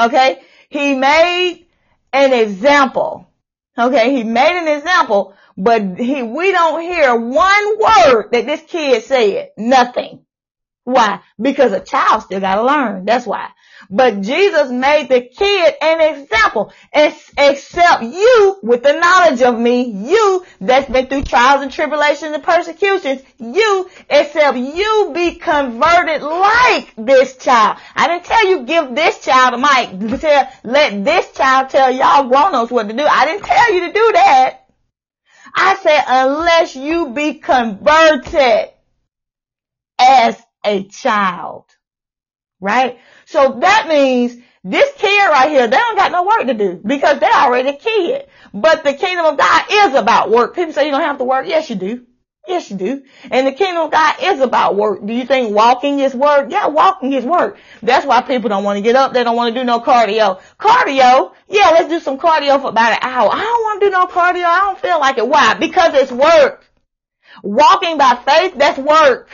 Okay? 0.00 0.40
He 0.68 0.94
made 0.94 1.66
an 2.12 2.32
example. 2.32 3.28
Okay? 3.78 4.14
He 4.14 4.24
made 4.24 4.58
an 4.58 4.68
example, 4.68 5.34
but 5.56 5.98
he, 5.98 6.22
we 6.22 6.52
don't 6.52 6.82
hear 6.82 7.16
one 7.16 7.78
word 7.78 8.28
that 8.32 8.46
this 8.46 8.62
kid 8.62 9.02
said. 9.02 9.50
Nothing. 9.56 10.24
Why? 10.84 11.20
Because 11.40 11.72
a 11.72 11.80
child 11.80 12.22
still 12.22 12.40
gotta 12.40 12.62
learn. 12.62 13.04
That's 13.04 13.26
why. 13.26 13.50
But 13.90 14.22
Jesus 14.22 14.70
made 14.70 15.08
the 15.08 15.20
kid 15.22 15.74
an 15.80 16.00
example. 16.00 16.72
Except 16.92 18.02
you 18.02 18.58
with 18.62 18.82
the 18.82 18.94
knowledge 18.94 19.42
of 19.42 19.58
me, 19.58 19.82
you 19.84 20.44
that's 20.60 20.90
been 20.90 21.06
through 21.06 21.24
trials 21.24 21.62
and 21.62 21.70
tribulations 21.70 22.32
and 22.32 22.42
persecutions, 22.42 23.22
you, 23.38 23.88
except 24.10 24.56
you 24.56 25.12
be 25.14 25.36
converted 25.36 26.22
like 26.22 26.94
this 26.96 27.36
child. 27.36 27.78
I 27.94 28.08
didn't 28.08 28.24
tell 28.24 28.46
you 28.46 28.64
give 28.64 28.94
this 28.94 29.24
child 29.24 29.54
a 29.54 29.58
mic. 29.58 30.20
Tell, 30.20 30.48
let 30.64 31.04
this 31.04 31.32
child 31.32 31.68
tell 31.68 31.90
y'all 31.90 32.28
grown-ups 32.28 32.70
what 32.70 32.88
to 32.88 32.94
do. 32.94 33.04
I 33.04 33.26
didn't 33.26 33.44
tell 33.44 33.74
you 33.74 33.80
to 33.86 33.92
do 33.92 34.12
that. 34.14 34.60
I 35.54 35.76
said 35.76 36.02
unless 36.06 36.74
you 36.74 37.10
be 37.10 37.34
converted 37.34 38.70
as 39.98 40.42
a 40.64 40.84
child. 40.84 41.64
Right? 42.60 42.98
So 43.26 43.58
that 43.60 43.86
means 43.88 44.36
this 44.64 44.90
kid 44.96 45.28
right 45.28 45.50
here, 45.50 45.66
they 45.66 45.76
don't 45.76 45.96
got 45.96 46.12
no 46.12 46.24
work 46.24 46.46
to 46.46 46.54
do 46.54 46.80
because 46.84 47.20
they're 47.20 47.30
already 47.30 47.68
a 47.68 47.76
kid. 47.76 48.26
But 48.52 48.82
the 48.84 48.94
kingdom 48.94 49.26
of 49.26 49.38
God 49.38 49.64
is 49.70 49.94
about 49.94 50.30
work. 50.30 50.54
People 50.54 50.72
say 50.72 50.86
you 50.86 50.90
don't 50.90 51.02
have 51.02 51.18
to 51.18 51.24
work. 51.24 51.46
Yes, 51.46 51.70
you 51.70 51.76
do. 51.76 52.06
Yes, 52.48 52.70
you 52.70 52.76
do. 52.76 53.02
And 53.30 53.46
the 53.46 53.52
kingdom 53.52 53.84
of 53.84 53.90
God 53.90 54.16
is 54.22 54.40
about 54.40 54.76
work. 54.76 55.04
Do 55.04 55.12
you 55.12 55.24
think 55.24 55.54
walking 55.54 55.98
is 55.98 56.14
work? 56.14 56.50
Yeah, 56.50 56.68
walking 56.68 57.12
is 57.12 57.24
work. 57.24 57.58
That's 57.82 58.06
why 58.06 58.22
people 58.22 58.48
don't 58.48 58.62
want 58.62 58.76
to 58.76 58.82
get 58.82 58.94
up. 58.94 59.12
They 59.12 59.24
don't 59.24 59.36
want 59.36 59.54
to 59.54 59.60
do 59.60 59.64
no 59.64 59.80
cardio. 59.80 60.40
Cardio? 60.58 61.32
Yeah, 61.48 61.70
let's 61.70 61.88
do 61.88 61.98
some 61.98 62.18
cardio 62.18 62.60
for 62.60 62.68
about 62.68 62.92
an 62.92 62.98
hour. 63.02 63.30
I 63.32 63.40
don't 63.40 63.62
want 63.62 63.80
to 63.80 63.86
do 63.86 63.90
no 63.90 64.06
cardio. 64.06 64.44
I 64.44 64.60
don't 64.60 64.78
feel 64.78 65.00
like 65.00 65.18
it. 65.18 65.28
Why? 65.28 65.54
Because 65.54 65.94
it's 65.94 66.12
work. 66.12 66.64
Walking 67.42 67.98
by 67.98 68.14
faith, 68.24 68.54
that's 68.56 68.78
work. 68.78 69.28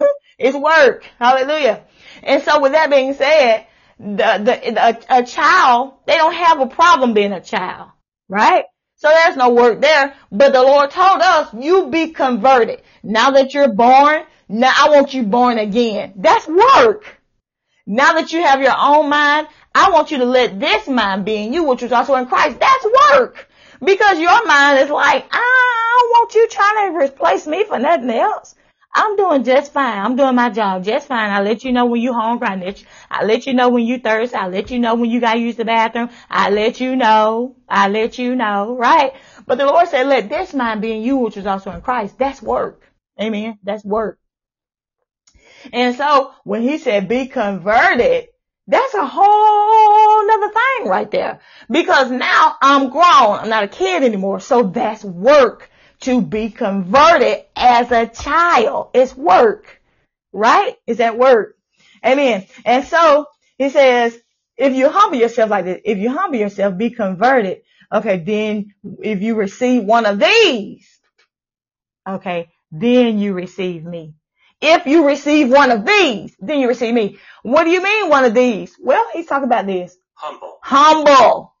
it's 0.38 0.56
work. 0.56 1.04
Hallelujah. 1.18 1.84
And 2.22 2.42
so 2.42 2.60
with 2.60 2.72
that 2.72 2.90
being 2.90 3.14
said, 3.14 3.66
the, 3.98 4.16
the, 4.42 4.80
a, 4.80 5.20
a 5.20 5.24
child, 5.24 5.94
they 6.06 6.16
don't 6.16 6.34
have 6.34 6.60
a 6.60 6.66
problem 6.66 7.14
being 7.14 7.32
a 7.32 7.40
child, 7.40 7.90
right? 8.28 8.64
So 8.96 9.08
there's 9.08 9.36
no 9.36 9.50
work 9.50 9.80
there. 9.80 10.14
But 10.30 10.52
the 10.52 10.62
Lord 10.62 10.90
told 10.90 11.20
us, 11.22 11.54
you 11.54 11.88
be 11.88 12.10
converted. 12.10 12.82
Now 13.02 13.30
that 13.32 13.54
you're 13.54 13.72
born, 13.72 14.24
now 14.48 14.72
I 14.76 14.90
want 14.90 15.14
you 15.14 15.22
born 15.22 15.58
again. 15.58 16.12
That's 16.16 16.46
work. 16.46 17.04
Now 17.86 18.14
that 18.14 18.32
you 18.32 18.42
have 18.42 18.60
your 18.60 18.76
own 18.76 19.08
mind, 19.08 19.48
I 19.74 19.90
want 19.90 20.10
you 20.10 20.18
to 20.18 20.24
let 20.24 20.60
this 20.60 20.86
mind 20.86 21.24
be 21.24 21.36
in 21.36 21.52
you, 21.52 21.64
which 21.64 21.82
was 21.82 21.92
also 21.92 22.14
in 22.16 22.26
Christ. 22.26 22.58
That's 22.60 22.86
work. 23.12 23.48
Because 23.82 24.18
your 24.18 24.46
mind 24.46 24.80
is 24.80 24.90
like, 24.90 25.26
I 25.30 25.98
don't 26.00 26.10
want 26.10 26.34
you 26.34 26.48
trying 26.48 26.92
to 26.92 26.98
replace 26.98 27.46
me 27.46 27.64
for 27.64 27.78
nothing 27.78 28.10
else. 28.10 28.54
I'm 28.92 29.16
doing 29.16 29.44
just 29.44 29.72
fine. 29.72 29.98
I'm 29.98 30.16
doing 30.16 30.34
my 30.34 30.50
job 30.50 30.84
just 30.84 31.06
fine. 31.06 31.30
I 31.30 31.42
let 31.42 31.64
you 31.64 31.70
know 31.72 31.86
when 31.86 32.00
you 32.00 32.12
hungry. 32.12 32.48
I 32.48 32.56
let 32.56 32.80
you, 32.80 32.86
let 33.24 33.46
you 33.46 33.54
know 33.54 33.68
when 33.68 33.84
you 33.84 34.00
thirst. 34.00 34.34
I 34.34 34.48
let 34.48 34.70
you 34.70 34.80
know 34.80 34.96
when 34.96 35.10
you 35.10 35.20
gotta 35.20 35.38
use 35.38 35.56
the 35.56 35.64
bathroom. 35.64 36.10
I 36.28 36.50
let 36.50 36.80
you 36.80 36.96
know. 36.96 37.56
I 37.68 37.88
let 37.88 38.18
you 38.18 38.34
know, 38.34 38.76
right? 38.76 39.12
But 39.46 39.58
the 39.58 39.66
Lord 39.66 39.88
said, 39.88 40.08
let 40.08 40.28
this 40.28 40.52
mind 40.54 40.82
be 40.82 40.92
in 40.92 41.02
you, 41.02 41.18
which 41.18 41.36
is 41.36 41.46
also 41.46 41.70
in 41.70 41.82
Christ. 41.82 42.18
That's 42.18 42.42
work. 42.42 42.82
Amen. 43.20 43.58
That's 43.62 43.84
work. 43.84 44.18
And 45.72 45.94
so 45.94 46.32
when 46.42 46.62
he 46.62 46.78
said 46.78 47.06
be 47.06 47.26
converted, 47.28 48.28
that's 48.66 48.94
a 48.94 49.06
whole 49.06 50.26
nother 50.26 50.52
thing 50.52 50.88
right 50.88 51.10
there. 51.10 51.40
Because 51.70 52.10
now 52.10 52.56
I'm 52.60 52.90
grown. 52.90 53.38
I'm 53.38 53.48
not 53.48 53.64
a 53.64 53.68
kid 53.68 54.02
anymore. 54.02 54.40
So 54.40 54.64
that's 54.64 55.04
work 55.04 55.69
to 56.02 56.22
be 56.22 56.50
converted 56.50 57.44
as 57.56 57.90
a 57.92 58.06
child. 58.06 58.90
It's 58.94 59.16
work, 59.16 59.80
right? 60.32 60.76
Is 60.86 60.98
that 60.98 61.18
work? 61.18 61.56
Amen. 62.04 62.46
And 62.64 62.86
so 62.86 63.26
he 63.58 63.70
says, 63.70 64.18
if 64.56 64.74
you 64.74 64.90
humble 64.90 65.18
yourself 65.18 65.50
like 65.50 65.64
this, 65.66 65.80
if 65.84 65.98
you 65.98 66.10
humble 66.10 66.38
yourself, 66.38 66.76
be 66.78 66.90
converted. 66.90 67.62
Okay. 67.92 68.18
Then 68.18 68.74
if 69.02 69.22
you 69.22 69.34
receive 69.36 69.84
one 69.84 70.06
of 70.06 70.18
these, 70.20 70.88
okay, 72.08 72.50
then 72.72 73.18
you 73.18 73.32
receive 73.34 73.84
me. 73.84 74.14
If 74.60 74.86
you 74.86 75.06
receive 75.06 75.50
one 75.50 75.70
of 75.70 75.86
these, 75.86 76.36
then 76.40 76.60
you 76.60 76.68
receive 76.68 76.94
me. 76.94 77.18
What 77.42 77.64
do 77.64 77.70
you 77.70 77.82
mean 77.82 78.08
one 78.10 78.24
of 78.24 78.34
these? 78.34 78.76
Well, 78.80 79.06
he's 79.12 79.26
talking 79.26 79.46
about 79.46 79.66
this. 79.66 79.96
humble, 80.14 80.58
Humble. 80.62 81.54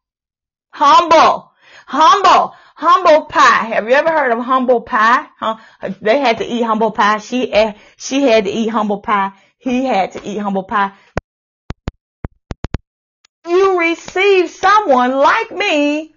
Humble. 0.72 1.52
Humble. 1.86 2.54
Humble 2.80 3.26
pie. 3.26 3.66
Have 3.74 3.90
you 3.90 3.94
ever 3.94 4.10
heard 4.10 4.32
of 4.32 4.42
humble 4.42 4.80
pie? 4.80 5.26
Huh? 5.38 5.58
They 6.00 6.18
had 6.18 6.38
to 6.38 6.46
eat 6.46 6.62
humble 6.62 6.92
pie. 6.92 7.18
She, 7.18 7.52
eh, 7.52 7.74
she 7.98 8.22
had 8.22 8.44
to 8.44 8.50
eat 8.50 8.68
humble 8.68 9.00
pie. 9.00 9.32
He 9.58 9.84
had 9.84 10.12
to 10.12 10.26
eat 10.26 10.38
humble 10.38 10.62
pie. 10.62 10.92
You 13.46 13.78
receive 13.78 14.48
someone 14.48 15.12
like 15.14 15.50
me, 15.50 16.14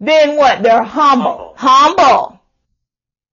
then 0.00 0.36
what? 0.36 0.62
They're 0.62 0.82
humble. 0.82 1.54
Humble. 1.56 2.38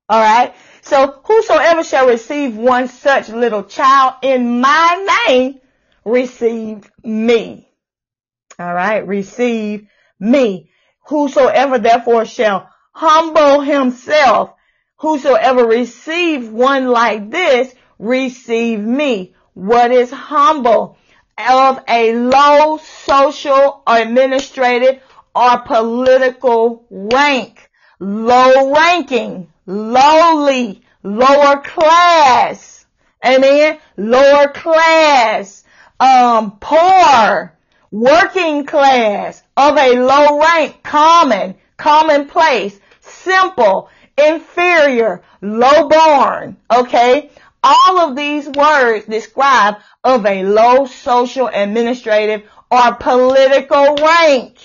Alright? 0.09 0.55
So 0.81 1.19
whosoever 1.25 1.83
shall 1.83 2.07
receive 2.07 2.55
one 2.55 2.87
such 2.87 3.27
little 3.27 3.63
child 3.63 4.13
in 4.21 4.61
my 4.61 5.25
name, 5.27 5.59
receive 6.05 6.89
me. 7.03 7.69
Alright? 8.57 9.05
Receive 9.05 9.85
me. 10.17 10.69
Whosoever 11.09 11.79
therefore 11.79 12.25
shall 12.25 12.69
humble 12.91 13.61
himself, 13.61 14.53
whosoever 14.97 15.65
receive 15.65 16.51
one 16.51 16.85
like 16.85 17.31
this, 17.31 17.73
receive 17.97 18.79
me. 18.79 19.33
What 19.55 19.91
is 19.91 20.11
humble? 20.11 20.99
Of 21.35 21.83
a 21.87 22.13
low 22.13 22.77
social, 22.77 23.81
or 23.87 23.97
administrative, 23.97 25.01
or 25.33 25.57
political 25.61 26.85
rank. 26.91 27.71
Low 27.99 28.71
ranking, 28.71 29.51
lowly, 29.65 30.83
lower 31.01 31.57
class. 31.61 32.85
Amen. 33.25 33.79
Lower 33.97 34.49
class, 34.49 35.63
um, 35.99 36.59
poor, 36.59 37.57
working 37.91 38.65
class, 38.65 39.41
of 39.57 39.77
a 39.77 39.99
low 39.99 40.39
rank, 40.39 40.83
common, 40.83 41.55
commonplace, 41.77 42.79
simple, 42.99 43.89
inferior, 44.17 45.23
low 45.41 45.87
born. 45.87 46.57
Okay. 46.71 47.29
All 47.61 47.99
of 47.99 48.15
these 48.15 48.47
words 48.47 49.05
describe 49.05 49.77
of 50.03 50.25
a 50.25 50.43
low 50.43 50.85
social, 50.85 51.47
administrative, 51.47 52.43
or 52.71 52.95
political 52.95 53.95
rank. 53.95 54.57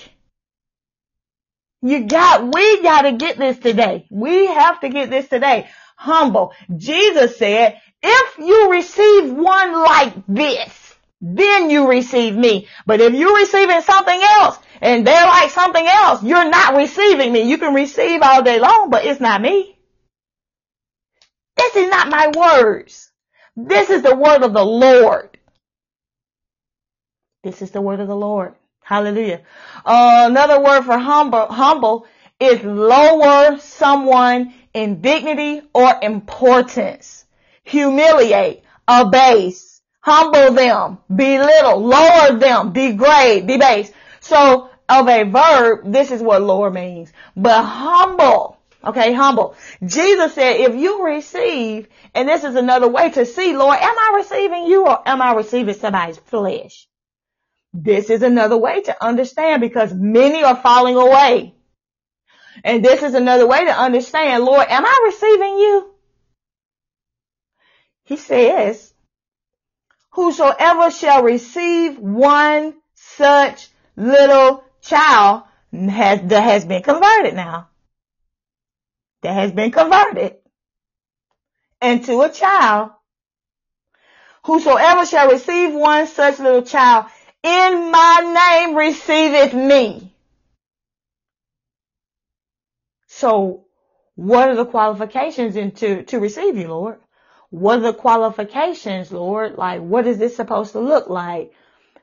You 1.83 2.07
got, 2.07 2.55
we 2.55 2.83
gotta 2.83 3.13
get 3.13 3.37
this 3.37 3.59
today. 3.59 4.07
We 4.11 4.47
have 4.47 4.81
to 4.81 4.89
get 4.89 5.11
this 5.11 5.29
today. 5.29 5.69
Humble. 5.97 6.53
Jesus 6.77 7.37
said, 7.37 7.81
if 8.03 8.39
you 8.39 8.71
receive 8.71 9.33
one 9.33 9.73
like 9.73 10.15
this, 10.29 10.84
then 11.27 11.71
you 11.71 11.89
receive 11.89 12.37
me. 12.37 12.69
But 12.85 13.01
if 13.01 13.15
you're 13.15 13.37
receiving 13.37 13.81
something 13.81 14.21
else 14.23 14.59
and 14.83 15.07
they're 15.07 15.27
like 15.27 15.51
something 15.51 15.87
else, 15.87 16.23
you're 16.23 16.51
not 16.51 16.77
receiving 16.77 17.33
me. 17.33 17.43
You 17.49 17.57
can 17.57 17.73
receive 17.73 18.21
all 18.23 18.43
day 18.43 18.61
long, 18.61 18.91
but 18.91 19.07
it's 19.07 19.21
not 19.21 19.41
me. 19.41 19.79
This 21.57 21.77
is 21.77 21.89
not 21.89 22.11
my 22.11 22.31
words. 22.37 23.11
This 23.57 23.89
is 23.89 24.03
the 24.03 24.15
word 24.15 24.43
of 24.43 24.53
the 24.53 24.65
Lord. 24.65 25.39
This 27.43 27.63
is 27.63 27.71
the 27.71 27.81
word 27.81 28.01
of 28.01 28.09
the 28.09 28.17
Lord. 28.17 28.55
Hallelujah. 28.83 29.41
Uh, 29.85 30.27
another 30.29 30.61
word 30.61 30.83
for 30.83 30.99
humble, 30.99 31.47
humble 31.47 32.07
is 32.39 32.63
lower 32.63 33.57
someone 33.59 34.53
in 34.75 35.01
dignity 35.01 35.63
or 35.73 35.91
importance. 36.03 37.25
Humiliate, 37.63 38.63
abase, 38.87 39.74
humble 40.05 40.53
them, 40.53 40.99
belittle, 41.15 41.81
lower 41.83 42.39
them, 42.39 42.75
degrade, 42.75 43.47
debase. 43.47 43.91
So 44.21 44.69
of 44.87 45.09
a 45.09 45.25
verb, 45.25 45.91
this 45.93 46.11
is 46.11 46.21
what 46.21 46.43
lower 46.43 46.71
means. 46.71 47.11
But 47.35 47.65
humble, 47.65 48.59
okay, 48.85 49.15
humble. 49.15 49.57
Jesus 49.83 50.35
said, 50.35 50.61
if 50.61 50.75
you 50.75 51.07
receive, 51.07 51.89
and 52.15 52.29
this 52.29 52.45
is 52.45 52.55
another 52.55 52.87
way 52.87 53.13
to 53.13 53.25
see, 53.25 53.57
Lord, 53.57 53.79
am 53.81 53.99
I 53.99 54.13
receiving 54.17 54.67
you 54.67 54.87
or 54.87 55.09
am 55.09 55.23
I 55.23 55.33
receiving 55.33 55.75
somebody's 55.75 56.19
flesh? 56.19 56.87
This 57.73 58.11
is 58.11 58.23
another 58.23 58.59
way 58.59 58.83
to 58.83 59.03
understand 59.05 59.63
because 59.63 59.95
many 59.95 60.45
are 60.45 60.57
falling 60.57 60.97
away. 60.97 61.55
And 62.63 62.85
this 62.85 63.03
is 63.03 63.15
another 63.15 63.47
way 63.47 63.65
to 63.65 63.73
understand, 63.73 64.45
Lord, 64.45 64.67
am 64.69 64.85
I 64.85 65.01
receiving 65.07 65.59
you? 65.59 65.95
He 68.05 68.19
says, 68.19 68.94
whosoever 70.15 70.91
shall 70.91 71.23
receive 71.23 71.99
one 71.99 72.75
such 72.95 73.69
little 73.97 74.65
child 74.81 75.43
has, 75.73 76.21
that 76.23 76.43
has 76.43 76.65
been 76.65 76.83
converted 76.83 77.35
now. 77.35 77.69
That 79.23 79.35
has 79.35 79.53
been 79.53 79.73
converted 79.73 80.37
into 81.83 82.21
a 82.23 82.31
child. 82.31 82.91
Whosoever 84.45 85.07
shall 85.07 85.31
receive 85.31 85.75
one 85.75 86.07
such 86.07 86.39
little 86.39 86.63
child 86.63 87.07
in 87.43 87.91
my 87.91 88.61
name 88.65 88.77
receiveth 88.77 89.53
me. 89.53 90.15
So 93.09 93.65
what 94.15 94.49
are 94.49 94.55
the 94.55 94.67
qualifications 94.67 95.57
into 95.57 96.05
to 96.05 96.21
receive 96.21 96.57
you, 96.57 96.69
Lord? 96.69 97.01
What 97.55 97.79
are 97.79 97.83
the 97.83 97.95
qualifications, 97.95 99.13
Lord? 99.13 99.55
Like, 99.55 99.81
what 99.81 100.09
is 100.09 100.19
this 100.19 100.35
supposed 100.35 100.73
to 100.73 100.81
look 100.81 101.09
like? 101.09 101.53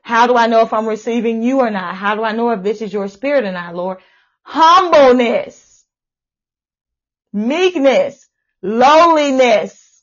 How 0.00 0.26
do 0.26 0.34
I 0.34 0.46
know 0.46 0.62
if 0.62 0.72
I'm 0.72 0.88
receiving 0.88 1.42
you 1.42 1.60
or 1.60 1.68
not? 1.68 1.94
How 1.94 2.14
do 2.14 2.24
I 2.24 2.32
know 2.32 2.52
if 2.52 2.62
this 2.62 2.80
is 2.80 2.90
your 2.90 3.06
spirit 3.06 3.44
or 3.44 3.52
not, 3.52 3.74
Lord? 3.74 3.98
Humbleness, 4.44 5.84
meekness, 7.34 8.26
lowliness, 8.62 10.02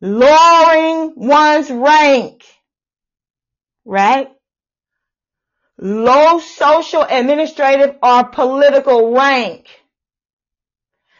lowering 0.00 1.12
one's 1.14 1.70
rank, 1.70 2.44
right? 3.84 4.32
Low 5.78 6.40
social, 6.40 7.02
administrative, 7.08 7.94
or 8.02 8.24
political 8.24 9.14
rank. 9.14 9.68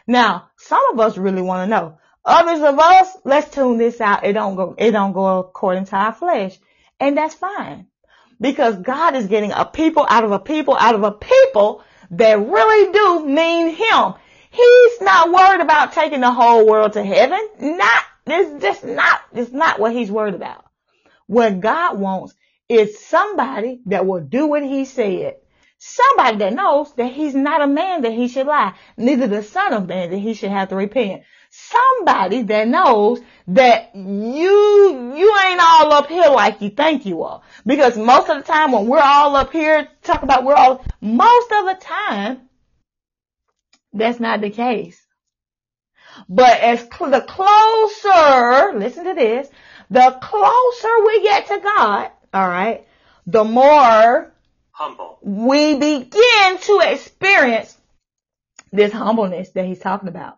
Now, 0.05 0.49
some 0.57 0.81
of 0.91 0.99
us 0.99 1.17
really 1.17 1.41
want 1.41 1.65
to 1.65 1.73
know. 1.73 1.97
Others 2.23 2.61
of 2.61 2.79
us, 2.79 3.17
let's 3.23 3.49
tune 3.49 3.77
this 3.77 3.99
out. 3.99 4.23
It 4.25 4.33
don't 4.33 4.55
go, 4.55 4.75
it 4.77 4.91
don't 4.91 5.13
go 5.13 5.39
according 5.39 5.85
to 5.85 5.95
our 5.95 6.13
flesh. 6.13 6.57
And 6.99 7.17
that's 7.17 7.33
fine. 7.33 7.87
Because 8.39 8.77
God 8.77 9.15
is 9.15 9.27
getting 9.27 9.51
a 9.51 9.65
people 9.65 10.05
out 10.07 10.23
of 10.23 10.31
a 10.31 10.39
people 10.39 10.75
out 10.79 10.95
of 10.95 11.03
a 11.03 11.11
people 11.11 11.83
that 12.11 12.39
really 12.39 12.91
do 12.91 13.25
mean 13.25 13.69
Him. 13.69 14.13
He's 14.51 15.01
not 15.01 15.31
worried 15.31 15.61
about 15.61 15.93
taking 15.93 16.21
the 16.21 16.31
whole 16.31 16.67
world 16.67 16.93
to 16.93 17.03
heaven. 17.03 17.39
Not, 17.59 18.03
this 18.25 18.61
just 18.61 18.83
not, 18.83 19.21
it's 19.33 19.51
not 19.51 19.79
what 19.79 19.93
He's 19.93 20.11
worried 20.11 20.35
about. 20.35 20.65
What 21.25 21.59
God 21.59 21.99
wants 21.99 22.35
is 22.69 23.03
somebody 23.05 23.81
that 23.87 24.05
will 24.05 24.21
do 24.21 24.47
what 24.47 24.63
He 24.63 24.85
said. 24.85 25.37
Somebody 25.77 26.37
that 26.37 26.53
knows 26.53 26.93
that 26.95 27.11
He's 27.11 27.33
not 27.33 27.61
a 27.61 27.67
man 27.67 28.03
that 28.03 28.11
He 28.11 28.27
should 28.27 28.45
lie, 28.45 28.73
neither 28.97 29.27
the 29.27 29.41
son 29.41 29.73
of 29.73 29.87
man 29.87 30.11
that 30.11 30.17
He 30.17 30.35
should 30.35 30.51
have 30.51 30.69
to 30.69 30.75
repent 30.75 31.23
somebody 31.51 32.43
that 32.43 32.67
knows 32.67 33.19
that 33.49 33.93
you, 33.93 35.13
you 35.15 35.37
ain't 35.45 35.59
all 35.61 35.91
up 35.91 36.07
here 36.07 36.29
like 36.29 36.61
you 36.61 36.69
think 36.69 37.05
you 37.05 37.23
are. 37.23 37.41
Because 37.65 37.97
most 37.97 38.29
of 38.29 38.37
the 38.37 38.43
time 38.43 38.71
when 38.71 38.87
we're 38.87 39.01
all 39.03 39.35
up 39.35 39.51
here, 39.51 39.87
talk 40.01 40.23
about 40.23 40.45
we're 40.45 40.55
all, 40.55 40.83
most 41.01 41.51
of 41.51 41.65
the 41.65 41.77
time, 41.81 42.49
that's 43.93 44.19
not 44.19 44.39
the 44.39 44.49
case. 44.49 45.05
But 46.29 46.59
as 46.61 46.87
cl- 46.89 47.11
the 47.11 47.21
closer, 47.21 48.77
listen 48.79 49.03
to 49.05 49.13
this, 49.13 49.49
the 49.89 50.17
closer 50.21 51.05
we 51.05 51.23
get 51.23 51.47
to 51.47 51.59
God, 51.59 52.11
alright, 52.33 52.87
the 53.27 53.43
more 53.43 54.33
humble, 54.71 55.19
we 55.21 55.75
begin 55.75 56.57
to 56.61 56.81
experience 56.85 57.77
this 58.71 58.93
humbleness 58.93 59.49
that 59.49 59.65
he's 59.65 59.79
talking 59.79 60.07
about 60.07 60.37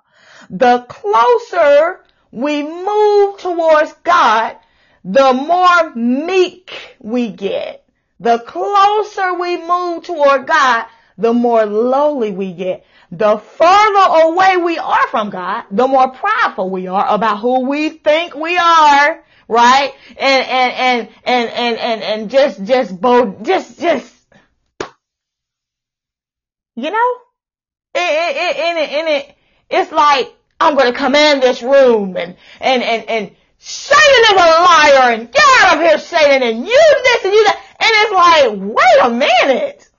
the 0.50 0.86
closer 0.88 2.00
we 2.32 2.64
move 2.64 3.38
towards 3.39 3.94
God, 4.04 4.58
the 5.04 5.34
more 5.34 5.94
meek 5.96 6.72
we 7.00 7.30
get. 7.30 7.86
The 8.20 8.39
closer 8.39 9.34
we 9.34 9.58
move 9.58 10.04
toward 10.04 10.48
God, 10.48 10.86
the 11.18 11.34
more 11.34 11.66
lowly 11.66 12.32
we 12.32 12.54
get. 12.54 12.86
The 13.12 13.38
further 13.38 14.28
away 14.28 14.58
we 14.58 14.78
are 14.78 15.08
from 15.10 15.30
God, 15.30 15.66
the 15.70 15.88
more 15.88 16.10
prideful 16.10 16.70
we 16.70 16.88
are 16.88 17.06
about 17.08 17.39
who 17.39 17.68
we 17.68 17.89
think 17.89 18.34
we 18.34 18.58
are, 18.58 19.24
right? 19.48 19.94
And, 20.18 20.48
and, 20.48 20.74
and, 20.74 21.10
and, 21.26 21.50
and, 21.50 21.78
and, 21.78 22.02
and 22.02 22.30
just, 22.32 22.64
just, 22.64 23.00
just, 23.44 23.80
just, 23.80 24.14
you 26.76 26.89
know? 26.89 27.14
It, 27.96 28.00
it, 28.00 28.38
it, 28.38 28.58
in 28.58 28.78
it, 28.78 28.89
in 28.91 29.08
it, 29.08 29.33
it's 29.74 29.92
like, 29.92 30.34
I'm 30.60 30.78
to 30.78 30.94
command 30.94 31.42
this 31.42 31.62
room 31.62 32.16
and, 32.16 32.36
and, 32.62 32.84
and, 32.84 33.10
and 33.10 33.36
Satan 33.58 34.24
is 34.26 34.32
a 34.32 34.36
liar 34.36 35.14
and 35.14 35.32
get 35.32 35.44
out 35.62 35.76
of 35.76 35.82
here, 35.82 35.98
Satan, 35.98 36.44
and 36.44 36.60
you 36.60 37.02
this 37.04 37.26
and 37.26 37.34
you 37.34 37.44
that. 37.46 37.60
And 37.80 37.92
it's 37.92 38.12
like, 38.12 38.76
wait 38.76 39.00
a 39.02 39.10
minute. 39.10 39.90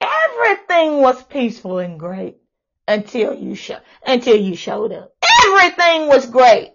Everything 0.00 1.02
was 1.02 1.22
peaceful 1.24 1.78
and 1.78 2.00
great 2.00 2.38
until 2.88 3.34
you 3.34 3.54
show, 3.54 3.78
until 4.06 4.36
you 4.36 4.56
showed 4.56 4.92
up. 4.92 5.12
Everything 5.44 6.08
was 6.08 6.26
great. 6.26 6.72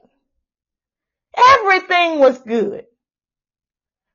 Everything 1.35 2.19
was 2.19 2.37
good. 2.39 2.85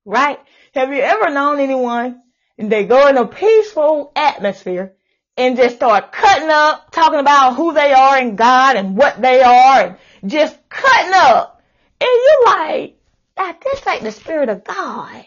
Right? 0.04 0.38
Have 0.74 0.92
you 0.92 1.00
ever 1.00 1.30
known 1.30 1.58
anyone 1.58 2.22
and 2.56 2.70
they 2.70 2.84
go 2.84 3.08
in 3.08 3.16
a 3.16 3.26
peaceful 3.26 4.12
atmosphere 4.14 4.94
and 5.40 5.56
just 5.56 5.76
start 5.76 6.12
cutting 6.12 6.50
up, 6.50 6.90
talking 6.90 7.18
about 7.18 7.56
who 7.56 7.72
they 7.72 7.94
are 7.94 8.18
in 8.18 8.36
God 8.36 8.76
and 8.76 8.94
what 8.94 9.22
they 9.22 9.40
are 9.40 9.96
and 10.20 10.30
just 10.30 10.58
cutting 10.68 11.14
up. 11.14 11.62
And 11.98 12.10
you're 12.10 12.44
like, 12.44 12.98
ah, 13.38 13.56
this 13.64 13.86
ain't 13.86 14.02
the 14.02 14.12
spirit 14.12 14.50
of 14.50 14.64
God. 14.64 15.24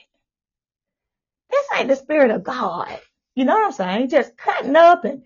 This 1.49 1.66
ain't 1.76 1.88
the 1.88 1.95
spirit 1.95 2.30
of 2.30 2.43
God. 2.43 2.99
You 3.34 3.45
know 3.45 3.55
what 3.55 3.66
I'm 3.66 3.72
saying? 3.72 4.09
Just 4.09 4.38
cutting 4.38 4.76
up 4.76 5.03
and, 5.03 5.24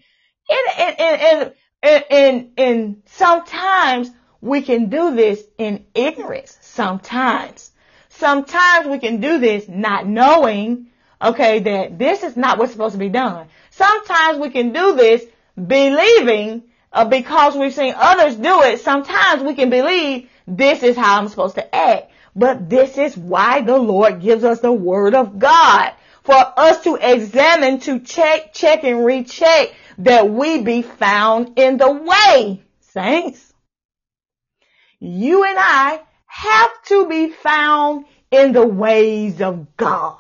and, 0.50 1.00
and, 1.00 1.22
and, 1.22 1.54
and, 1.84 2.04
and, 2.10 2.52
and 2.58 3.02
sometimes 3.08 4.10
we 4.40 4.62
can 4.62 4.88
do 4.88 5.14
this 5.14 5.44
in 5.58 5.86
ignorance. 5.96 6.58
Sometimes. 6.62 7.72
Sometimes 8.08 8.88
we 8.88 9.00
can 9.00 9.20
do 9.20 9.40
this 9.40 9.68
not 9.68 10.08
knowing, 10.08 10.88
okay, 11.22 11.60
that 11.60 12.00
this 12.00 12.24
is 12.24 12.38
not 12.38 12.58
what's 12.58 12.72
supposed 12.72 12.94
to 12.94 13.00
be 13.00 13.10
done. 13.10 13.48
Sometimes 13.78 14.40
we 14.40 14.50
can 14.50 14.74
do 14.74 14.96
this 14.96 15.24
believing 15.56 16.64
uh, 16.92 17.06
because 17.06 17.56
we've 17.56 17.74
seen 17.74 17.94
others 17.96 18.36
do 18.36 18.64
it. 18.64 18.82
Sometimes 18.82 19.44
we 19.44 19.54
can 19.54 19.70
believe 19.70 20.30
this 20.48 20.82
is 20.82 20.98
how 20.98 21.20
I'm 21.20 21.28
supposed 21.28 21.56
to 21.56 21.76
act. 21.76 22.12
But 22.36 22.72
this 22.72 22.98
is 22.98 23.16
why 23.16 23.62
the 23.62 23.78
Lord 23.78 24.22
gives 24.22 24.44
us 24.44 24.62
the 24.62 24.72
word 24.72 25.14
of 25.14 25.38
God 25.38 25.94
for 26.24 26.36
us 26.36 26.84
to 26.86 26.96
examine, 26.96 27.80
to 27.82 28.00
check, 28.00 28.52
check 28.52 28.84
and 28.84 29.06
recheck 29.06 29.76
that 30.00 30.28
we 30.28 30.64
be 30.64 30.82
found 30.82 31.60
in 31.60 31.78
the 31.78 31.92
way. 31.92 32.62
Saints, 32.80 33.54
you 35.00 35.44
and 35.44 35.58
I 35.60 36.02
have 36.26 36.72
to 36.86 37.08
be 37.08 37.30
found 37.30 38.06
in 38.32 38.54
the 38.54 38.66
ways 38.66 39.40
of 39.40 39.78
God. 39.78 40.18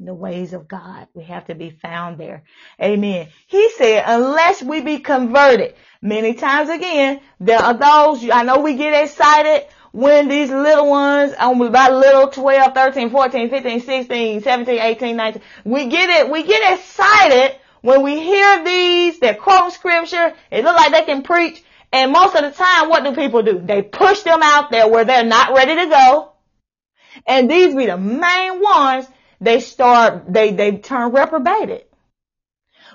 The 0.00 0.14
ways 0.14 0.52
of 0.52 0.68
God. 0.68 1.08
We 1.14 1.24
have 1.24 1.46
to 1.46 1.54
be 1.56 1.70
found 1.70 2.18
there. 2.18 2.44
Amen. 2.80 3.28
He 3.48 3.70
said, 3.72 4.04
unless 4.06 4.62
we 4.62 4.80
be 4.80 5.00
converted. 5.00 5.74
Many 6.00 6.34
times 6.34 6.70
again, 6.70 7.20
there 7.40 7.58
are 7.58 7.74
those, 7.74 8.28
I 8.30 8.44
know 8.44 8.60
we 8.60 8.76
get 8.76 9.02
excited 9.02 9.66
when 9.92 10.28
these 10.28 10.50
little 10.50 10.88
ones, 10.88 11.34
um, 11.38 11.60
about 11.62 11.92
little 11.92 12.28
12, 12.28 12.74
13, 12.74 13.10
14, 13.10 13.50
15, 13.50 13.80
16, 13.80 14.42
17, 14.42 14.78
18, 14.78 15.16
19, 15.16 15.42
we 15.64 15.86
get 15.88 16.10
it, 16.10 16.30
we 16.30 16.44
get 16.44 16.78
excited 16.78 17.58
when 17.80 18.02
we 18.02 18.20
hear 18.20 18.64
these, 18.64 19.18
they're 19.18 19.34
quoting 19.34 19.70
scripture, 19.70 20.34
it 20.50 20.64
look 20.64 20.76
like 20.76 20.92
they 20.92 21.04
can 21.04 21.22
preach, 21.22 21.62
and 21.92 22.12
most 22.12 22.36
of 22.36 22.42
the 22.42 22.50
time, 22.50 22.88
what 22.88 23.02
do 23.02 23.14
people 23.14 23.42
do? 23.42 23.60
They 23.60 23.82
push 23.82 24.20
them 24.20 24.40
out 24.42 24.70
there 24.70 24.88
where 24.88 25.04
they're 25.04 25.24
not 25.24 25.54
ready 25.54 25.74
to 25.74 25.86
go. 25.86 26.32
And 27.26 27.50
these 27.50 27.74
be 27.74 27.86
the 27.86 27.96
main 27.96 28.60
ones 28.60 29.06
they 29.40 29.60
start, 29.60 30.32
they, 30.32 30.52
they 30.52 30.78
turn 30.78 31.12
reprobated. 31.12 31.84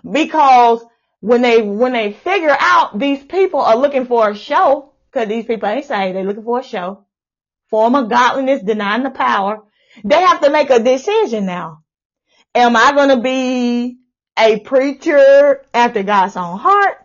Because 0.09 0.83
when 1.19 1.41
they, 1.41 1.61
when 1.61 1.93
they 1.93 2.11
figure 2.13 2.55
out 2.59 2.97
these 2.97 3.23
people 3.23 3.61
are 3.61 3.77
looking 3.77 4.05
for 4.05 4.29
a 4.29 4.35
show, 4.35 4.93
cause 5.11 5.27
these 5.27 5.45
people 5.45 5.69
ain't 5.69 5.85
saved, 5.85 6.15
they're 6.15 6.25
looking 6.25 6.43
for 6.43 6.59
a 6.59 6.63
show, 6.63 7.05
form 7.69 7.95
of 7.95 8.09
godliness, 8.09 8.61
denying 8.61 9.03
the 9.03 9.09
power, 9.09 9.63
they 10.03 10.19
have 10.19 10.41
to 10.41 10.49
make 10.49 10.69
a 10.69 10.79
decision 10.79 11.45
now. 11.45 11.83
Am 12.55 12.75
I 12.75 12.91
gonna 12.93 13.21
be 13.21 13.97
a 14.37 14.59
preacher 14.59 15.63
after 15.73 16.03
God's 16.03 16.35
own 16.35 16.59
heart? 16.59 16.97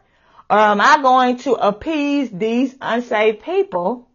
Or 0.50 0.58
am 0.58 0.80
I 0.80 1.00
going 1.02 1.36
to 1.38 1.52
appease 1.54 2.30
these 2.30 2.74
unsaved 2.80 3.42
people 3.42 4.08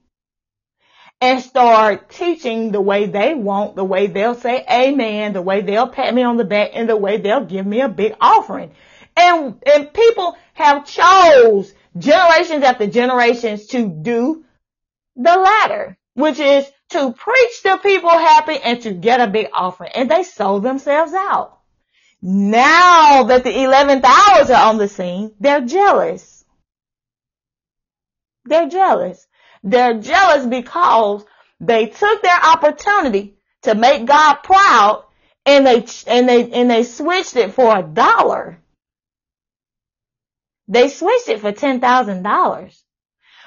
and 1.23 1.41
start 1.41 2.09
teaching 2.09 2.73
the 2.73 2.81
way 2.81 3.05
they 3.05 3.33
want, 3.33 3.77
the 3.77 3.83
way 3.83 4.07
they'll 4.07 4.35
say 4.35 4.65
amen, 4.69 5.31
the 5.31 5.41
way 5.41 5.61
they'll 5.61 5.87
pat 5.87 6.13
me 6.13 6.21
on 6.21 6.35
the 6.35 6.43
back, 6.43 6.71
and 6.73 6.89
the 6.89 6.97
way 6.97 7.15
they'll 7.15 7.45
give 7.45 7.65
me 7.65 7.79
a 7.79 7.87
big 7.87 8.13
offering. 8.19 8.75
And, 9.15 9.63
and 9.65 9.93
people 9.93 10.35
have 10.53 10.85
chose 10.85 11.73
generations 11.97 12.65
after 12.65 12.87
generations 12.87 13.67
to 13.67 13.87
do 13.87 14.43
the 15.15 15.37
latter, 15.37 15.97
which 16.15 16.39
is 16.39 16.69
to 16.89 17.13
preach 17.13 17.63
the 17.63 17.79
people 17.81 18.09
happy 18.09 18.57
and 18.57 18.81
to 18.81 18.91
get 18.91 19.21
a 19.21 19.27
big 19.27 19.47
offering. 19.53 19.91
And 19.95 20.11
they 20.11 20.23
sold 20.23 20.63
themselves 20.63 21.13
out. 21.13 21.57
Now 22.21 23.23
that 23.23 23.45
the 23.45 23.49
11th 23.49 24.03
hours 24.03 24.49
are 24.49 24.67
on 24.67 24.77
the 24.77 24.89
scene, 24.89 25.33
they're 25.39 25.61
jealous. 25.61 26.43
They're 28.43 28.67
jealous. 28.67 29.25
They're 29.63 29.99
jealous 29.99 30.45
because 30.45 31.25
they 31.59 31.87
took 31.87 32.21
their 32.21 32.39
opportunity 32.39 33.35
to 33.63 33.75
make 33.75 34.05
God 34.05 34.35
proud 34.43 35.05
and 35.45 35.65
they, 35.65 35.85
and 36.07 36.27
they, 36.27 36.51
and 36.51 36.69
they 36.69 36.83
switched 36.83 37.35
it 37.35 37.53
for 37.53 37.77
a 37.77 37.83
dollar. 37.83 38.59
They 40.67 40.89
switched 40.89 41.29
it 41.29 41.39
for 41.41 41.51
$10,000. 41.51 42.81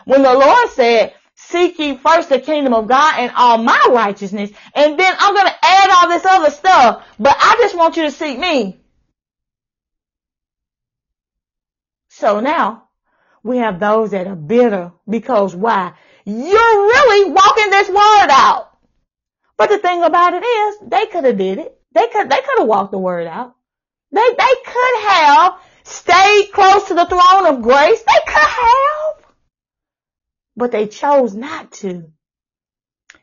When 0.05 0.23
the 0.23 0.35
Lord 0.35 0.71
said, 0.71 1.15
seek 1.35 1.79
ye 1.79 1.97
first 1.97 2.29
the 2.29 2.41
kingdom 2.41 2.75
of 2.75 2.89
God 2.89 3.15
and 3.19 3.33
all 3.37 3.59
my 3.59 3.81
righteousness, 3.91 4.51
and 4.75 4.99
then 4.99 5.15
I'm 5.19 5.35
going 5.35 5.47
to 5.47 5.57
add 5.63 5.91
all 5.91 6.09
this 6.09 6.25
other 6.25 6.51
stuff, 6.51 7.07
but 7.19 7.37
I 7.39 7.57
just 7.61 7.77
want 7.77 7.97
you 7.97 8.05
to 8.05 8.11
seek 8.11 8.39
me. 8.39 8.81
So 12.09 12.41
now 12.41 12.89
we 13.43 13.59
have 13.59 13.79
those 13.79 14.13
that 14.13 14.27
are 14.27 14.37
bitter 14.37 14.93
because 15.09 15.55
why? 15.55 15.95
You're 16.27 16.87
really 16.87 17.31
walking 17.31 17.71
this 17.71 17.89
word 17.89 18.29
out. 18.31 18.71
But 19.57 19.71
the 19.71 19.79
thing 19.79 20.03
about 20.03 20.35
it 20.35 20.45
is, 20.45 20.77
they 20.83 21.07
could 21.07 21.25
have 21.25 21.39
did 21.39 21.59
it. 21.59 21.81
They 21.93 22.09
could, 22.09 22.29
they 22.29 22.37
could 22.37 22.59
have 22.59 22.69
walked 22.69 22.93
the 22.93 22.99
word 22.99 23.27
out. 23.27 23.55
They, 24.13 24.21
they 24.21 24.55
could 24.67 25.03
have 25.09 25.59
stayed 25.85 26.51
close 26.53 26.89
to 26.89 26.95
the 26.95 27.07
throne 27.07 27.47
of 27.47 27.63
grace. 27.63 28.03
They 28.03 28.21
could 28.27 28.43
have 28.43 28.97
but 30.57 30.73
they 30.73 30.89
chose 30.89 31.35
not 31.35 31.71
to. 31.71 32.11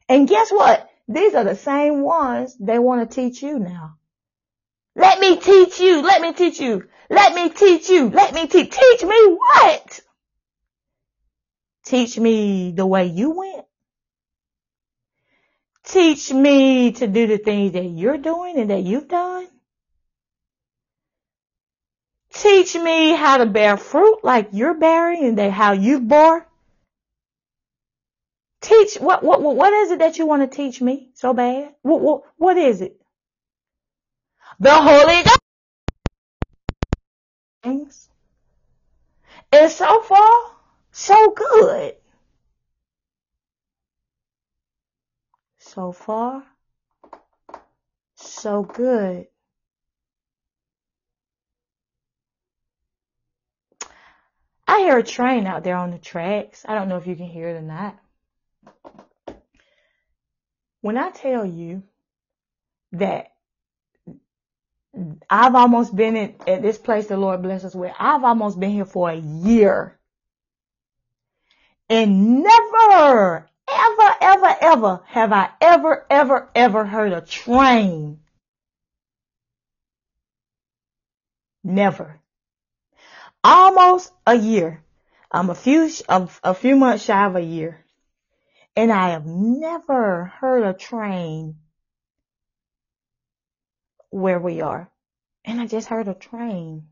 And 0.07 0.27
guess 0.27 0.51
what? 0.51 0.89
These 1.07 1.33
are 1.33 1.43
the 1.43 1.55
same 1.55 2.01
ones 2.01 2.55
they 2.59 2.79
want 2.79 3.09
to 3.09 3.15
teach 3.15 3.41
you 3.41 3.59
now. 3.59 3.97
Let 4.95 5.19
me 5.19 5.37
teach 5.37 5.79
you. 5.79 6.01
Let 6.01 6.21
me 6.21 6.33
teach 6.33 6.59
you. 6.59 6.87
Let 7.09 7.33
me 7.33 7.49
teach 7.49 7.89
you. 7.89 8.09
Let 8.09 8.33
me 8.33 8.47
teach. 8.47 8.71
Teach 8.71 9.03
me 9.03 9.33
what? 9.33 10.01
Teach 11.83 12.17
me 12.17 12.71
the 12.71 12.85
way 12.85 13.05
you 13.05 13.31
went. 13.31 13.65
Teach 15.83 16.31
me 16.31 16.93
to 16.93 17.07
do 17.07 17.27
the 17.27 17.37
things 17.37 17.73
that 17.73 17.83
you're 17.83 18.17
doing 18.17 18.57
and 18.57 18.69
that 18.69 18.83
you've 18.83 19.09
done. 19.09 19.47
Teach 22.33 22.75
me 22.75 23.13
how 23.13 23.37
to 23.37 23.45
bear 23.45 23.77
fruit 23.77 24.19
like 24.23 24.49
you're 24.53 24.73
bearing 24.73 25.23
and 25.23 25.37
that 25.37 25.51
how 25.51 25.73
you 25.73 25.99
bore. 25.99 26.47
Teach 28.61 28.95
what 28.95 29.23
what 29.23 29.41
what 29.41 29.73
is 29.73 29.91
it 29.91 29.99
that 29.99 30.17
you 30.17 30.25
want 30.25 30.49
to 30.49 30.55
teach 30.55 30.81
me 30.81 31.11
so 31.15 31.33
bad? 31.33 31.75
What 31.81 31.99
what 31.99 32.23
what 32.37 32.57
is 32.57 32.81
it? 32.81 32.99
The 34.59 34.71
Holy 34.71 35.21
Ghost. 37.63 38.09
And 39.51 39.69
so 39.69 40.01
far, 40.01 40.51
so 40.93 41.31
good. 41.31 41.95
So 45.57 45.91
far, 45.91 46.43
so 48.15 48.63
good. 48.63 49.27
I 54.67 54.79
hear 54.79 54.99
a 54.99 55.03
train 55.03 55.47
out 55.47 55.63
there 55.63 55.75
on 55.75 55.91
the 55.91 55.97
tracks. 55.97 56.63
I 56.67 56.75
don't 56.75 56.89
know 56.89 56.97
if 56.97 57.07
you 57.07 57.15
can 57.15 57.25
hear 57.25 57.49
it 57.49 57.57
or 57.57 57.61
not. 57.61 57.97
When 60.81 60.97
I 60.97 61.09
tell 61.09 61.45
you 61.45 61.83
that 62.91 63.31
I've 65.29 65.55
almost 65.55 65.95
been 65.95 66.15
in, 66.15 66.35
at 66.47 66.61
this 66.61 66.77
place 66.77 67.07
the 67.07 67.17
Lord 67.17 67.41
bless 67.41 67.63
us 67.63 67.73
with, 67.73 67.93
I've 67.97 68.23
almost 68.23 68.59
been 68.59 68.71
here 68.71 68.85
for 68.85 69.09
a 69.09 69.15
year. 69.15 69.97
And 71.93 72.41
never, 72.41 73.47
ever, 73.69 74.15
ever, 74.19 74.55
ever 74.61 75.01
have 75.05 75.31
I 75.31 75.49
ever, 75.61 76.05
ever, 76.09 76.49
ever 76.55 76.85
heard 76.85 77.13
a 77.13 77.21
train. 77.21 78.19
Never. 81.63 82.19
Almost 83.43 84.11
a 84.25 84.35
year. 84.35 84.83
I'm 85.31 85.51
a 85.51 85.55
few, 85.55 85.87
a, 86.09 86.27
a 86.43 86.53
few 86.55 86.75
months 86.75 87.03
shy 87.05 87.25
of 87.25 87.35
a 87.35 87.41
year 87.41 87.85
and 88.75 88.91
I 88.91 89.11
have 89.11 89.27
never 89.27 90.25
heard 90.25 90.63
a 90.63 90.73
train 90.73 91.57
where 94.09 94.39
we 94.39 94.61
are. 94.61 94.89
And 95.45 95.61
I 95.61 95.67
just 95.67 95.89
heard 95.89 96.07
a 96.07 96.15
train. 96.15 96.87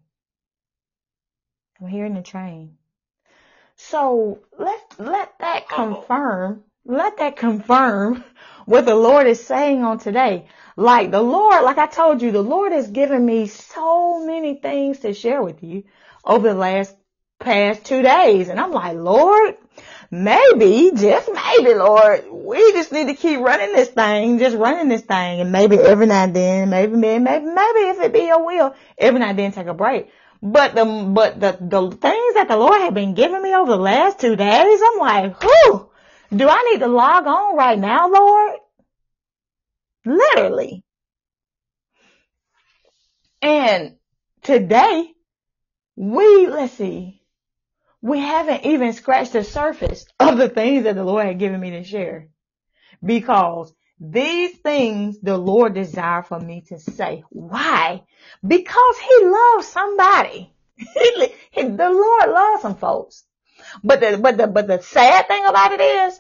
I'm 1.79 1.87
hearing 1.87 2.17
a 2.17 2.21
train. 2.21 2.77
So 3.75 4.39
let 4.59 4.80
let 4.97 5.37
that 5.39 5.69
confirm, 5.69 6.63
let 6.85 7.17
that 7.17 7.35
confirm 7.35 8.23
what 8.65 8.85
the 8.85 8.95
Lord 8.95 9.27
is 9.27 9.45
saying 9.45 9.83
on 9.83 9.99
today. 9.99 10.47
Like 10.75 11.11
the 11.11 11.21
Lord, 11.21 11.63
like 11.63 11.77
I 11.77 11.87
told 11.87 12.21
you, 12.21 12.31
the 12.31 12.41
Lord 12.41 12.71
has 12.71 12.87
given 12.87 13.25
me 13.25 13.47
so 13.47 14.25
many 14.25 14.55
things 14.55 14.99
to 14.99 15.13
share 15.13 15.43
with 15.43 15.63
you 15.63 15.83
over 16.23 16.47
the 16.47 16.55
last 16.55 16.95
past 17.39 17.83
two 17.85 18.01
days. 18.01 18.49
And 18.49 18.59
I'm 18.59 18.71
like, 18.71 18.95
Lord, 18.95 19.57
maybe, 20.09 20.91
just 20.95 21.29
maybe, 21.33 21.73
Lord, 21.73 22.25
we 22.31 22.71
just 22.73 22.91
need 22.91 23.07
to 23.07 23.15
keep 23.15 23.39
running 23.39 23.73
this 23.73 23.89
thing, 23.89 24.39
just 24.39 24.55
running 24.55 24.87
this 24.87 25.01
thing. 25.01 25.41
And 25.41 25.51
maybe 25.51 25.77
every 25.77 26.05
now 26.05 26.23
and 26.23 26.35
then, 26.35 26.69
maybe, 26.69 26.95
maybe, 26.95 27.23
maybe, 27.23 27.45
maybe 27.45 27.79
if 27.89 28.01
it 28.01 28.13
be 28.13 28.25
your 28.25 28.45
will, 28.45 28.75
every 28.97 29.19
now 29.19 29.29
and 29.29 29.39
then 29.39 29.51
take 29.51 29.67
a 29.67 29.73
break. 29.73 30.09
But 30.41 30.73
the, 30.73 30.85
but 30.85 31.39
the, 31.39 31.57
the 31.61 31.91
things 31.91 32.33
that 32.33 32.47
the 32.47 32.57
Lord 32.57 32.81
had 32.81 32.93
been 32.95 33.13
giving 33.13 33.41
me 33.41 33.55
over 33.55 33.71
the 33.71 33.77
last 33.77 34.19
two 34.19 34.35
days, 34.35 34.81
I'm 34.83 34.99
like, 34.99 35.41
whew, 35.41 35.89
do 36.35 36.49
I 36.49 36.71
need 36.71 36.79
to 36.79 36.87
log 36.87 37.27
on 37.27 37.55
right 37.55 37.77
now, 37.77 38.09
Lord? 38.09 38.55
Literally. 40.05 40.83
And 43.41 43.97
today, 44.41 45.11
we, 45.95 46.47
let's 46.47 46.73
see, 46.73 47.21
we 48.01 48.19
haven't 48.19 48.65
even 48.65 48.93
scratched 48.93 49.33
the 49.33 49.43
surface 49.43 50.05
of 50.19 50.37
the 50.37 50.49
things 50.49 50.85
that 50.85 50.95
the 50.95 51.03
Lord 51.03 51.27
had 51.27 51.39
given 51.39 51.59
me 51.59 51.71
to 51.71 51.83
share. 51.83 52.29
Because 53.03 53.73
these 54.01 54.57
things 54.57 55.19
the 55.19 55.37
Lord 55.37 55.75
desire 55.75 56.23
for 56.23 56.39
me 56.39 56.61
to 56.69 56.79
say. 56.79 57.23
Why? 57.29 58.01
Because 58.45 58.97
He 58.97 59.25
loves 59.25 59.67
somebody. 59.67 60.51
the 60.77 61.31
Lord 61.55 62.31
loves 62.31 62.63
some 62.63 62.75
folks. 62.77 63.23
But 63.83 63.99
the, 63.99 64.17
but 64.17 64.37
the, 64.37 64.47
but 64.47 64.65
the 64.65 64.81
sad 64.81 65.27
thing 65.27 65.45
about 65.45 65.73
it 65.73 65.81
is 65.81 66.19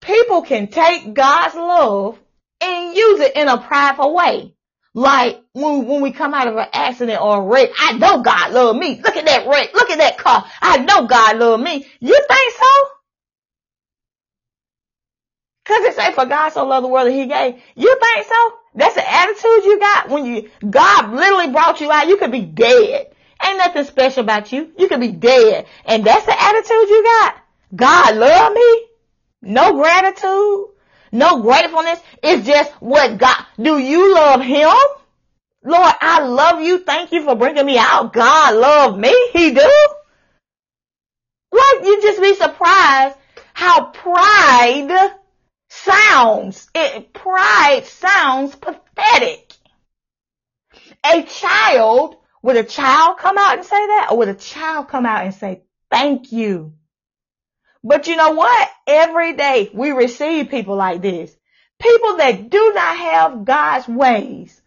people 0.00 0.42
can 0.42 0.66
take 0.66 1.14
God's 1.14 1.54
love 1.54 2.18
and 2.60 2.96
use 2.96 3.20
it 3.20 3.36
in 3.36 3.48
a 3.48 3.58
prideful 3.58 4.14
way. 4.14 4.54
Like 4.94 5.40
when, 5.52 5.86
when 5.86 6.02
we 6.02 6.10
come 6.10 6.34
out 6.34 6.48
of 6.48 6.56
an 6.56 6.66
accident 6.72 7.22
or 7.22 7.38
a 7.38 7.42
wreck, 7.42 7.70
I 7.78 7.92
know 7.92 8.22
God 8.22 8.52
love 8.52 8.74
me. 8.76 9.00
Look 9.00 9.16
at 9.16 9.26
that 9.26 9.46
wreck. 9.46 9.72
Look 9.72 9.90
at 9.90 9.98
that 9.98 10.18
car. 10.18 10.44
I 10.60 10.78
know 10.78 11.06
God 11.06 11.36
love 11.38 11.60
me. 11.60 11.86
You 12.00 12.20
think 12.28 12.54
so? 12.56 12.97
Cause 15.68 15.84
it 15.84 15.96
say 15.96 16.12
for 16.12 16.24
God 16.24 16.48
so 16.48 16.66
loved 16.66 16.84
the 16.84 16.88
world 16.88 17.08
that 17.08 17.12
he 17.12 17.26
gave. 17.26 17.60
You 17.76 17.98
think 18.00 18.26
so? 18.26 18.54
That's 18.74 18.94
the 18.94 19.06
attitude 19.06 19.64
you 19.66 19.78
got 19.78 20.08
when 20.08 20.24
you, 20.24 20.50
God 20.68 21.12
literally 21.12 21.52
brought 21.52 21.82
you 21.82 21.92
out. 21.92 22.08
You 22.08 22.16
could 22.16 22.32
be 22.32 22.40
dead. 22.40 23.08
Ain't 23.44 23.58
nothing 23.58 23.84
special 23.84 24.22
about 24.22 24.50
you. 24.50 24.72
You 24.78 24.88
could 24.88 25.00
be 25.00 25.12
dead. 25.12 25.66
And 25.84 26.04
that's 26.04 26.24
the 26.24 26.42
attitude 26.42 26.88
you 26.88 27.02
got. 27.04 27.36
God 27.76 28.16
love 28.16 28.54
me. 28.54 28.86
No 29.42 29.74
gratitude. 29.74 30.68
No 31.12 31.42
gratefulness. 31.42 32.00
It's 32.22 32.46
just 32.46 32.72
what 32.80 33.18
God, 33.18 33.44
do 33.60 33.78
you 33.78 34.14
love 34.14 34.40
him? 34.40 34.74
Lord, 35.64 35.94
I 36.00 36.22
love 36.22 36.62
you. 36.62 36.78
Thank 36.78 37.12
you 37.12 37.24
for 37.24 37.34
bringing 37.34 37.66
me 37.66 37.76
out. 37.76 38.14
God 38.14 38.54
love 38.54 38.98
me. 38.98 39.14
He 39.34 39.50
do. 39.50 39.70
Like 41.52 41.84
you 41.84 42.00
just 42.00 42.22
be 42.22 42.34
surprised 42.34 43.16
how 43.52 43.86
pride 43.86 45.17
sounds. 45.84 46.68
It, 46.74 47.12
pride 47.12 47.84
sounds 47.86 48.54
pathetic. 48.56 49.52
A 51.04 51.22
child, 51.22 52.16
would 52.42 52.56
a 52.56 52.64
child 52.64 53.18
come 53.18 53.38
out 53.38 53.58
and 53.58 53.64
say 53.64 53.86
that? 53.86 54.08
Or 54.10 54.18
would 54.18 54.28
a 54.28 54.34
child 54.34 54.88
come 54.88 55.06
out 55.06 55.24
and 55.24 55.34
say, 55.34 55.62
thank 55.90 56.32
you? 56.32 56.74
But 57.84 58.06
you 58.06 58.16
know 58.16 58.32
what? 58.32 58.68
Every 58.86 59.34
day 59.34 59.70
we 59.72 59.90
receive 59.90 60.50
people 60.50 60.76
like 60.76 61.00
this. 61.00 61.34
People 61.80 62.16
that 62.16 62.50
do 62.50 62.72
not 62.74 62.96
have 62.96 63.44
God's 63.44 63.86
ways. 63.86 64.60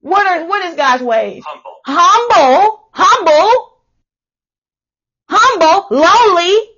What 0.00 0.26
are, 0.26 0.46
what 0.46 0.64
is 0.66 0.76
God's 0.76 1.02
ways? 1.02 1.42
Humble. 1.46 1.70
Humble, 1.86 2.88
humble, 2.92 3.76
humble, 5.28 5.86
lowly, 5.90 6.70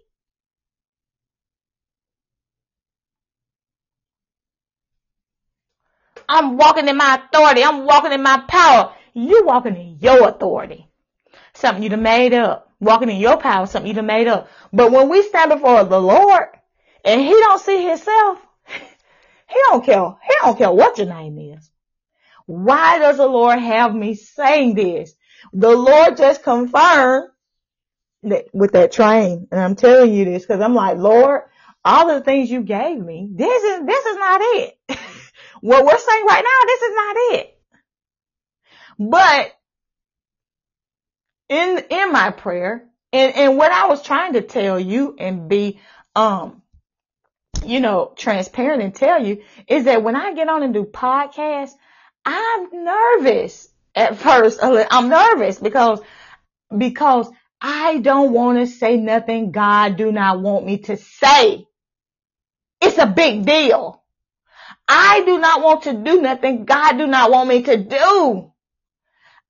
I'm 6.32 6.56
walking 6.56 6.88
in 6.88 6.96
my 6.96 7.20
authority. 7.22 7.62
I'm 7.62 7.84
walking 7.84 8.12
in 8.12 8.22
my 8.22 8.42
power. 8.48 8.94
You 9.12 9.44
walking 9.44 9.76
in 9.76 9.98
your 10.00 10.30
authority. 10.30 10.88
Something 11.52 11.82
you 11.82 11.90
done 11.90 12.02
made 12.02 12.32
up. 12.32 12.72
Walking 12.80 13.10
in 13.10 13.18
your 13.18 13.36
power, 13.36 13.66
something 13.66 13.86
you 13.86 13.94
done 13.94 14.06
made 14.06 14.28
up. 14.28 14.48
But 14.72 14.90
when 14.90 15.10
we 15.10 15.22
stand 15.22 15.50
before 15.50 15.84
the 15.84 16.00
Lord 16.00 16.46
and 17.04 17.20
he 17.20 17.30
don't 17.30 17.60
see 17.60 17.86
himself, 17.86 18.38
he 18.66 19.56
don't 19.68 19.84
care. 19.84 20.16
He 20.22 20.34
don't 20.40 20.56
care 20.56 20.72
what 20.72 20.96
your 20.96 21.06
name 21.06 21.38
is. 21.38 21.70
Why 22.46 22.98
does 22.98 23.18
the 23.18 23.26
Lord 23.26 23.58
have 23.58 23.94
me 23.94 24.14
saying 24.14 24.74
this? 24.74 25.14
The 25.52 25.70
Lord 25.70 26.16
just 26.16 26.42
confirmed 26.42 27.28
that 28.22 28.46
with 28.54 28.72
that 28.72 28.92
train. 28.92 29.48
And 29.52 29.60
I'm 29.60 29.76
telling 29.76 30.14
you 30.14 30.24
this 30.24 30.46
because 30.46 30.62
I'm 30.62 30.74
like, 30.74 30.96
Lord, 30.96 31.42
all 31.84 32.08
the 32.08 32.22
things 32.22 32.50
you 32.50 32.62
gave 32.62 32.98
me, 32.98 33.28
this 33.30 33.62
is, 33.62 33.86
this 33.86 34.06
is 34.06 34.16
not 34.16 34.40
it. 34.42 34.78
what 35.62 35.86
we're 35.86 35.98
saying 35.98 36.26
right 36.26 36.44
now, 36.44 36.66
this 36.66 36.82
is 36.82 36.96
not 36.96 37.16
it. 37.40 37.58
But 38.98 39.52
in, 41.48 41.84
in 41.90 42.12
my 42.12 42.30
prayer 42.30 42.88
and, 43.12 43.34
and 43.34 43.58
what 43.58 43.72
I 43.72 43.88
was 43.88 44.02
trying 44.02 44.34
to 44.34 44.42
tell 44.42 44.78
you 44.80 45.16
and 45.18 45.48
be, 45.48 45.80
um, 46.16 46.62
you 47.64 47.80
know, 47.80 48.12
transparent 48.16 48.82
and 48.82 48.94
tell 48.94 49.24
you 49.24 49.42
is 49.68 49.84
that 49.84 50.02
when 50.02 50.16
I 50.16 50.34
get 50.34 50.48
on 50.48 50.64
and 50.64 50.74
do 50.74 50.84
podcasts, 50.84 51.72
I'm 52.26 52.84
nervous 52.84 53.68
at 53.94 54.16
first. 54.16 54.60
I'm 54.62 55.08
nervous 55.08 55.58
because, 55.60 56.00
because 56.76 57.30
I 57.60 57.98
don't 58.00 58.32
want 58.32 58.58
to 58.58 58.66
say 58.66 58.96
nothing 58.96 59.52
God 59.52 59.96
do 59.96 60.10
not 60.12 60.40
want 60.40 60.66
me 60.66 60.78
to 60.78 60.96
say. 60.96 61.66
It's 62.80 62.98
a 62.98 63.06
big 63.06 63.46
deal. 63.46 64.01
I 64.94 65.22
do 65.24 65.38
not 65.38 65.62
want 65.62 65.84
to 65.84 65.94
do 65.94 66.20
nothing 66.20 66.66
God 66.66 66.98
do 66.98 67.06
not 67.06 67.30
want 67.30 67.48
me 67.48 67.62
to 67.62 67.78
do. 67.78 68.52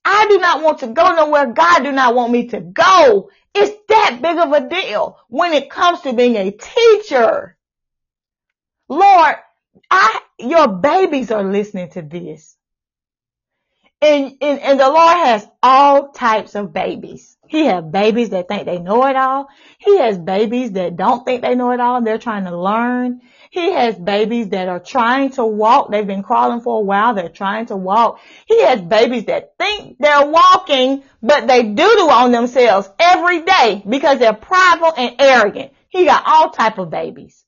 I 0.05 0.29
do 0.29 0.39
not 0.39 0.63
want 0.63 0.79
to 0.79 0.87
go 0.87 1.17
nowhere 1.17 1.47
God 1.47 1.83
do 1.83 1.91
not 1.91 2.15
want 2.15 2.33
me 2.33 2.47
to 2.49 2.61
go. 2.61 3.29
It's 3.53 3.77
that 3.89 4.21
big 4.23 4.39
of 4.39 4.53
a 4.53 4.69
deal 4.69 5.19
when 5.29 5.53
it 5.53 5.69
comes 5.69 6.03
to 6.03 6.13
being 6.13 6.37
a 6.37 6.53
teacher. 6.53 7.57
Lord, 8.89 9.35
I, 9.91 10.21
your 10.39 10.69
babies 10.69 11.33
are 11.33 11.43
listening 11.43 11.91
to 11.91 12.03
this. 12.03 12.57
And, 14.01 14.37
and, 14.41 14.61
and 14.61 14.79
the 14.79 14.89
Lord 14.89 15.17
has 15.17 15.49
all 15.61 16.13
types 16.13 16.55
of 16.55 16.73
babies. 16.73 17.37
He 17.49 17.67
has 17.67 17.85
babies 17.85 18.31
that 18.31 18.47
think 18.47 18.65
they 18.65 18.79
know 18.79 19.07
it 19.07 19.17
all. 19.17 19.49
He 19.79 19.99
has 19.99 20.19
babies 20.19 20.73
that 20.73 20.97
don't 20.97 21.25
think 21.25 21.43
they 21.43 21.57
know 21.57 21.73
it 21.73 21.81
all. 21.81 22.01
They're 22.01 22.19
trying 22.19 22.45
to 22.45 22.57
learn. 22.57 23.23
He 23.53 23.71
has 23.73 23.97
babies 23.97 24.49
that 24.49 24.69
are 24.71 24.81
trying 24.81 25.33
to 25.33 25.45
walk. 25.45 25.91
They've 25.91 26.07
been 26.07 26.23
crawling 26.23 26.63
for 26.63 26.79
a 26.79 26.83
while. 26.83 27.13
They're 27.13 27.29
trying 27.29 27.67
to 27.67 27.77
walk. 27.77 28.19
He 28.47 28.63
has 28.63 28.81
babies 28.81 29.27
that 29.27 29.59
think 29.59 29.99
they're 29.99 30.27
walking, 30.27 31.03
but 31.23 31.47
they 31.47 31.63
doo-doo 31.63 32.09
on 32.09 32.33
themselves 32.33 32.89
every 32.99 33.43
day 33.43 33.83
because 33.87 34.19
they're 34.19 34.33
prideful 34.33 34.95
and 34.97 35.17
arrogant. 35.19 35.73
He 35.91 36.07
got 36.07 36.23
all 36.25 36.49
type 36.49 36.79
of 36.79 36.89
babies. 36.89 37.45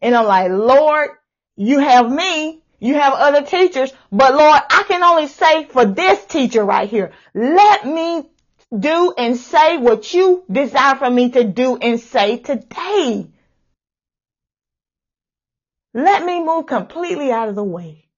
And 0.00 0.14
I'm 0.14 0.26
like, 0.26 0.48
Lord, 0.52 1.10
you 1.56 1.80
have 1.80 2.08
me. 2.08 2.62
You 2.78 2.94
have 2.94 3.12
other 3.12 3.42
teachers, 3.42 3.92
but 4.12 4.36
Lord, 4.36 4.62
I 4.70 4.84
can 4.86 5.02
only 5.02 5.26
say 5.26 5.64
for 5.64 5.84
this 5.84 6.24
teacher 6.26 6.64
right 6.64 6.88
here, 6.88 7.10
let 7.34 7.84
me 7.84 8.30
do 8.76 9.12
and 9.18 9.36
say 9.36 9.76
what 9.78 10.14
you 10.14 10.44
desire 10.48 10.94
for 10.94 11.10
me 11.10 11.30
to 11.30 11.42
do 11.42 11.76
and 11.76 11.98
say 11.98 12.38
today. 12.38 13.26
Let 15.94 16.24
me 16.24 16.42
move 16.42 16.66
completely 16.66 17.30
out 17.30 17.48
of 17.48 17.54
the 17.54 17.64
way 17.64 18.08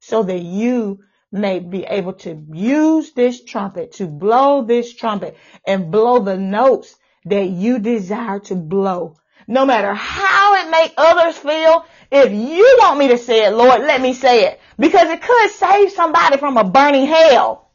so 0.00 0.22
that 0.22 0.40
you 0.40 1.00
may 1.32 1.58
be 1.58 1.84
able 1.84 2.12
to 2.12 2.44
use 2.52 3.12
this 3.12 3.42
trumpet, 3.44 3.92
to 3.92 4.06
blow 4.06 4.62
this 4.64 4.94
trumpet 4.94 5.36
and 5.66 5.90
blow 5.90 6.20
the 6.20 6.36
notes 6.36 6.94
that 7.24 7.46
you 7.48 7.78
desire 7.78 8.38
to 8.40 8.54
blow. 8.54 9.16
No 9.46 9.66
matter 9.66 9.92
how 9.94 10.54
it 10.54 10.70
make 10.70 10.94
others 10.96 11.36
feel, 11.36 11.84
if 12.10 12.32
you 12.32 12.78
want 12.80 12.98
me 12.98 13.08
to 13.08 13.18
say 13.18 13.46
it, 13.46 13.50
Lord, 13.50 13.80
let 13.80 14.00
me 14.00 14.12
say 14.12 14.46
it 14.46 14.60
because 14.78 15.08
it 15.08 15.22
could 15.22 15.50
save 15.50 15.90
somebody 15.90 16.36
from 16.36 16.56
a 16.56 16.64
burning 16.64 17.06
hell. 17.06 17.70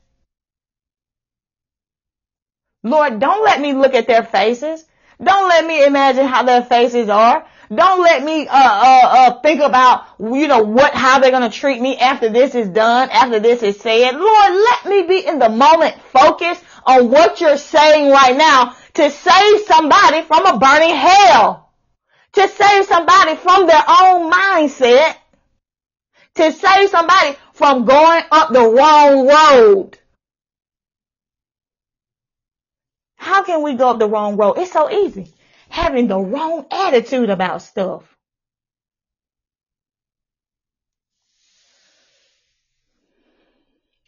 Lord, 2.83 3.19
don't 3.19 3.43
let 3.43 3.59
me 3.59 3.73
look 3.73 3.93
at 3.93 4.07
their 4.07 4.23
faces. 4.23 4.85
Don't 5.21 5.49
let 5.49 5.65
me 5.65 5.85
imagine 5.85 6.25
how 6.25 6.43
their 6.43 6.63
faces 6.63 7.09
are. 7.09 7.45
Don't 7.73 8.01
let 8.01 8.23
me 8.23 8.47
uh, 8.47 8.51
uh, 8.51 9.01
uh, 9.03 9.39
think 9.41 9.61
about 9.61 10.05
you 10.19 10.47
know 10.47 10.63
what 10.63 10.93
how 10.95 11.19
they're 11.19 11.29
gonna 11.29 11.51
treat 11.51 11.79
me 11.79 11.97
after 11.97 12.27
this 12.29 12.55
is 12.55 12.67
done, 12.69 13.09
after 13.11 13.39
this 13.39 13.61
is 13.61 13.79
said. 13.79 14.15
Lord, 14.15 14.53
let 14.53 14.85
me 14.85 15.03
be 15.03 15.25
in 15.25 15.37
the 15.37 15.49
moment, 15.49 15.95
focused 16.11 16.63
on 16.83 17.11
what 17.11 17.39
you're 17.39 17.57
saying 17.57 18.09
right 18.09 18.35
now 18.35 18.75
to 18.95 19.11
save 19.11 19.61
somebody 19.67 20.23
from 20.23 20.47
a 20.47 20.57
burning 20.57 20.95
hell, 20.95 21.69
to 22.33 22.47
save 22.47 22.85
somebody 22.85 23.35
from 23.35 23.67
their 23.67 23.83
own 23.87 24.31
mindset, 24.31 25.15
to 26.35 26.51
save 26.51 26.89
somebody 26.89 27.37
from 27.53 27.85
going 27.85 28.23
up 28.31 28.51
the 28.51 28.67
wrong 28.67 29.27
road. 29.27 29.99
How 33.15 33.43
can 33.43 33.61
we 33.61 33.75
go 33.75 33.89
up 33.89 33.99
the 33.99 34.09
wrong 34.09 34.37
road? 34.37 34.57
It's 34.57 34.71
so 34.71 34.89
easy. 34.89 35.31
Having 35.79 36.07
the 36.07 36.19
wrong 36.19 36.65
attitude 36.69 37.29
about 37.29 37.61
stuff. 37.61 38.03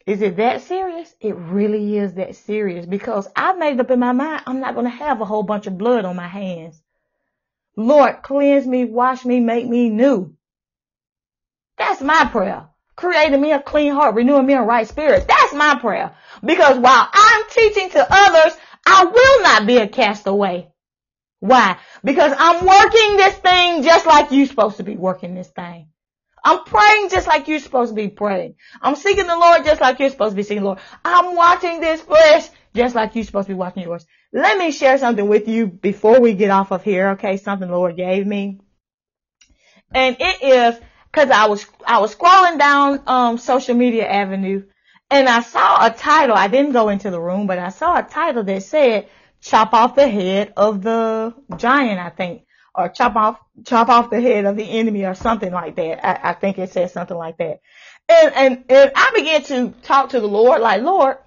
Is 0.05 0.21
it 0.21 0.35
that 0.35 0.61
serious? 0.61 1.15
It 1.21 1.33
really 1.35 1.97
is 1.97 2.15
that 2.15 2.35
serious 2.35 2.85
because 2.85 3.29
I've 3.37 3.57
made 3.57 3.79
up 3.79 3.89
in 3.89 3.99
my 3.99 4.11
mind 4.11 4.43
I'm 4.45 4.59
not 4.59 4.73
going 4.73 4.85
to 4.85 4.89
have 4.89 5.21
a 5.21 5.25
whole 5.25 5.43
bunch 5.43 5.65
of 5.65 5.77
blood 5.77 6.03
on 6.03 6.17
my 6.17 6.27
hands. 6.27 6.83
Lord, 7.77 8.21
cleanse 8.21 8.67
me, 8.67 8.83
wash 8.83 9.23
me, 9.23 9.39
make 9.39 9.65
me 9.65 9.89
new. 9.89 10.35
That's 11.77 12.01
my 12.01 12.25
prayer. 12.25 12.67
Creating 12.97 13.39
me 13.39 13.53
a 13.53 13.61
clean 13.61 13.93
heart, 13.93 14.15
renewing 14.15 14.45
me 14.45 14.55
a 14.55 14.61
right 14.61 14.87
spirit. 14.87 15.25
That's 15.25 15.53
my 15.53 15.75
prayer. 15.79 16.13
Because 16.43 16.77
while 16.77 17.07
I'm 17.13 17.43
teaching 17.49 17.89
to 17.91 18.05
others, 18.09 18.57
I 18.85 19.05
will 19.05 19.43
not 19.43 19.65
be 19.65 19.77
a 19.77 19.87
castaway. 19.87 20.70
Why? 21.41 21.77
Because 22.03 22.33
I'm 22.37 22.63
working 22.63 23.17
this 23.17 23.35
thing 23.35 23.81
just 23.81 24.05
like 24.05 24.31
you're 24.31 24.45
supposed 24.45 24.77
to 24.77 24.83
be 24.83 24.95
working 24.95 25.33
this 25.33 25.49
thing. 25.49 25.87
I'm 26.43 26.63
praying 26.63 27.09
just 27.09 27.27
like 27.27 27.47
you're 27.47 27.59
supposed 27.59 27.89
to 27.89 27.95
be 27.95 28.09
praying. 28.09 28.55
I'm 28.79 28.95
seeking 28.95 29.25
the 29.25 29.35
Lord 29.35 29.65
just 29.65 29.81
like 29.81 29.99
you're 29.99 30.11
supposed 30.11 30.33
to 30.33 30.35
be 30.35 30.43
seeking 30.43 30.61
the 30.61 30.67
Lord. 30.67 30.79
I'm 31.03 31.35
watching 31.35 31.79
this 31.79 31.99
flesh 32.01 32.47
just 32.75 32.93
like 32.93 33.15
you're 33.15 33.23
supposed 33.23 33.47
to 33.47 33.53
be 33.55 33.57
watching 33.57 33.81
yours. 33.83 34.05
Let 34.31 34.59
me 34.59 34.71
share 34.71 34.99
something 34.99 35.27
with 35.27 35.47
you 35.47 35.65
before 35.65 36.19
we 36.21 36.33
get 36.33 36.51
off 36.51 36.71
of 36.71 36.83
here, 36.83 37.09
okay? 37.11 37.37
Something 37.37 37.69
the 37.69 37.75
Lord 37.75 37.95
gave 37.97 38.25
me. 38.27 38.59
And 39.91 40.15
it 40.19 40.43
is 40.43 40.79
cause 41.11 41.31
I 41.31 41.47
was, 41.47 41.65
I 41.87 41.97
was 41.99 42.15
scrolling 42.15 42.59
down, 42.59 43.01
um, 43.07 43.37
social 43.39 43.75
media 43.75 44.07
avenue 44.07 44.63
and 45.09 45.27
I 45.27 45.41
saw 45.41 45.87
a 45.87 45.89
title. 45.89 46.35
I 46.35 46.47
didn't 46.47 46.71
go 46.71 46.89
into 46.89 47.09
the 47.09 47.19
room, 47.19 47.47
but 47.47 47.57
I 47.57 47.69
saw 47.69 47.97
a 47.97 48.03
title 48.03 48.43
that 48.43 48.63
said, 48.63 49.09
chop 49.41 49.73
off 49.73 49.95
the 49.95 50.07
head 50.07 50.53
of 50.55 50.81
the 50.81 51.33
giant, 51.57 51.99
I 51.99 52.09
think 52.09 52.43
or 52.73 52.89
chop 52.89 53.15
off 53.15 53.39
chop 53.65 53.89
off 53.89 54.09
the 54.09 54.21
head 54.21 54.45
of 54.45 54.55
the 54.55 54.63
enemy 54.63 55.05
or 55.05 55.15
something 55.15 55.51
like 55.51 55.75
that. 55.75 56.05
I, 56.05 56.31
I 56.31 56.33
think 56.33 56.57
it 56.57 56.71
says 56.71 56.93
something 56.93 57.17
like 57.17 57.37
that. 57.37 57.59
And, 58.07 58.33
and 58.33 58.63
and 58.69 58.91
I 58.95 59.11
began 59.15 59.43
to 59.43 59.69
talk 59.81 60.09
to 60.09 60.19
the 60.19 60.27
Lord 60.27 60.61
like, 60.61 60.81
Lord, 60.81 61.17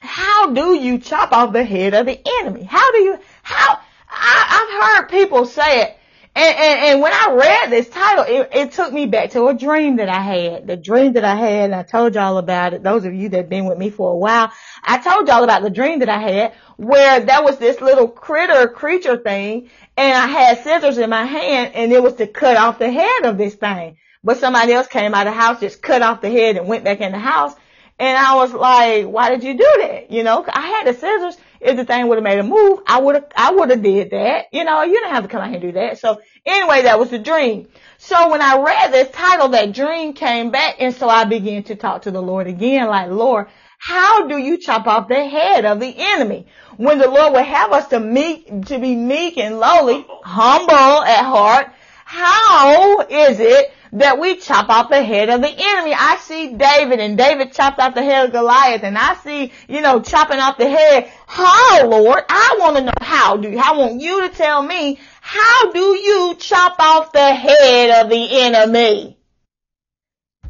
how 0.00 0.52
do 0.52 0.74
you 0.74 0.98
chop 0.98 1.32
off 1.32 1.52
the 1.52 1.64
head 1.64 1.94
of 1.94 2.06
the 2.06 2.20
enemy? 2.40 2.64
How 2.64 2.92
do 2.92 2.98
you 2.98 3.18
how 3.42 3.80
I, 4.08 4.96
I've 4.98 4.98
heard 4.98 5.10
people 5.10 5.46
say 5.46 5.82
it 5.82 5.98
and, 6.36 6.58
and, 6.58 6.80
and, 6.84 7.00
when 7.00 7.14
I 7.14 7.32
read 7.32 7.70
this 7.70 7.88
title, 7.88 8.24
it, 8.28 8.50
it, 8.52 8.72
took 8.72 8.92
me 8.92 9.06
back 9.06 9.30
to 9.30 9.46
a 9.46 9.54
dream 9.54 9.96
that 9.96 10.10
I 10.10 10.20
had. 10.20 10.66
The 10.66 10.76
dream 10.76 11.14
that 11.14 11.24
I 11.24 11.34
had, 11.34 11.70
and 11.70 11.74
I 11.74 11.82
told 11.82 12.14
y'all 12.14 12.36
about 12.36 12.74
it. 12.74 12.82
Those 12.82 13.06
of 13.06 13.14
you 13.14 13.30
that 13.30 13.36
have 13.36 13.48
been 13.48 13.64
with 13.64 13.78
me 13.78 13.88
for 13.88 14.12
a 14.12 14.16
while, 14.16 14.52
I 14.82 14.98
told 14.98 15.28
y'all 15.28 15.44
about 15.44 15.62
the 15.62 15.70
dream 15.70 16.00
that 16.00 16.10
I 16.10 16.18
had 16.18 16.52
where 16.76 17.20
there 17.20 17.42
was 17.42 17.56
this 17.56 17.80
little 17.80 18.06
critter 18.06 18.68
creature 18.68 19.16
thing 19.16 19.70
and 19.96 20.12
I 20.12 20.26
had 20.26 20.62
scissors 20.62 20.98
in 20.98 21.08
my 21.08 21.24
hand 21.24 21.72
and 21.74 21.90
it 21.90 22.02
was 22.02 22.14
to 22.16 22.26
cut 22.26 22.58
off 22.58 22.78
the 22.78 22.90
head 22.90 23.24
of 23.24 23.38
this 23.38 23.54
thing. 23.54 23.96
But 24.22 24.36
somebody 24.36 24.74
else 24.74 24.88
came 24.88 25.14
out 25.14 25.26
of 25.26 25.32
the 25.32 25.40
house, 25.40 25.60
just 25.60 25.80
cut 25.80 26.02
off 26.02 26.20
the 26.20 26.28
head 26.28 26.58
and 26.58 26.68
went 26.68 26.84
back 26.84 27.00
in 27.00 27.12
the 27.12 27.18
house. 27.18 27.54
And 27.98 28.18
I 28.18 28.34
was 28.34 28.52
like, 28.52 29.06
why 29.06 29.30
did 29.30 29.42
you 29.42 29.54
do 29.54 29.74
that? 29.78 30.10
You 30.10 30.22
know, 30.22 30.44
I 30.46 30.66
had 30.66 30.86
the 30.86 30.92
scissors. 30.92 31.38
If 31.60 31.76
the 31.76 31.84
thing 31.84 32.06
would 32.08 32.16
have 32.16 32.24
made 32.24 32.38
a 32.38 32.42
move, 32.42 32.80
I 32.86 33.00
would 33.00 33.14
have, 33.14 33.26
I 33.36 33.52
would 33.52 33.70
have 33.70 33.82
did 33.82 34.10
that. 34.10 34.46
You 34.52 34.64
know, 34.64 34.82
you 34.82 34.94
didn't 34.94 35.10
have 35.10 35.24
to 35.24 35.28
come 35.28 35.40
out 35.40 35.48
here 35.48 35.54
and 35.54 35.62
do 35.62 35.72
that. 35.72 35.98
So 35.98 36.20
anyway, 36.44 36.82
that 36.82 36.98
was 36.98 37.10
the 37.10 37.18
dream. 37.18 37.68
So 37.98 38.30
when 38.30 38.42
I 38.42 38.58
read 38.58 38.92
this 38.92 39.10
title, 39.10 39.48
that 39.48 39.72
dream 39.72 40.12
came 40.12 40.50
back. 40.50 40.76
And 40.80 40.94
so 40.94 41.08
I 41.08 41.24
began 41.24 41.62
to 41.64 41.76
talk 41.76 42.02
to 42.02 42.10
the 42.10 42.22
Lord 42.22 42.46
again, 42.46 42.86
like, 42.88 43.10
Lord, 43.10 43.48
how 43.78 44.26
do 44.26 44.38
you 44.38 44.58
chop 44.58 44.86
off 44.86 45.08
the 45.08 45.24
head 45.26 45.64
of 45.64 45.80
the 45.80 45.94
enemy? 45.96 46.46
When 46.76 46.98
the 46.98 47.08
Lord 47.08 47.34
would 47.34 47.44
have 47.44 47.72
us 47.72 47.88
to 47.88 48.00
meek, 48.00 48.66
to 48.66 48.78
be 48.78 48.94
meek 48.94 49.38
and 49.38 49.58
lowly, 49.58 50.06
humble 50.24 51.02
at 51.02 51.24
heart, 51.24 51.72
how 52.04 53.00
is 53.00 53.40
it 53.40 53.72
that 53.92 54.18
we 54.18 54.36
chop 54.36 54.68
off 54.68 54.90
the 54.90 55.02
head 55.02 55.28
of 55.28 55.40
the 55.40 55.48
enemy? 55.48 55.94
I 55.94 56.16
see 56.20 56.54
David 56.54 57.00
and 57.00 57.16
David 57.16 57.52
chopped 57.52 57.78
off 57.78 57.94
the 57.94 58.02
head 58.02 58.26
of 58.26 58.32
Goliath 58.32 58.82
and 58.82 58.96
I 58.96 59.14
see, 59.16 59.52
you 59.68 59.80
know, 59.80 60.00
chopping 60.00 60.38
off 60.38 60.58
the 60.58 60.68
head. 60.68 61.10
How, 61.26 61.86
Lord? 61.86 62.24
I 62.28 62.56
want 62.58 62.76
to 62.76 62.84
know 62.84 62.92
how 63.00 63.36
do 63.36 63.50
you, 63.50 63.58
I 63.58 63.72
want 63.72 64.00
you 64.00 64.28
to 64.28 64.34
tell 64.34 64.62
me, 64.62 64.98
how 65.20 65.72
do 65.72 65.80
you 65.80 66.36
chop 66.38 66.76
off 66.78 67.12
the 67.12 67.34
head 67.34 68.04
of 68.04 68.10
the 68.10 68.40
enemy? 68.42 69.18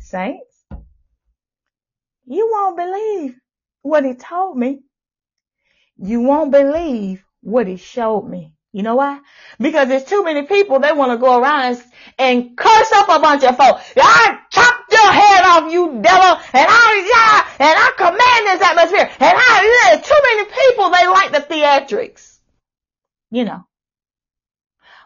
Saints, 0.01 0.64
you 2.26 2.49
won't 2.53 2.76
believe 2.76 3.39
what 3.82 4.05
he 4.05 4.14
told 4.14 4.57
me. 4.57 4.80
You 5.97 6.20
won't 6.20 6.53
believe 6.53 7.24
what 7.41 7.66
he 7.66 7.76
showed 7.76 8.28
me. 8.28 8.53
You 8.72 8.82
know 8.82 8.97
why? 8.97 9.20
Because 9.59 9.89
there's 9.89 10.05
too 10.05 10.22
many 10.22 10.43
people, 10.43 10.80
they 10.80 10.93
want 10.93 11.12
to 11.12 11.18
go 11.18 11.41
around 11.41 11.64
and, 11.64 11.84
and 12.18 12.56
curse 12.56 12.92
up 12.92 13.08
a 13.08 13.20
bunch 13.20 13.44
of 13.44 13.56
folks. 13.56 13.82
I 13.96 14.38
chopped 14.50 14.92
your 14.92 15.12
head 15.12 15.44
off, 15.44 15.72
you 15.72 16.00
devil, 16.00 16.40
and 16.52 16.66
I, 16.68 16.88
yeah, 17.12 17.66
and 17.66 17.78
I 17.78 17.92
command 17.96 18.46
this 18.46 18.62
atmosphere, 18.62 19.10
and 19.20 19.38
I, 19.38 19.90
yeah, 19.90 20.00
too 20.00 20.20
many 20.22 20.44
people, 20.50 20.90
they 20.90 21.06
like 21.08 21.32
the 21.32 21.54
theatrics. 21.54 22.38
You 23.30 23.44
know. 23.44 23.66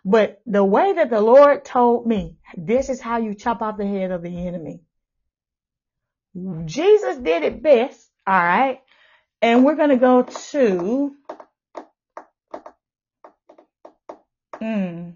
But 0.05 0.41
the 0.47 0.65
way 0.65 0.95
that 0.95 1.11
the 1.11 1.21
Lord 1.21 1.65
told 1.65 2.07
me, 2.07 2.37
this 2.57 2.89
is 2.89 3.01
how 3.01 3.19
you 3.19 3.35
chop 3.35 3.61
off 3.61 3.77
the 3.77 3.87
head 3.87 4.11
of 4.11 4.23
the 4.23 4.47
enemy. 4.47 4.81
Jesus 6.65 7.17
did 7.17 7.43
it 7.43 7.63
best. 7.63 8.09
All 8.27 8.35
right. 8.35 8.81
And 9.43 9.65
we're 9.65 9.75
going 9.75 9.91
to 9.91 9.97
go 9.97 10.23
to, 10.23 11.15
mm, 14.61 15.15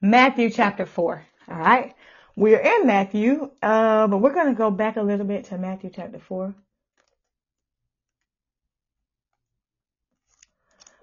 Matthew 0.00 0.50
chapter 0.50 0.86
4. 0.86 1.26
All 1.48 1.58
right. 1.58 1.94
We're 2.36 2.60
in 2.60 2.86
Matthew, 2.86 3.50
uh, 3.60 4.06
but 4.06 4.18
we're 4.18 4.32
going 4.32 4.46
to 4.46 4.54
go 4.54 4.70
back 4.70 4.96
a 4.96 5.02
little 5.02 5.26
bit 5.26 5.46
to 5.46 5.58
Matthew 5.58 5.90
chapter 5.92 6.20
4. 6.20 6.54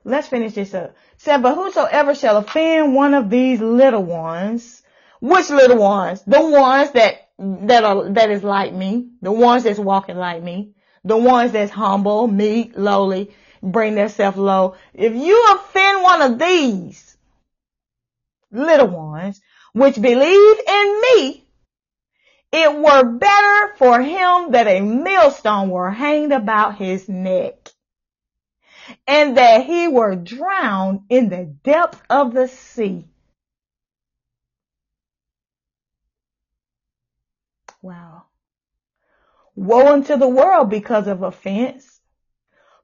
Let's 0.06 0.30
finish 0.30 0.54
this 0.54 0.74
up. 0.74 0.96
Said, 1.18 1.42
but 1.44 1.56
whosoever 1.56 2.16
shall 2.16 2.38
offend 2.38 2.96
one 2.96 3.14
of 3.14 3.30
these 3.30 3.60
little 3.60 4.04
ones, 4.04 4.82
which 5.20 5.50
little 5.50 5.78
ones? 5.78 6.22
The 6.26 6.42
ones 6.42 6.92
that 6.92 7.30
that 7.38 7.84
are 7.84 8.10
that 8.12 8.30
is 8.30 8.44
like 8.44 8.72
me, 8.72 9.10
the 9.22 9.32
ones 9.32 9.64
that's 9.64 9.80
walking 9.80 10.16
like 10.16 10.42
me, 10.42 10.74
the 11.04 11.18
ones 11.18 11.52
that's 11.52 11.72
humble, 11.72 12.28
meek, 12.28 12.74
lowly, 12.78 13.32
bring 13.62 13.96
themselves 13.96 14.38
low. 14.38 14.76
If 14.94 15.14
you 15.16 15.46
offend 15.50 16.04
one 16.04 16.22
of 16.22 16.40
these 16.40 17.15
little 18.56 18.88
ones, 18.88 19.42
which 19.74 20.02
believe 20.02 20.60
in 20.68 21.02
me, 21.02 21.46
it 22.52 22.74
were 22.74 23.04
better 23.04 23.76
for 23.78 24.02
him 24.02 24.52
that 24.52 24.68
a 24.68 24.80
millstone 24.80 25.70
were 25.70 25.92
hanged 25.92 26.32
about 26.32 26.78
his 26.78 27.10
neck 27.10 27.70
and 29.08 29.38
that 29.38 29.66
he 29.66 29.88
were 29.88 30.16
drowned 30.16 31.02
in 31.10 31.30
the 31.30 31.46
depth 31.64 32.02
of 32.10 32.34
the 32.34 32.48
sea. 32.48 33.06
Wow. 37.82 38.24
Woe 39.56 39.88
unto 39.94 40.18
the 40.18 40.28
world 40.28 40.70
because 40.70 41.08
of 41.08 41.22
offense. 41.22 42.00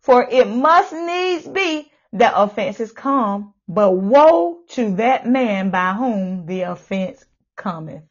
For 0.02 0.28
it 0.30 0.48
must 0.48 0.94
needs 0.94 1.48
be 1.48 1.92
that 2.14 2.34
offenses 2.36 2.92
come, 2.92 3.54
but 3.74 3.92
woe 3.92 4.60
to 4.68 4.96
that 4.96 5.26
man 5.26 5.70
by 5.70 5.94
whom 5.94 6.46
the 6.46 6.64
offense 6.64 7.24
cometh. 7.56 8.04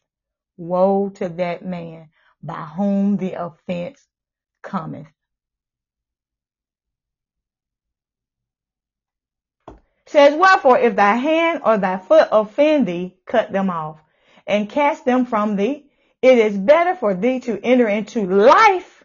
Woe 0.56 1.10
to 1.16 1.28
that 1.28 1.62
man 1.62 2.08
by 2.42 2.62
whom 2.62 3.18
the 3.18 3.34
offense 3.34 4.06
cometh. 4.62 5.06
Says, 10.06 10.34
wherefore, 10.34 10.78
if 10.78 10.96
thy 10.96 11.16
hand 11.16 11.60
or 11.62 11.76
thy 11.76 11.98
foot 11.98 12.28
offend 12.32 12.88
thee, 12.88 13.18
cut 13.26 13.52
them 13.52 13.68
off 13.68 14.00
and 14.46 14.70
cast 14.70 15.04
them 15.04 15.26
from 15.26 15.56
thee 15.56 15.90
it 16.22 16.38
is 16.38 16.56
better 16.56 16.94
for 16.94 17.12
thee 17.12 17.40
to 17.40 17.60
enter 17.62 17.86
into 17.86 18.26
life, 18.26 19.04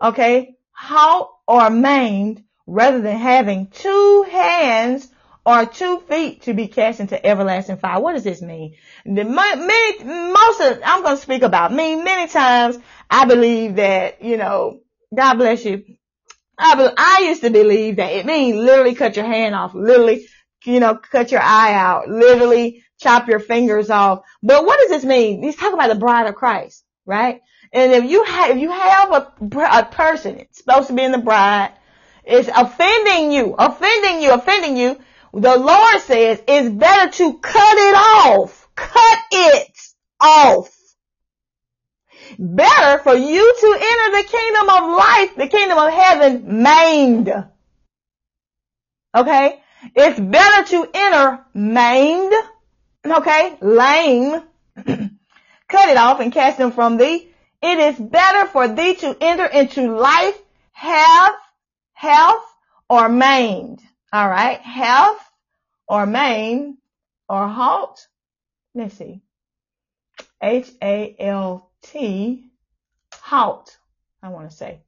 okay, 0.00 0.56
halt 0.70 1.30
or 1.46 1.68
maimed, 1.68 2.44
rather 2.66 3.02
than 3.02 3.18
having 3.18 3.66
two 3.68 4.26
hands 4.30 5.08
or 5.44 5.66
two 5.66 6.00
feet 6.00 6.42
to 6.42 6.54
be 6.54 6.68
cast 6.68 7.00
into 7.00 7.24
everlasting 7.24 7.78
fire. 7.78 8.00
What 8.00 8.12
does 8.12 8.24
this 8.24 8.42
mean? 8.42 8.74
The 9.04 9.24
many, 9.24 10.04
most 10.04 10.60
of, 10.60 10.80
I'm 10.84 11.02
going 11.02 11.16
to 11.16 11.22
speak 11.22 11.42
about 11.42 11.72
me. 11.72 11.96
Many 11.96 12.30
times 12.30 12.78
I 13.08 13.24
believe 13.24 13.76
that, 13.76 14.22
you 14.22 14.36
know, 14.36 14.80
God 15.14 15.34
bless 15.34 15.64
you. 15.64 15.84
I, 16.58 16.74
be, 16.74 16.94
I 16.96 17.26
used 17.28 17.42
to 17.42 17.50
believe 17.50 17.96
that 17.96 18.12
it 18.12 18.26
means 18.26 18.56
literally 18.56 18.94
cut 18.94 19.16
your 19.16 19.24
hand 19.24 19.54
off, 19.54 19.74
literally, 19.74 20.26
you 20.64 20.78
know, 20.78 20.96
cut 20.96 21.32
your 21.32 21.40
eye 21.40 21.72
out, 21.72 22.08
literally 22.08 22.84
chop 23.00 23.28
your 23.28 23.40
fingers 23.40 23.88
off. 23.88 24.20
But 24.42 24.66
what 24.66 24.78
does 24.80 24.90
this 24.90 25.04
mean? 25.04 25.42
He's 25.42 25.56
talking 25.56 25.74
about 25.74 25.88
the 25.88 25.98
bride 25.98 26.26
of 26.26 26.34
Christ, 26.34 26.84
right? 27.06 27.40
And 27.72 27.92
if 27.92 28.04
you 28.04 28.24
have, 28.24 28.50
if 28.50 28.58
you 28.58 28.70
have 28.70 29.12
a, 29.12 29.32
a 29.56 29.84
person 29.86 30.44
supposed 30.50 30.88
to 30.88 30.94
be 30.94 31.02
in 31.02 31.12
the 31.12 31.18
bride, 31.18 31.72
is 32.26 32.48
offending 32.54 33.32
you, 33.32 33.54
offending 33.58 34.22
you, 34.22 34.32
offending 34.32 34.76
you, 34.76 34.98
the 35.32 35.56
Lord 35.56 36.00
says 36.02 36.42
it's 36.46 36.68
better 36.68 37.10
to 37.12 37.38
cut 37.38 37.78
it 37.78 37.94
off. 37.94 38.68
Cut 38.74 39.18
it 39.32 39.78
off. 40.20 40.76
Better 42.38 43.02
for 43.02 43.14
you 43.14 43.54
to 43.60 43.78
enter 43.80 44.22
the 44.22 44.28
kingdom 44.28 44.68
of 44.70 44.96
life, 44.96 45.36
the 45.36 45.48
kingdom 45.48 45.78
of 45.78 45.92
heaven, 45.92 46.62
maimed. 46.62 47.32
Okay? 49.14 49.60
It's 49.94 50.20
better 50.20 50.68
to 50.70 50.88
enter 50.92 51.44
maimed, 51.54 52.34
okay, 53.06 53.56
lame, 53.60 54.42
cut 54.76 55.88
it 55.88 55.96
off 55.96 56.20
and 56.20 56.32
cast 56.32 56.58
them 56.58 56.72
from 56.72 56.96
thee. 56.96 57.28
It 57.62 57.78
is 57.78 57.98
better 57.98 58.46
for 58.46 58.68
thee 58.68 58.94
to 58.96 59.16
enter 59.20 59.46
into 59.46 59.94
life, 59.94 60.38
have, 60.72 61.34
health, 61.92 62.44
or 62.88 63.08
maimed. 63.08 63.80
All 64.12 64.28
right. 64.28 64.60
Health 64.60 65.20
or 65.86 66.06
maim 66.06 66.78
or 67.28 67.48
halt. 67.48 68.06
Let's 68.74 68.96
see. 68.96 69.22
H-A-L-T. 70.42 72.44
Halt. 73.12 73.78
I 74.22 74.28
want 74.28 74.50
to 74.50 74.56
say. 74.56 74.80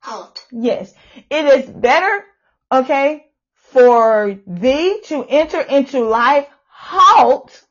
Halt. 0.00 0.44
Yes. 0.50 0.92
It 1.30 1.44
is 1.44 1.70
better, 1.70 2.24
okay, 2.70 3.26
for 3.54 4.38
thee 4.46 5.00
to 5.04 5.24
enter 5.24 5.60
into 5.60 6.04
life 6.04 6.48
halt 6.66 7.64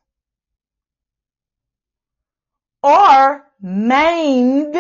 or 2.82 3.46
maimed 3.62 4.78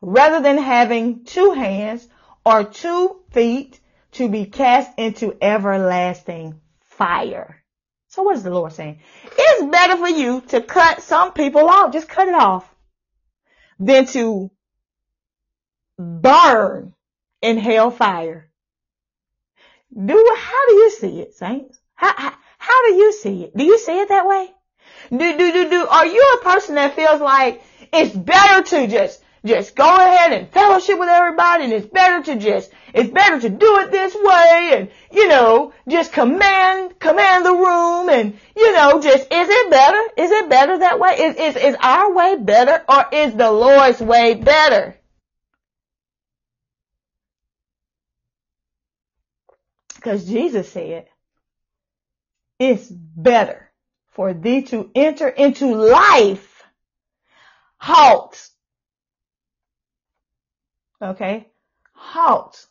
rather 0.00 0.40
than 0.40 0.56
having 0.56 1.24
two 1.24 1.52
hands 1.52 2.08
or 2.44 2.64
two 2.64 3.20
feet 3.30 3.78
to 4.12 4.28
be 4.28 4.46
cast 4.46 4.98
into 4.98 5.36
everlasting 5.40 6.60
fire. 6.80 7.62
So 8.08 8.22
what 8.22 8.36
is 8.36 8.42
the 8.42 8.50
Lord 8.50 8.72
saying? 8.72 9.00
It's 9.24 9.70
better 9.70 9.96
for 9.96 10.08
you 10.08 10.40
to 10.48 10.60
cut 10.60 11.02
some 11.02 11.32
people 11.32 11.68
off. 11.68 11.92
Just 11.92 12.08
cut 12.08 12.28
it 12.28 12.34
off 12.34 12.68
than 13.78 14.06
to 14.06 14.50
burn 15.98 16.92
in 17.40 17.56
hell 17.56 17.90
fire. 17.90 18.50
Do, 19.92 20.34
how 20.36 20.68
do 20.68 20.74
you 20.74 20.90
see 20.90 21.20
it, 21.20 21.34
saints? 21.34 21.78
How, 21.94 22.12
how, 22.16 22.32
how 22.58 22.86
do 22.88 22.94
you 22.94 23.12
see 23.12 23.44
it? 23.44 23.56
Do 23.56 23.64
you 23.64 23.78
see 23.78 24.00
it 24.00 24.08
that 24.08 24.26
way? 24.26 24.48
Do, 25.10 25.18
do, 25.18 25.52
do, 25.52 25.70
do, 25.70 25.86
are 25.86 26.06
you 26.06 26.38
a 26.40 26.44
person 26.44 26.76
that 26.76 26.94
feels 26.94 27.20
like 27.20 27.62
it's 27.92 28.14
better 28.14 28.62
to 28.62 28.86
just 28.86 29.22
just 29.44 29.74
go 29.74 29.84
ahead 29.84 30.32
and 30.32 30.50
fellowship 30.50 30.98
with 30.98 31.08
everybody 31.08 31.64
and 31.64 31.72
it's 31.72 31.86
better 31.86 32.22
to 32.22 32.36
just, 32.36 32.70
it's 32.92 33.10
better 33.10 33.40
to 33.40 33.48
do 33.48 33.78
it 33.78 33.90
this 33.90 34.14
way 34.14 34.70
and, 34.74 34.90
you 35.10 35.28
know, 35.28 35.72
just 35.88 36.12
command, 36.12 36.98
command 36.98 37.46
the 37.46 37.54
room 37.54 38.10
and, 38.10 38.38
you 38.54 38.72
know, 38.74 39.00
just, 39.00 39.22
is 39.32 39.48
it 39.48 39.70
better? 39.70 40.02
Is 40.18 40.30
it 40.30 40.48
better 40.50 40.78
that 40.78 41.00
way? 41.00 41.10
Is, 41.20 41.36
is, 41.36 41.56
is 41.56 41.76
our 41.80 42.12
way 42.12 42.36
better 42.36 42.84
or 42.86 43.06
is 43.12 43.34
the 43.34 43.50
Lord's 43.50 44.00
way 44.00 44.34
better? 44.34 44.96
Because 49.94 50.26
Jesus 50.26 50.70
said, 50.70 51.06
it's 52.58 52.86
better 52.90 53.70
for 54.10 54.34
thee 54.34 54.62
to 54.62 54.90
enter 54.94 55.28
into 55.28 55.74
life. 55.74 56.46
Halt 57.78 58.50
Okay. 61.02 61.48
Halt. 61.94 62.66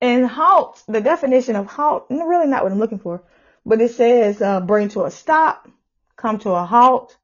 And 0.00 0.26
halt, 0.26 0.82
the 0.88 1.00
definition 1.00 1.56
of 1.56 1.66
halt, 1.66 2.06
really 2.08 2.46
not 2.46 2.62
what 2.62 2.72
I'm 2.72 2.78
looking 2.78 2.98
for, 2.98 3.22
but 3.66 3.80
it 3.80 3.90
says 3.90 4.40
uh, 4.40 4.60
bring 4.60 4.88
to 4.90 5.04
a 5.04 5.10
stop, 5.10 5.68
come 6.16 6.38
to 6.38 6.50
a 6.52 6.64
halt, 6.64 7.16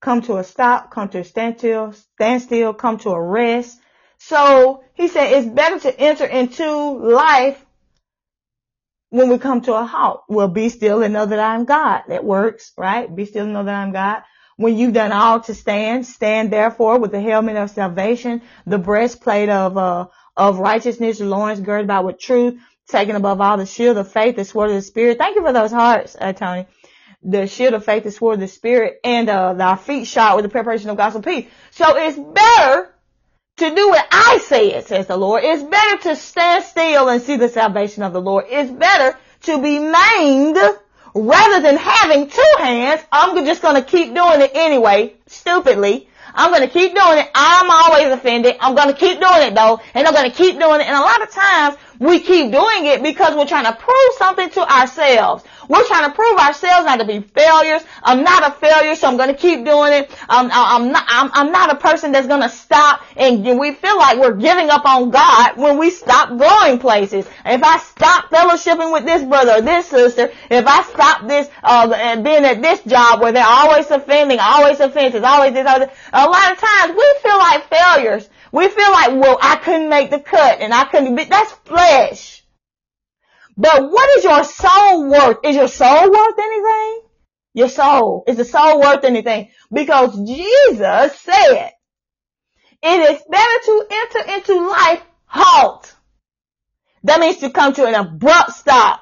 come 0.00 0.22
to 0.22 0.38
a 0.38 0.44
stop, 0.44 0.90
come 0.90 1.08
to 1.10 1.20
a 1.20 1.24
standstill, 1.24 1.92
standstill, 1.92 2.72
come 2.72 2.98
to 2.98 3.10
a 3.10 3.22
rest. 3.22 3.78
So 4.18 4.84
he 4.94 5.08
said 5.08 5.32
it's 5.32 5.46
better 5.46 5.78
to 5.80 6.00
enter 6.00 6.24
into 6.24 6.66
life 6.98 7.64
when 9.10 9.28
we 9.28 9.38
come 9.38 9.60
to 9.62 9.74
a 9.74 9.84
halt. 9.84 10.22
Well, 10.28 10.48
be 10.48 10.70
still 10.70 11.02
and 11.02 11.12
know 11.12 11.26
that 11.26 11.38
I'm 11.38 11.66
God. 11.66 12.04
That 12.08 12.24
works, 12.24 12.72
right? 12.78 13.14
Be 13.14 13.26
still 13.26 13.44
and 13.44 13.52
know 13.52 13.64
that 13.64 13.74
I'm 13.74 13.92
God. 13.92 14.22
When 14.56 14.76
you've 14.78 14.92
done 14.92 15.12
all 15.12 15.40
to 15.40 15.54
stand, 15.54 16.06
stand 16.06 16.52
therefore 16.52 16.98
with 16.98 17.10
the 17.10 17.20
helmet 17.20 17.56
of 17.56 17.70
salvation, 17.70 18.42
the 18.66 18.78
breastplate 18.78 19.48
of, 19.48 19.76
uh, 19.76 20.06
of 20.36 20.58
righteousness, 20.58 21.18
the 21.18 21.24
loins 21.24 21.60
girded 21.60 21.86
about 21.86 22.04
with 22.04 22.18
truth, 22.18 22.60
taken 22.88 23.16
above 23.16 23.40
all 23.40 23.56
the 23.56 23.66
shield 23.66 23.96
of 23.96 24.12
faith, 24.12 24.36
the 24.36 24.44
sword 24.44 24.70
of 24.70 24.76
the 24.76 24.82
spirit. 24.82 25.18
Thank 25.18 25.36
you 25.36 25.42
for 25.42 25.52
those 25.52 25.72
hearts, 25.72 26.16
uh, 26.20 26.32
Tony. 26.32 26.66
The 27.22 27.46
shield 27.46 27.74
of 27.74 27.84
faith, 27.84 28.04
the 28.04 28.10
sword 28.12 28.34
of 28.34 28.40
the 28.40 28.48
spirit, 28.48 29.00
and, 29.02 29.28
uh, 29.28 29.56
our 29.58 29.76
feet 29.76 30.06
shod 30.06 30.36
with 30.36 30.44
the 30.44 30.50
preparation 30.50 30.90
of 30.90 30.96
gospel 30.96 31.22
peace. 31.22 31.48
So 31.70 31.96
it's 31.96 32.18
better 32.18 32.94
to 33.56 33.74
do 33.74 33.88
what 33.88 34.06
I 34.10 34.38
say 34.38 34.72
it, 34.72 34.86
says 34.86 35.06
the 35.06 35.16
Lord. 35.16 35.42
It's 35.44 35.62
better 35.62 36.02
to 36.02 36.16
stand 36.16 36.64
still 36.64 37.08
and 37.08 37.22
see 37.22 37.36
the 37.36 37.48
salvation 37.48 38.02
of 38.02 38.12
the 38.12 38.20
Lord. 38.20 38.44
It's 38.48 38.70
better 38.70 39.18
to 39.42 39.62
be 39.62 39.78
maimed 39.78 40.58
rather 41.14 41.62
than 41.62 41.76
having 41.76 42.28
two 42.28 42.54
hands, 42.58 43.02
I'm 43.10 43.44
just 43.44 43.62
going 43.62 43.76
to 43.76 43.82
keep 43.82 44.14
doing 44.14 44.40
it 44.40 44.50
anyway, 44.54 45.14
stupidly. 45.26 46.08
I'm 46.34 46.50
going 46.50 46.62
to 46.62 46.72
keep 46.72 46.94
doing 46.94 47.18
it. 47.18 47.30
I'm 47.34 47.70
always 47.70 48.12
offended. 48.12 48.56
I'm 48.60 48.74
going 48.74 48.88
to 48.88 48.94
keep 48.98 49.20
doing 49.20 49.42
it 49.42 49.54
though, 49.54 49.80
and 49.94 50.06
I'm 50.06 50.12
going 50.12 50.28
to 50.28 50.36
keep 50.36 50.58
doing 50.58 50.80
it. 50.80 50.86
And 50.86 50.96
a 50.96 51.00
lot 51.00 51.22
of 51.22 51.30
times 51.30 51.76
we 51.98 52.20
keep 52.20 52.50
doing 52.50 52.86
it 52.86 53.02
because 53.02 53.34
we're 53.36 53.46
trying 53.46 53.66
to 53.66 53.74
prove 53.78 54.12
something 54.18 54.50
to 54.50 54.60
ourselves. 54.60 55.44
We're 55.68 55.86
trying 55.86 56.10
to 56.10 56.14
prove 56.14 56.38
ourselves 56.38 56.86
not 56.86 57.00
to 57.00 57.06
be 57.06 57.20
failures. 57.20 57.82
I'm 58.02 58.22
not 58.22 58.46
a 58.46 58.54
failure, 58.58 58.94
so 58.96 59.08
I'm 59.08 59.16
going 59.16 59.30
to 59.30 59.34
keep 59.34 59.64
doing 59.64 59.92
it. 59.92 60.10
Um, 60.28 60.50
I'm 60.52 60.92
not. 60.92 61.04
I'm, 61.08 61.30
I'm 61.32 61.52
not 61.52 61.72
a 61.72 61.76
person 61.76 62.12
that's 62.12 62.26
going 62.26 62.42
to 62.42 62.48
stop. 62.48 63.02
And 63.16 63.44
we 63.58 63.72
feel 63.72 63.96
like 63.96 64.18
we're 64.18 64.34
giving 64.36 64.70
up 64.70 64.84
on 64.84 65.10
God 65.10 65.56
when 65.56 65.78
we 65.78 65.90
stop 65.90 66.36
going 66.38 66.78
places. 66.78 67.26
If 67.44 67.62
I 67.62 67.78
stop 67.78 68.30
fellowshipping 68.30 68.92
with 68.92 69.04
this 69.04 69.24
brother 69.24 69.52
or 69.52 69.60
this 69.62 69.86
sister, 69.86 70.30
if 70.50 70.66
I 70.66 70.82
stop 70.82 71.26
this, 71.26 71.48
uh, 71.62 71.92
and 71.96 72.24
being 72.24 72.44
at 72.44 72.60
this 72.60 72.82
job 72.82 73.20
where 73.20 73.32
they're 73.32 73.46
always 73.46 73.90
offending, 73.90 74.38
always 74.40 74.80
offenses, 74.80 75.22
always 75.22 75.54
this, 75.54 75.66
always 75.66 75.88
this, 75.88 75.98
a 76.12 76.26
lot 76.26 76.52
of 76.52 76.58
times 76.58 76.96
we 76.96 77.14
feel 77.22 77.38
like 77.38 77.68
failures. 77.68 78.28
We 78.54 78.68
feel 78.68 78.92
like, 78.92 79.10
well, 79.20 79.36
I 79.42 79.56
couldn't 79.56 79.88
make 79.88 80.10
the 80.10 80.20
cut 80.20 80.60
and 80.60 80.72
I 80.72 80.84
couldn't 80.84 81.16
be, 81.16 81.24
that's 81.24 81.50
flesh. 81.64 82.44
But 83.56 83.90
what 83.90 84.16
is 84.16 84.22
your 84.22 84.44
soul 84.44 85.10
worth? 85.10 85.38
Is 85.42 85.56
your 85.56 85.66
soul 85.66 86.08
worth 86.08 86.38
anything? 86.38 87.02
Your 87.54 87.68
soul. 87.68 88.22
Is 88.28 88.36
the 88.36 88.44
soul 88.44 88.78
worth 88.78 89.02
anything? 89.02 89.48
Because 89.72 90.16
Jesus 90.24 91.18
said, 91.18 91.72
it 92.80 93.10
is 93.10 93.22
better 93.28 93.64
to 93.64 93.86
enter 93.90 94.32
into 94.34 94.68
life 94.68 95.02
halt. 95.26 95.92
That 97.02 97.18
means 97.18 97.38
to 97.38 97.50
come 97.50 97.72
to 97.72 97.86
an 97.86 97.96
abrupt 97.96 98.52
stop. 98.52 99.00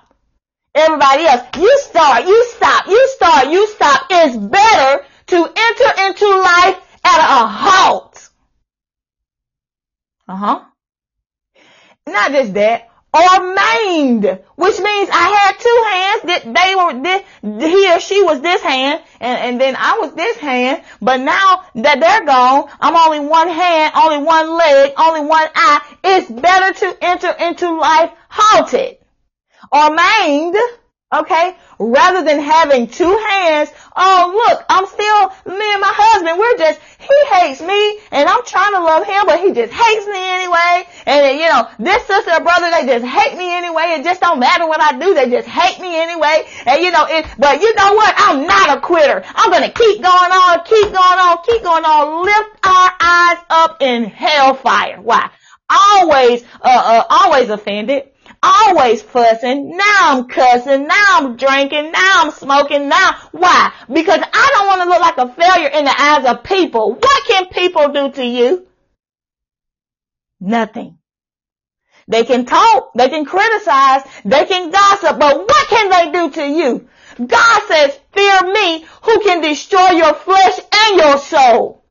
Everybody 0.74 1.26
else, 1.26 1.42
you 1.58 1.78
start, 1.82 2.24
you 2.24 2.44
stop, 2.56 2.86
you 2.86 3.08
start, 3.16 3.48
you 3.48 3.68
stop. 3.68 4.06
It's 4.08 4.34
better 4.34 5.04
to 5.26 5.36
enter 5.36 6.06
into 6.06 6.40
life 6.40 6.98
at 7.04 7.18
a 7.20 7.46
halt. 7.46 8.11
Uh 10.32 10.36
huh. 10.36 10.60
Not 12.08 12.32
just 12.32 12.54
that, 12.54 12.88
or 13.12 13.54
maimed, 13.54 14.24
which 14.56 14.80
means 14.80 15.10
I 15.12 15.28
had 15.36 15.58
two 15.60 15.80
hands 15.92 16.22
that 16.24 16.42
they 16.56 16.74
were 16.74 17.02
this, 17.02 17.70
he 17.70 17.92
or 17.92 18.00
she 18.00 18.22
was 18.22 18.40
this 18.40 18.62
hand, 18.62 19.02
and, 19.20 19.38
and 19.38 19.60
then 19.60 19.76
I 19.76 19.98
was 20.00 20.14
this 20.14 20.38
hand, 20.38 20.84
but 21.02 21.18
now 21.20 21.64
that 21.74 22.00
they're 22.00 22.24
gone, 22.24 22.70
I'm 22.80 22.96
only 22.96 23.28
one 23.28 23.50
hand, 23.50 23.92
only 23.94 24.24
one 24.24 24.56
leg, 24.56 24.94
only 24.96 25.20
one 25.20 25.48
eye. 25.54 25.96
It's 26.02 26.30
better 26.30 26.78
to 26.80 27.04
enter 27.04 27.30
into 27.38 27.70
life 27.70 28.12
halted 28.30 28.96
or 29.70 29.90
maimed, 29.90 30.56
okay, 31.12 31.56
rather 31.78 32.24
than 32.24 32.40
having 32.40 32.86
two 32.86 33.16
hands. 33.28 33.70
Oh, 33.94 34.32
look, 34.32 34.64
I'm 34.68 34.86
still, 34.86 35.28
me 35.58 35.66
and 35.72 35.80
my 35.80 35.92
husband, 35.92 36.38
we're 36.38 36.58
just, 36.58 36.80
he 36.98 37.18
hates 37.36 37.60
me 37.60 37.98
and 38.10 38.28
I'm 38.28 38.44
trying 38.44 38.72
to 38.72 38.80
love 38.80 39.04
him, 39.04 39.26
but 39.26 39.40
he 39.40 39.52
just 39.52 39.72
hates 39.72 40.06
me 40.06 40.16
anyway. 40.16 40.88
And 41.06 41.38
you 41.38 41.48
know, 41.48 41.68
this 41.78 42.06
sister 42.06 42.32
or 42.32 42.40
brother, 42.40 42.70
they 42.70 42.86
just 42.86 43.04
hate 43.04 43.36
me 43.36 43.52
anyway. 43.52 44.00
It 44.00 44.04
just 44.04 44.20
don't 44.20 44.40
matter 44.40 44.66
what 44.66 44.80
I 44.80 44.98
do. 44.98 45.14
They 45.14 45.28
just 45.28 45.48
hate 45.48 45.80
me 45.80 46.00
anyway. 46.00 46.48
And 46.64 46.82
you 46.82 46.90
know, 46.90 47.04
it, 47.08 47.26
but 47.38 47.60
you 47.60 47.74
know 47.74 47.92
what? 47.94 48.14
I'm 48.16 48.46
not 48.46 48.78
a 48.78 48.80
quitter. 48.80 49.22
I'm 49.34 49.50
going 49.50 49.64
to 49.64 49.74
keep 49.74 50.00
going 50.00 50.32
on, 50.32 50.64
keep 50.64 50.88
going 50.88 51.18
on, 51.20 51.38
keep 51.44 51.62
going 51.62 51.84
on. 51.84 52.24
Lift 52.24 52.50
our 52.64 52.90
eyes 53.00 53.38
up 53.50 53.82
in 53.82 54.04
hellfire. 54.04 55.00
Why? 55.00 55.30
Always, 55.68 56.44
uh, 56.60 56.68
uh, 56.68 57.04
always 57.08 57.48
offended 57.48 58.11
always 58.42 59.02
fussing. 59.02 59.76
Now 59.76 59.98
I'm 60.00 60.28
cussing. 60.28 60.86
Now 60.86 61.18
I'm 61.18 61.36
drinking. 61.36 61.92
Now 61.92 62.22
I'm 62.24 62.30
smoking. 62.32 62.88
Now, 62.88 63.16
why? 63.32 63.72
Because 63.92 64.20
I 64.20 64.50
don't 64.54 64.66
want 64.66 64.82
to 64.82 64.88
look 64.88 65.00
like 65.00 65.18
a 65.18 65.32
failure 65.34 65.68
in 65.68 65.84
the 65.84 66.00
eyes 66.00 66.26
of 66.26 66.44
people. 66.44 66.94
What 66.94 67.24
can 67.26 67.46
people 67.48 67.88
do 67.88 68.10
to 68.12 68.24
you? 68.24 68.66
Nothing. 70.40 70.98
They 72.08 72.24
can 72.24 72.44
talk, 72.44 72.92
they 72.94 73.08
can 73.08 73.24
criticize, 73.24 74.02
they 74.24 74.44
can 74.46 74.70
gossip, 74.70 75.20
but 75.20 75.38
what 75.38 75.68
can 75.68 75.88
they 75.88 76.10
do 76.10 76.30
to 76.32 76.46
you? 76.46 76.88
God 77.24 77.62
says, 77.68 77.98
fear 78.12 78.52
me 78.52 78.84
who 79.02 79.20
can 79.20 79.40
destroy 79.40 79.90
your 79.90 80.12
flesh 80.14 80.58
and 80.72 80.98
your 80.98 81.18
soul. 81.18 81.84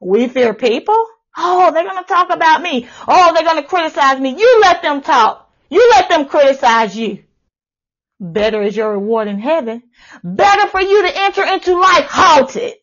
We 0.00 0.26
fear 0.28 0.52
people? 0.52 1.06
Oh, 1.40 1.70
they're 1.72 1.84
going 1.84 2.02
to 2.02 2.08
talk 2.08 2.30
about 2.30 2.62
me. 2.62 2.88
Oh, 3.06 3.32
they're 3.32 3.44
going 3.44 3.62
to 3.62 3.68
criticize 3.68 4.18
me. 4.18 4.30
You 4.30 4.58
let 4.60 4.82
them 4.82 5.02
talk. 5.02 5.48
You 5.70 5.88
let 5.90 6.08
them 6.08 6.26
criticize 6.26 6.96
you. 6.96 7.22
Better 8.18 8.60
is 8.62 8.76
your 8.76 8.92
reward 8.92 9.28
in 9.28 9.38
heaven. 9.38 9.84
Better 10.24 10.66
for 10.66 10.80
you 10.80 11.02
to 11.02 11.12
enter 11.14 11.44
into 11.44 11.78
life 11.78 12.06
halted. 12.08 12.74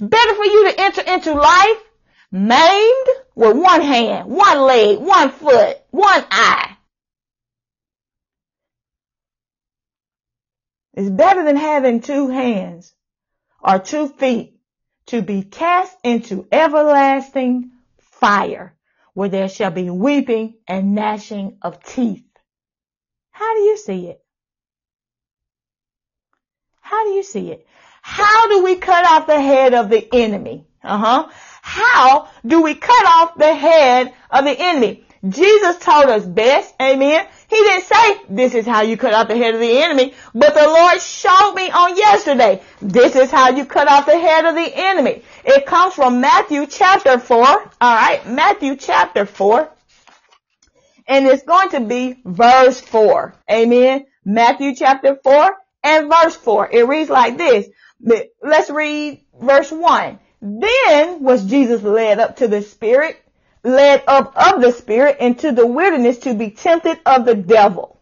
Better 0.00 0.34
for 0.34 0.44
you 0.44 0.70
to 0.70 0.80
enter 0.80 1.02
into 1.02 1.34
life 1.34 1.78
maimed 2.32 3.06
with 3.36 3.56
one 3.56 3.82
hand, 3.82 4.28
one 4.28 4.60
leg, 4.62 4.98
one 4.98 5.30
foot, 5.30 5.78
one 5.90 6.24
eye. 6.30 6.76
It's 10.94 11.08
better 11.08 11.44
than 11.44 11.56
having 11.56 12.00
two 12.00 12.28
hands 12.28 12.92
or 13.60 13.78
two 13.78 14.08
feet 14.08 14.56
to 15.06 15.22
be 15.22 15.42
cast 15.42 15.96
into 16.02 16.46
everlasting 16.50 17.70
fire, 18.22 18.76
where 19.14 19.28
there 19.28 19.48
shall 19.48 19.72
be 19.72 19.90
weeping 19.90 20.54
and 20.68 20.94
gnashing 20.94 21.58
of 21.60 21.82
teeth. 21.82 22.24
How 23.32 23.56
do 23.56 23.62
you 23.62 23.76
see 23.76 24.06
it? 24.06 24.22
How 26.80 27.04
do 27.04 27.10
you 27.10 27.24
see 27.24 27.50
it? 27.50 27.66
How 28.00 28.48
do 28.48 28.62
we 28.62 28.76
cut 28.76 29.04
off 29.04 29.26
the 29.26 29.40
head 29.40 29.74
of 29.74 29.90
the 29.90 30.08
enemy? 30.14 30.68
Uh 30.84 30.98
huh. 30.98 31.28
How 31.62 32.28
do 32.46 32.62
we 32.62 32.76
cut 32.76 33.06
off 33.06 33.36
the 33.36 33.54
head 33.54 34.14
of 34.30 34.44
the 34.44 34.56
enemy? 34.56 35.04
Jesus 35.28 35.78
told 35.78 36.06
us 36.06 36.24
best. 36.24 36.74
Amen. 36.80 37.26
He 37.48 37.56
didn't 37.56 37.84
say, 37.84 38.20
this 38.28 38.54
is 38.54 38.66
how 38.66 38.82
you 38.82 38.96
cut 38.96 39.12
off 39.12 39.28
the 39.28 39.36
head 39.36 39.54
of 39.54 39.60
the 39.60 39.82
enemy, 39.82 40.14
but 40.34 40.54
the 40.54 40.66
Lord 40.66 41.00
showed 41.00 41.52
me 41.54 41.70
on 41.70 41.96
yesterday, 41.96 42.62
this 42.80 43.14
is 43.14 43.30
how 43.30 43.50
you 43.50 43.66
cut 43.66 43.88
off 43.88 44.06
the 44.06 44.18
head 44.18 44.46
of 44.46 44.54
the 44.54 44.72
enemy. 44.74 45.22
It 45.44 45.66
comes 45.66 45.92
from 45.94 46.22
Matthew 46.22 46.66
chapter 46.66 47.18
4, 47.18 47.44
alright, 47.44 48.26
Matthew 48.26 48.76
chapter 48.76 49.26
4, 49.26 49.70
and 51.06 51.26
it's 51.26 51.42
going 51.42 51.68
to 51.70 51.80
be 51.80 52.22
verse 52.24 52.80
4, 52.80 53.34
amen, 53.50 54.06
Matthew 54.24 54.74
chapter 54.74 55.18
4 55.22 55.50
and 55.84 56.10
verse 56.10 56.36
4. 56.36 56.70
It 56.72 56.88
reads 56.88 57.10
like 57.10 57.36
this, 57.36 57.68
let's 58.42 58.70
read 58.70 59.20
verse 59.38 59.70
1. 59.70 60.18
Then 60.40 61.22
was 61.22 61.44
Jesus 61.44 61.82
led 61.82 62.18
up 62.18 62.36
to 62.36 62.48
the 62.48 62.62
Spirit 62.62 63.18
led 63.64 64.02
up 64.06 64.36
of 64.36 64.60
the 64.60 64.72
Spirit 64.72 65.18
into 65.20 65.52
the 65.52 65.66
wilderness 65.66 66.18
to 66.18 66.34
be 66.34 66.50
tempted 66.50 66.98
of 67.06 67.24
the 67.24 67.34
devil. 67.34 68.00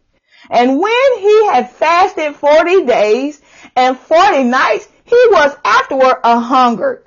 And 0.49 0.79
when 0.79 1.19
he 1.19 1.47
had 1.47 1.71
fasted 1.71 2.35
40 2.37 2.87
days 2.87 3.41
and 3.77 3.99
40 3.99 4.45
nights, 4.45 4.89
he 5.05 5.27
was 5.31 5.57
afterward 5.65 6.19
a 6.25 6.41
hungered. 6.41 7.05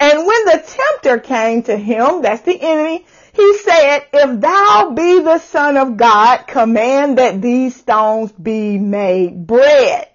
And 0.00 0.18
when 0.18 0.44
the 0.44 0.64
tempter 0.64 1.18
came 1.18 1.64
to 1.64 1.76
him, 1.76 2.22
that's 2.22 2.42
the 2.42 2.60
enemy, 2.60 3.04
he 3.34 3.58
said, 3.58 4.06
if 4.12 4.40
thou 4.40 4.92
be 4.94 5.20
the 5.20 5.38
son 5.38 5.76
of 5.76 5.96
God, 5.96 6.46
command 6.46 7.18
that 7.18 7.42
these 7.42 7.76
stones 7.76 8.30
be 8.32 8.78
made 8.78 9.46
bread. 9.46 10.08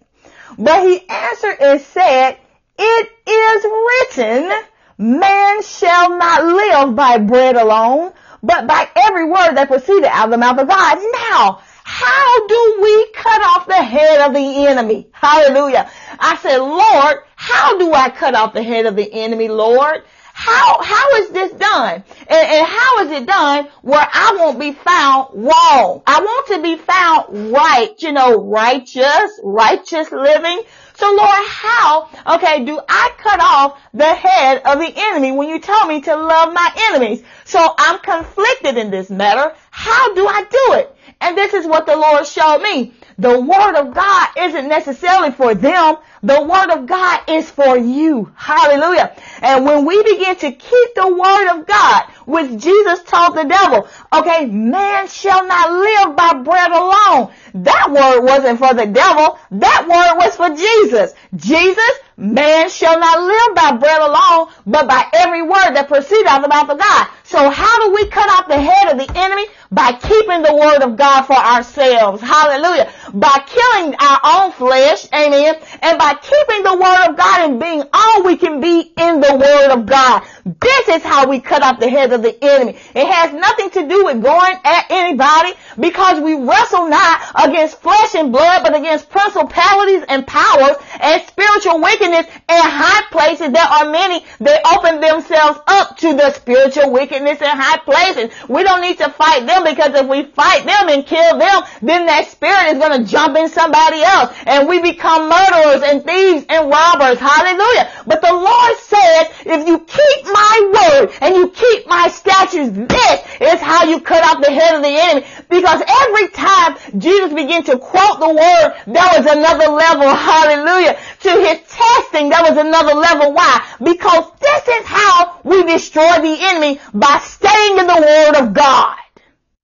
But 0.57 0.83
he 0.83 1.07
answered 1.07 1.57
and 1.59 1.81
said, 1.81 2.37
it 2.77 3.11
is 3.27 4.17
written, 4.17 4.51
Man 4.97 5.61
shall 5.63 6.17
not 6.17 6.43
live 6.43 6.95
by 6.95 7.17
bread 7.17 7.55
alone, 7.55 8.13
but 8.41 8.67
by 8.67 8.89
every 8.95 9.25
word 9.25 9.55
that 9.55 9.67
proceeded 9.67 10.05
out 10.05 10.25
of 10.25 10.31
the 10.31 10.37
mouth 10.37 10.59
of 10.59 10.67
God. 10.67 10.97
Now, 11.29 11.61
how 11.83 12.47
do 12.47 12.79
we 12.81 13.11
cut 13.13 13.41
off 13.43 13.67
the 13.67 13.83
head 13.83 14.21
of 14.21 14.33
the 14.33 14.67
enemy? 14.67 15.07
Hallelujah. 15.11 15.89
I 16.19 16.37
said, 16.37 16.57
Lord, 16.57 17.23
how 17.35 17.77
do 17.77 17.93
I 17.93 18.09
cut 18.09 18.35
off 18.35 18.53
the 18.53 18.63
head 18.63 18.85
of 18.85 18.95
the 18.95 19.11
enemy, 19.11 19.49
Lord? 19.49 20.03
How, 20.33 20.81
how 20.81 21.09
is 21.17 21.29
this 21.29 21.51
done? 21.53 22.03
And, 22.27 22.47
and 22.47 22.67
how 22.67 22.99
is 23.03 23.11
it 23.11 23.25
done 23.25 23.67
where 23.81 24.07
I 24.11 24.35
won't 24.39 24.59
be 24.59 24.71
found 24.71 25.29
wrong? 25.33 26.01
I 26.07 26.19
want 26.21 26.47
to 26.47 26.61
be 26.61 26.75
found 26.75 27.53
right, 27.53 27.93
you 27.99 28.11
know, 28.11 28.43
righteous, 28.43 29.39
righteous 29.43 30.11
living. 30.11 30.63
So 30.95 31.07
Lord, 31.07 31.47
how, 31.47 32.09
okay, 32.35 32.65
do 32.65 32.79
I 32.87 33.11
cut 33.17 33.39
off 33.41 33.81
the 33.93 34.13
head 34.13 34.61
of 34.65 34.79
the 34.79 34.93
enemy 34.95 35.31
when 35.31 35.49
you 35.49 35.59
tell 35.59 35.87
me 35.87 36.01
to 36.01 36.15
love 36.15 36.53
my 36.53 36.71
enemies? 36.91 37.23
So 37.45 37.73
I'm 37.77 37.99
conflicted 37.99 38.77
in 38.77 38.91
this 38.91 39.09
matter. 39.09 39.55
How 39.71 40.13
do 40.13 40.27
I 40.27 40.43
do 40.43 40.73
it? 40.79 40.95
And 41.19 41.37
this 41.37 41.53
is 41.53 41.65
what 41.65 41.85
the 41.85 41.95
Lord 41.95 42.27
showed 42.27 42.61
me. 42.61 42.93
The 43.17 43.39
word 43.39 43.75
of 43.75 43.93
God 43.93 44.29
isn't 44.37 44.67
necessarily 44.67 45.31
for 45.31 45.55
them. 45.55 45.95
The 46.23 46.41
word 46.41 46.71
of 46.71 46.85
God 46.85 47.21
is 47.27 47.49
for 47.51 47.77
you. 47.77 48.31
Hallelujah. 48.35 49.13
And 49.41 49.65
when 49.65 49.85
we 49.85 50.01
begin 50.03 50.35
to 50.37 50.51
keep 50.51 50.95
the 50.95 51.07
word 51.07 51.59
of 51.59 51.67
God, 51.67 52.03
which 52.25 52.61
Jesus 52.63 53.03
taught 53.03 53.35
the 53.35 53.43
devil, 53.43 53.87
okay, 54.13 54.45
man 54.45 55.07
shall 55.09 55.45
not 55.45 55.71
live 55.71 56.15
by 56.15 56.33
bread 56.41 56.71
alone. 56.71 57.31
That 57.55 57.91
word 57.91 58.21
wasn't 58.23 58.59
for 58.59 58.73
the 58.73 58.85
devil. 58.85 59.37
That 59.51 59.85
word 59.87 60.17
was 60.17 60.35
for 60.35 60.49
Jesus. 60.55 61.13
Jesus, 61.35 61.91
man 62.15 62.69
shall 62.69 62.99
not 62.99 63.19
live 63.21 63.55
by 63.55 63.77
bread 63.77 64.01
alone, 64.01 64.47
but 64.65 64.87
by 64.87 65.05
every 65.13 65.41
word 65.41 65.73
that 65.73 65.87
proceeds 65.87 66.27
out 66.29 66.37
of 66.37 66.43
the 66.43 66.55
mouth 66.55 66.69
of 66.69 66.79
God. 66.79 67.07
So 67.23 67.49
how 67.49 67.85
do 67.85 67.93
we 67.93 68.07
cut 68.07 68.29
off 68.29 68.47
the 68.47 68.61
head 68.61 68.91
of 68.91 68.97
the 68.97 69.19
enemy? 69.19 69.45
By 69.71 69.93
keeping 69.93 70.43
the 70.43 70.55
word 70.55 70.83
of 70.83 70.95
God 70.95 71.23
for 71.23 71.35
ourselves. 71.35 72.21
Hallelujah. 72.21 72.91
By 73.13 73.43
killing 73.45 73.95
our 73.95 74.19
own 74.23 74.51
flesh. 74.51 75.07
Amen. 75.13 75.55
And 75.81 75.97
by 75.97 76.12
keeping 76.21 76.63
the 76.63 76.73
word 76.73 77.09
of 77.09 77.17
God 77.17 77.49
and 77.49 77.59
being 77.59 77.83
all 77.93 78.23
we 78.23 78.37
can 78.37 78.59
be 78.59 78.91
in 78.97 79.19
the 79.19 79.35
word 79.35 79.71
of 79.71 79.85
God. 79.85 80.23
This 80.45 80.89
is 80.89 81.03
how 81.03 81.29
we 81.29 81.39
cut 81.39 81.63
off 81.63 81.79
the 81.79 81.89
head 81.89 82.11
of 82.13 82.21
the 82.21 82.37
enemy. 82.43 82.77
It 82.95 83.07
has 83.07 83.33
nothing 83.33 83.69
to 83.71 83.87
do 83.87 84.05
with 84.05 84.21
going 84.21 84.57
at 84.63 84.85
anybody 84.89 85.53
because 85.79 86.21
we 86.21 86.35
wrestle 86.35 86.89
not 86.89 87.21
against 87.43 87.81
flesh 87.81 88.15
and 88.15 88.31
blood, 88.31 88.63
but 88.63 88.75
against 88.75 89.09
principalities 89.09 90.03
and 90.09 90.27
powers 90.27 90.77
and 90.99 91.21
spiritual 91.23 91.81
wickedness 91.81 92.25
in 92.27 92.61
high 92.61 93.03
places. 93.11 93.51
There 93.51 93.63
are 93.63 93.89
many 93.89 94.25
that 94.39 94.61
open 94.75 94.99
themselves 94.99 95.59
up 95.67 95.97
to 95.97 96.13
the 96.13 96.31
spiritual 96.33 96.91
wickedness 96.91 97.41
in 97.41 97.47
high 97.49 97.77
places. 97.79 98.33
We 98.49 98.63
don't 98.63 98.81
need 98.81 98.97
to 98.99 99.09
fight 99.09 99.45
them 99.45 99.63
because 99.63 99.93
if 99.95 100.07
we 100.07 100.23
fight 100.23 100.65
them 100.65 100.89
and 100.89 101.05
kill 101.05 101.37
them, 101.37 101.63
then 101.81 102.05
that 102.05 102.27
spirit 102.27 102.73
is 102.73 102.79
going 102.79 103.03
to 103.03 103.09
jump 103.09 103.37
in 103.37 103.49
somebody 103.49 104.01
else 104.03 104.35
and 104.45 104.67
we 104.67 104.81
become 104.81 105.29
murderers 105.29 105.83
and 105.83 106.02
thieves 106.05 106.45
and 106.49 106.69
robbers. 106.69 107.19
Hallelujah. 107.19 107.91
But 108.05 108.21
the 108.21 108.33
Lord 108.33 108.77
said, 108.79 109.23
if 109.45 109.67
you 109.67 109.79
keep 109.79 110.25
my 110.25 110.55
word 110.73 111.11
and 111.21 111.35
you 111.35 111.49
keep 111.49 111.87
my 111.87 112.07
statutes, 112.09 112.71
this 112.73 113.19
is 113.41 113.59
how 113.59 113.85
you 113.85 113.99
cut 114.01 114.23
off 114.23 114.43
the 114.43 114.51
head 114.51 114.75
of 114.75 114.81
the 114.81 114.89
enemy. 114.89 115.25
Because 115.49 115.81
every 115.87 116.27
time 116.29 116.77
Jesus 116.99 117.33
began 117.33 117.63
to 117.65 117.77
quote 117.77 118.19
the 118.19 118.29
word, 118.29 118.73
there 118.87 119.09
was 119.17 119.25
another 119.25 119.69
level. 119.71 120.09
Hallelujah. 120.09 120.97
To 121.21 121.29
his 121.29 121.59
testing, 121.69 122.29
there 122.29 122.43
was 122.43 122.57
another 122.57 122.93
level. 122.93 123.33
Why? 123.33 123.65
Because 123.83 124.31
this 124.39 124.67
is 124.67 124.85
how 124.85 125.39
we 125.43 125.63
destroy 125.63 126.21
the 126.21 126.37
enemy 126.39 126.79
by 126.93 127.19
staying 127.23 127.77
in 127.79 127.87
the 127.87 128.01
word 128.01 128.35
of 128.41 128.53
God. 128.53 128.97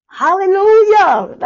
Hallelujah. 0.07 1.37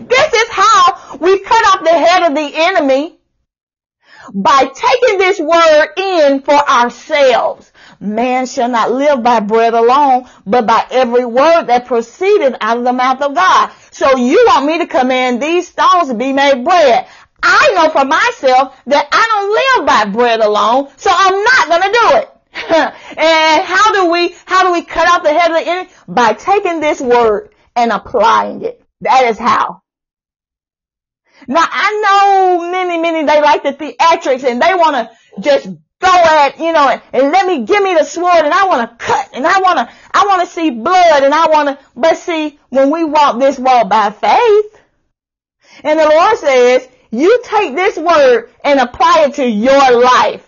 This 0.00 0.32
is 0.32 0.48
how 0.50 1.18
we 1.18 1.40
cut 1.40 1.66
off 1.74 1.84
the 1.84 1.90
head 1.90 2.22
of 2.30 2.34
the 2.34 2.50
enemy 2.54 3.18
by 4.34 4.70
taking 4.74 5.18
this 5.18 5.38
word 5.40 5.88
in 5.96 6.40
for 6.40 6.54
ourselves. 6.54 7.72
Man 8.00 8.46
shall 8.46 8.68
not 8.68 8.92
live 8.92 9.22
by 9.22 9.40
bread 9.40 9.74
alone, 9.74 10.26
but 10.46 10.66
by 10.66 10.86
every 10.90 11.26
word 11.26 11.64
that 11.64 11.86
proceeded 11.86 12.56
out 12.60 12.78
of 12.78 12.84
the 12.84 12.92
mouth 12.92 13.20
of 13.20 13.34
God. 13.34 13.70
So 13.90 14.16
you 14.16 14.42
want 14.46 14.66
me 14.66 14.78
to 14.78 14.86
command 14.86 15.42
these 15.42 15.68
stones 15.68 16.08
to 16.08 16.14
be 16.14 16.32
made 16.32 16.64
bread. 16.64 17.06
I 17.42 17.72
know 17.74 17.90
for 17.90 18.04
myself 18.04 18.76
that 18.86 19.08
I 19.12 19.26
don't 19.30 19.80
live 19.80 19.86
by 19.86 20.18
bread 20.18 20.40
alone, 20.40 20.88
so 20.96 21.10
I'm 21.12 21.44
not 21.44 21.68
gonna 21.68 21.92
do 21.92 22.18
it. 22.18 22.30
and 23.18 23.64
how 23.64 23.92
do 23.92 24.10
we, 24.10 24.34
how 24.46 24.64
do 24.64 24.72
we 24.72 24.82
cut 24.82 25.08
off 25.08 25.22
the 25.22 25.32
head 25.32 25.50
of 25.50 25.58
the 25.58 25.70
enemy? 25.70 25.90
By 26.08 26.32
taking 26.32 26.80
this 26.80 27.00
word 27.00 27.54
and 27.76 27.92
applying 27.92 28.62
it. 28.62 28.82
That 29.02 29.24
is 29.24 29.38
how. 29.38 29.82
Now 31.48 31.66
I 31.68 32.58
know 32.58 32.70
many, 32.70 32.98
many, 32.98 33.24
they 33.24 33.40
like 33.40 33.62
the 33.62 33.72
theatrics 33.72 34.44
and 34.44 34.60
they 34.60 34.74
want 34.74 34.96
to 34.96 35.40
just 35.40 35.66
go 36.00 36.08
at, 36.08 36.58
you 36.58 36.72
know, 36.72 36.88
and, 36.88 37.02
and, 37.12 37.30
let 37.30 37.46
me, 37.46 37.64
give 37.64 37.82
me 37.82 37.94
the 37.94 38.04
sword 38.04 38.44
and 38.44 38.52
I 38.52 38.66
want 38.66 38.90
to 38.90 39.04
cut 39.04 39.30
and 39.34 39.46
I 39.46 39.60
want 39.60 39.78
to, 39.78 39.94
I 40.12 40.26
want 40.26 40.42
to 40.42 40.46
see 40.46 40.70
blood 40.70 41.22
and 41.22 41.34
I 41.34 41.48
want 41.48 41.68
to, 41.68 41.84
but 41.94 42.16
see, 42.16 42.58
when 42.70 42.90
we 42.90 43.04
walk 43.04 43.38
this 43.38 43.58
walk 43.58 43.88
by 43.88 44.10
faith, 44.10 44.80
and 45.84 45.98
the 45.98 46.08
Lord 46.08 46.38
says, 46.38 46.88
you 47.10 47.42
take 47.44 47.74
this 47.74 47.96
word 47.96 48.50
and 48.64 48.80
apply 48.80 49.26
it 49.28 49.34
to 49.34 49.46
your 49.46 50.00
life. 50.00 50.46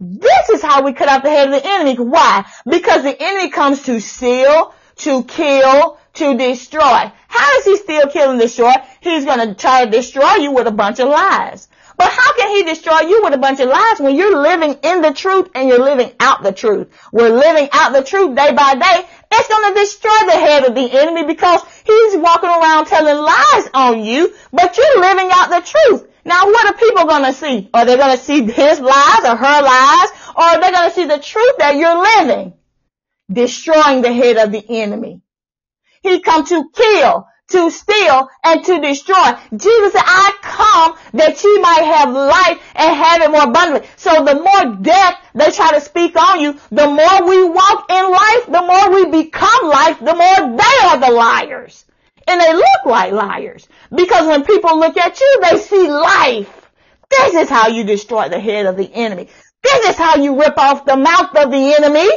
This 0.00 0.48
is 0.50 0.62
how 0.62 0.82
we 0.82 0.92
cut 0.92 1.08
off 1.08 1.22
the 1.22 1.30
head 1.30 1.52
of 1.52 1.62
the 1.62 1.68
enemy. 1.68 1.94
Why? 1.96 2.44
Because 2.68 3.04
the 3.04 3.16
enemy 3.16 3.50
comes 3.50 3.82
to 3.84 4.00
steal, 4.00 4.74
to 4.96 5.24
kill, 5.24 5.98
to 6.14 6.36
destroy. 6.36 7.12
How 7.28 7.58
is 7.58 7.64
he 7.64 7.76
still 7.76 8.08
killing 8.08 8.32
and 8.32 8.40
destroy? 8.40 8.72
He's 9.00 9.24
going 9.24 9.48
to 9.48 9.54
try 9.54 9.84
to 9.84 9.90
destroy 9.90 10.34
you 10.36 10.52
with 10.52 10.66
a 10.66 10.72
bunch 10.72 11.00
of 11.00 11.08
lies. 11.08 11.68
But 11.96 12.10
how 12.10 12.34
can 12.36 12.50
he 12.56 12.62
destroy 12.64 13.00
you 13.00 13.22
with 13.22 13.34
a 13.34 13.38
bunch 13.38 13.60
of 13.60 13.68
lies 13.68 14.00
when 14.00 14.16
you're 14.16 14.40
living 14.40 14.78
in 14.82 15.02
the 15.02 15.12
truth 15.12 15.50
and 15.54 15.68
you're 15.68 15.78
living 15.78 16.12
out 16.18 16.42
the 16.42 16.52
truth? 16.52 16.88
We're 17.12 17.28
living 17.28 17.68
out 17.72 17.92
the 17.92 18.02
truth 18.02 18.36
day 18.36 18.52
by 18.52 18.74
day. 18.74 19.06
It's 19.30 19.48
going 19.48 19.74
to 19.74 19.80
destroy 19.80 20.26
the 20.26 20.32
head 20.32 20.64
of 20.64 20.74
the 20.74 20.90
enemy 20.90 21.24
because 21.24 21.62
he's 21.84 22.16
walking 22.16 22.50
around 22.50 22.86
telling 22.86 23.16
lies 23.16 23.68
on 23.74 24.04
you, 24.04 24.34
but 24.52 24.76
you're 24.76 25.00
living 25.00 25.28
out 25.32 25.50
the 25.50 25.60
truth. 25.60 26.08
Now 26.24 26.46
what 26.46 26.66
are 26.66 26.78
people 26.78 27.04
going 27.04 27.24
to 27.24 27.32
see? 27.32 27.70
Are 27.74 27.84
they 27.84 27.96
going 27.96 28.16
to 28.16 28.22
see 28.22 28.42
his 28.42 28.80
lies 28.80 29.24
or 29.24 29.36
her 29.36 29.62
lies? 29.62 30.08
Or 30.36 30.42
are 30.42 30.60
they 30.60 30.70
going 30.70 30.88
to 30.88 30.94
see 30.94 31.06
the 31.06 31.18
truth 31.18 31.58
that 31.58 31.76
you're 31.76 32.00
living? 32.00 32.54
Destroying 33.30 34.02
the 34.02 34.12
head 34.12 34.36
of 34.36 34.52
the 34.52 34.64
enemy. 34.68 35.21
He 36.02 36.20
come 36.20 36.44
to 36.46 36.70
kill, 36.74 37.26
to 37.50 37.70
steal, 37.70 38.28
and 38.44 38.64
to 38.64 38.80
destroy. 38.80 39.32
Jesus 39.56 39.92
said, 39.92 40.02
I 40.04 40.34
come 40.42 40.96
that 41.14 41.42
you 41.44 41.60
might 41.60 41.82
have 41.82 42.12
life 42.12 42.60
and 42.74 42.96
have 42.96 43.22
it 43.22 43.30
more 43.30 43.44
abundantly. 43.44 43.88
So 43.96 44.24
the 44.24 44.34
more 44.34 44.76
death 44.82 45.16
they 45.34 45.50
try 45.50 45.72
to 45.72 45.80
speak 45.80 46.16
on 46.16 46.40
you, 46.40 46.58
the 46.70 46.86
more 46.86 47.28
we 47.28 47.44
walk 47.48 47.86
in 47.90 48.10
life, 48.10 48.46
the 48.46 48.62
more 48.62 48.94
we 48.94 49.22
become 49.22 49.68
life, 49.68 49.98
the 50.00 50.14
more 50.14 50.56
they 50.58 50.86
are 50.86 50.98
the 50.98 51.10
liars. 51.10 51.84
And 52.26 52.40
they 52.40 52.54
look 52.54 52.86
like 52.86 53.12
liars. 53.12 53.68
Because 53.94 54.26
when 54.26 54.44
people 54.44 54.78
look 54.78 54.96
at 54.96 55.20
you, 55.20 55.40
they 55.42 55.58
see 55.58 55.88
life. 55.88 56.70
This 57.10 57.34
is 57.34 57.48
how 57.50 57.68
you 57.68 57.84
destroy 57.84 58.28
the 58.28 58.40
head 58.40 58.66
of 58.66 58.76
the 58.76 58.90
enemy. 58.92 59.28
This 59.62 59.90
is 59.90 59.96
how 59.96 60.16
you 60.16 60.40
rip 60.40 60.58
off 60.58 60.84
the 60.84 60.96
mouth 60.96 61.34
of 61.36 61.50
the 61.50 61.74
enemy. 61.74 62.08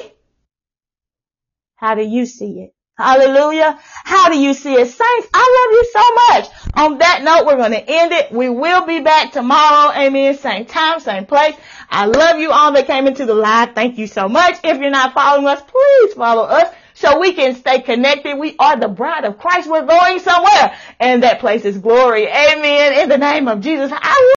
How 1.75 1.95
do 1.95 2.03
you 2.03 2.25
see 2.25 2.61
it? 2.61 2.74
Hallelujah. 2.97 3.77
How 4.05 4.29
do 4.29 4.39
you 4.39 4.53
see 4.53 4.73
it? 4.73 4.85
Saints, 4.85 5.27
I 5.33 5.67
love 5.67 5.71
you 5.73 5.85
so 5.91 6.13
much. 6.13 6.71
On 6.75 6.97
that 6.99 7.23
note, 7.23 7.45
we're 7.45 7.57
going 7.57 7.71
to 7.71 7.89
end 7.89 8.13
it. 8.13 8.31
We 8.31 8.47
will 8.47 8.85
be 8.85 9.01
back 9.01 9.33
tomorrow. 9.33 9.91
Amen. 9.93 10.37
Same 10.37 10.65
time, 10.65 11.01
same 11.01 11.25
place. 11.25 11.55
I 11.89 12.05
love 12.05 12.39
you 12.39 12.51
all 12.51 12.71
that 12.71 12.87
came 12.87 13.05
into 13.05 13.25
the 13.25 13.33
live. 13.33 13.75
Thank 13.75 13.97
you 13.97 14.07
so 14.07 14.29
much. 14.29 14.59
If 14.63 14.79
you're 14.79 14.91
not 14.91 15.13
following 15.13 15.45
us, 15.45 15.61
please 15.61 16.13
follow 16.13 16.43
us 16.43 16.73
so 16.93 17.19
we 17.19 17.33
can 17.33 17.55
stay 17.55 17.81
connected. 17.81 18.37
We 18.37 18.55
are 18.57 18.77
the 18.79 18.87
bride 18.87 19.25
of 19.25 19.37
Christ. 19.37 19.69
We're 19.69 19.85
going 19.85 20.19
somewhere 20.19 20.77
and 20.99 21.23
that 21.23 21.39
place 21.39 21.65
is 21.65 21.77
glory. 21.77 22.27
Amen. 22.27 23.01
In 23.01 23.09
the 23.09 23.17
name 23.17 23.49
of 23.49 23.59
Jesus. 23.59 23.91
I 23.93 24.33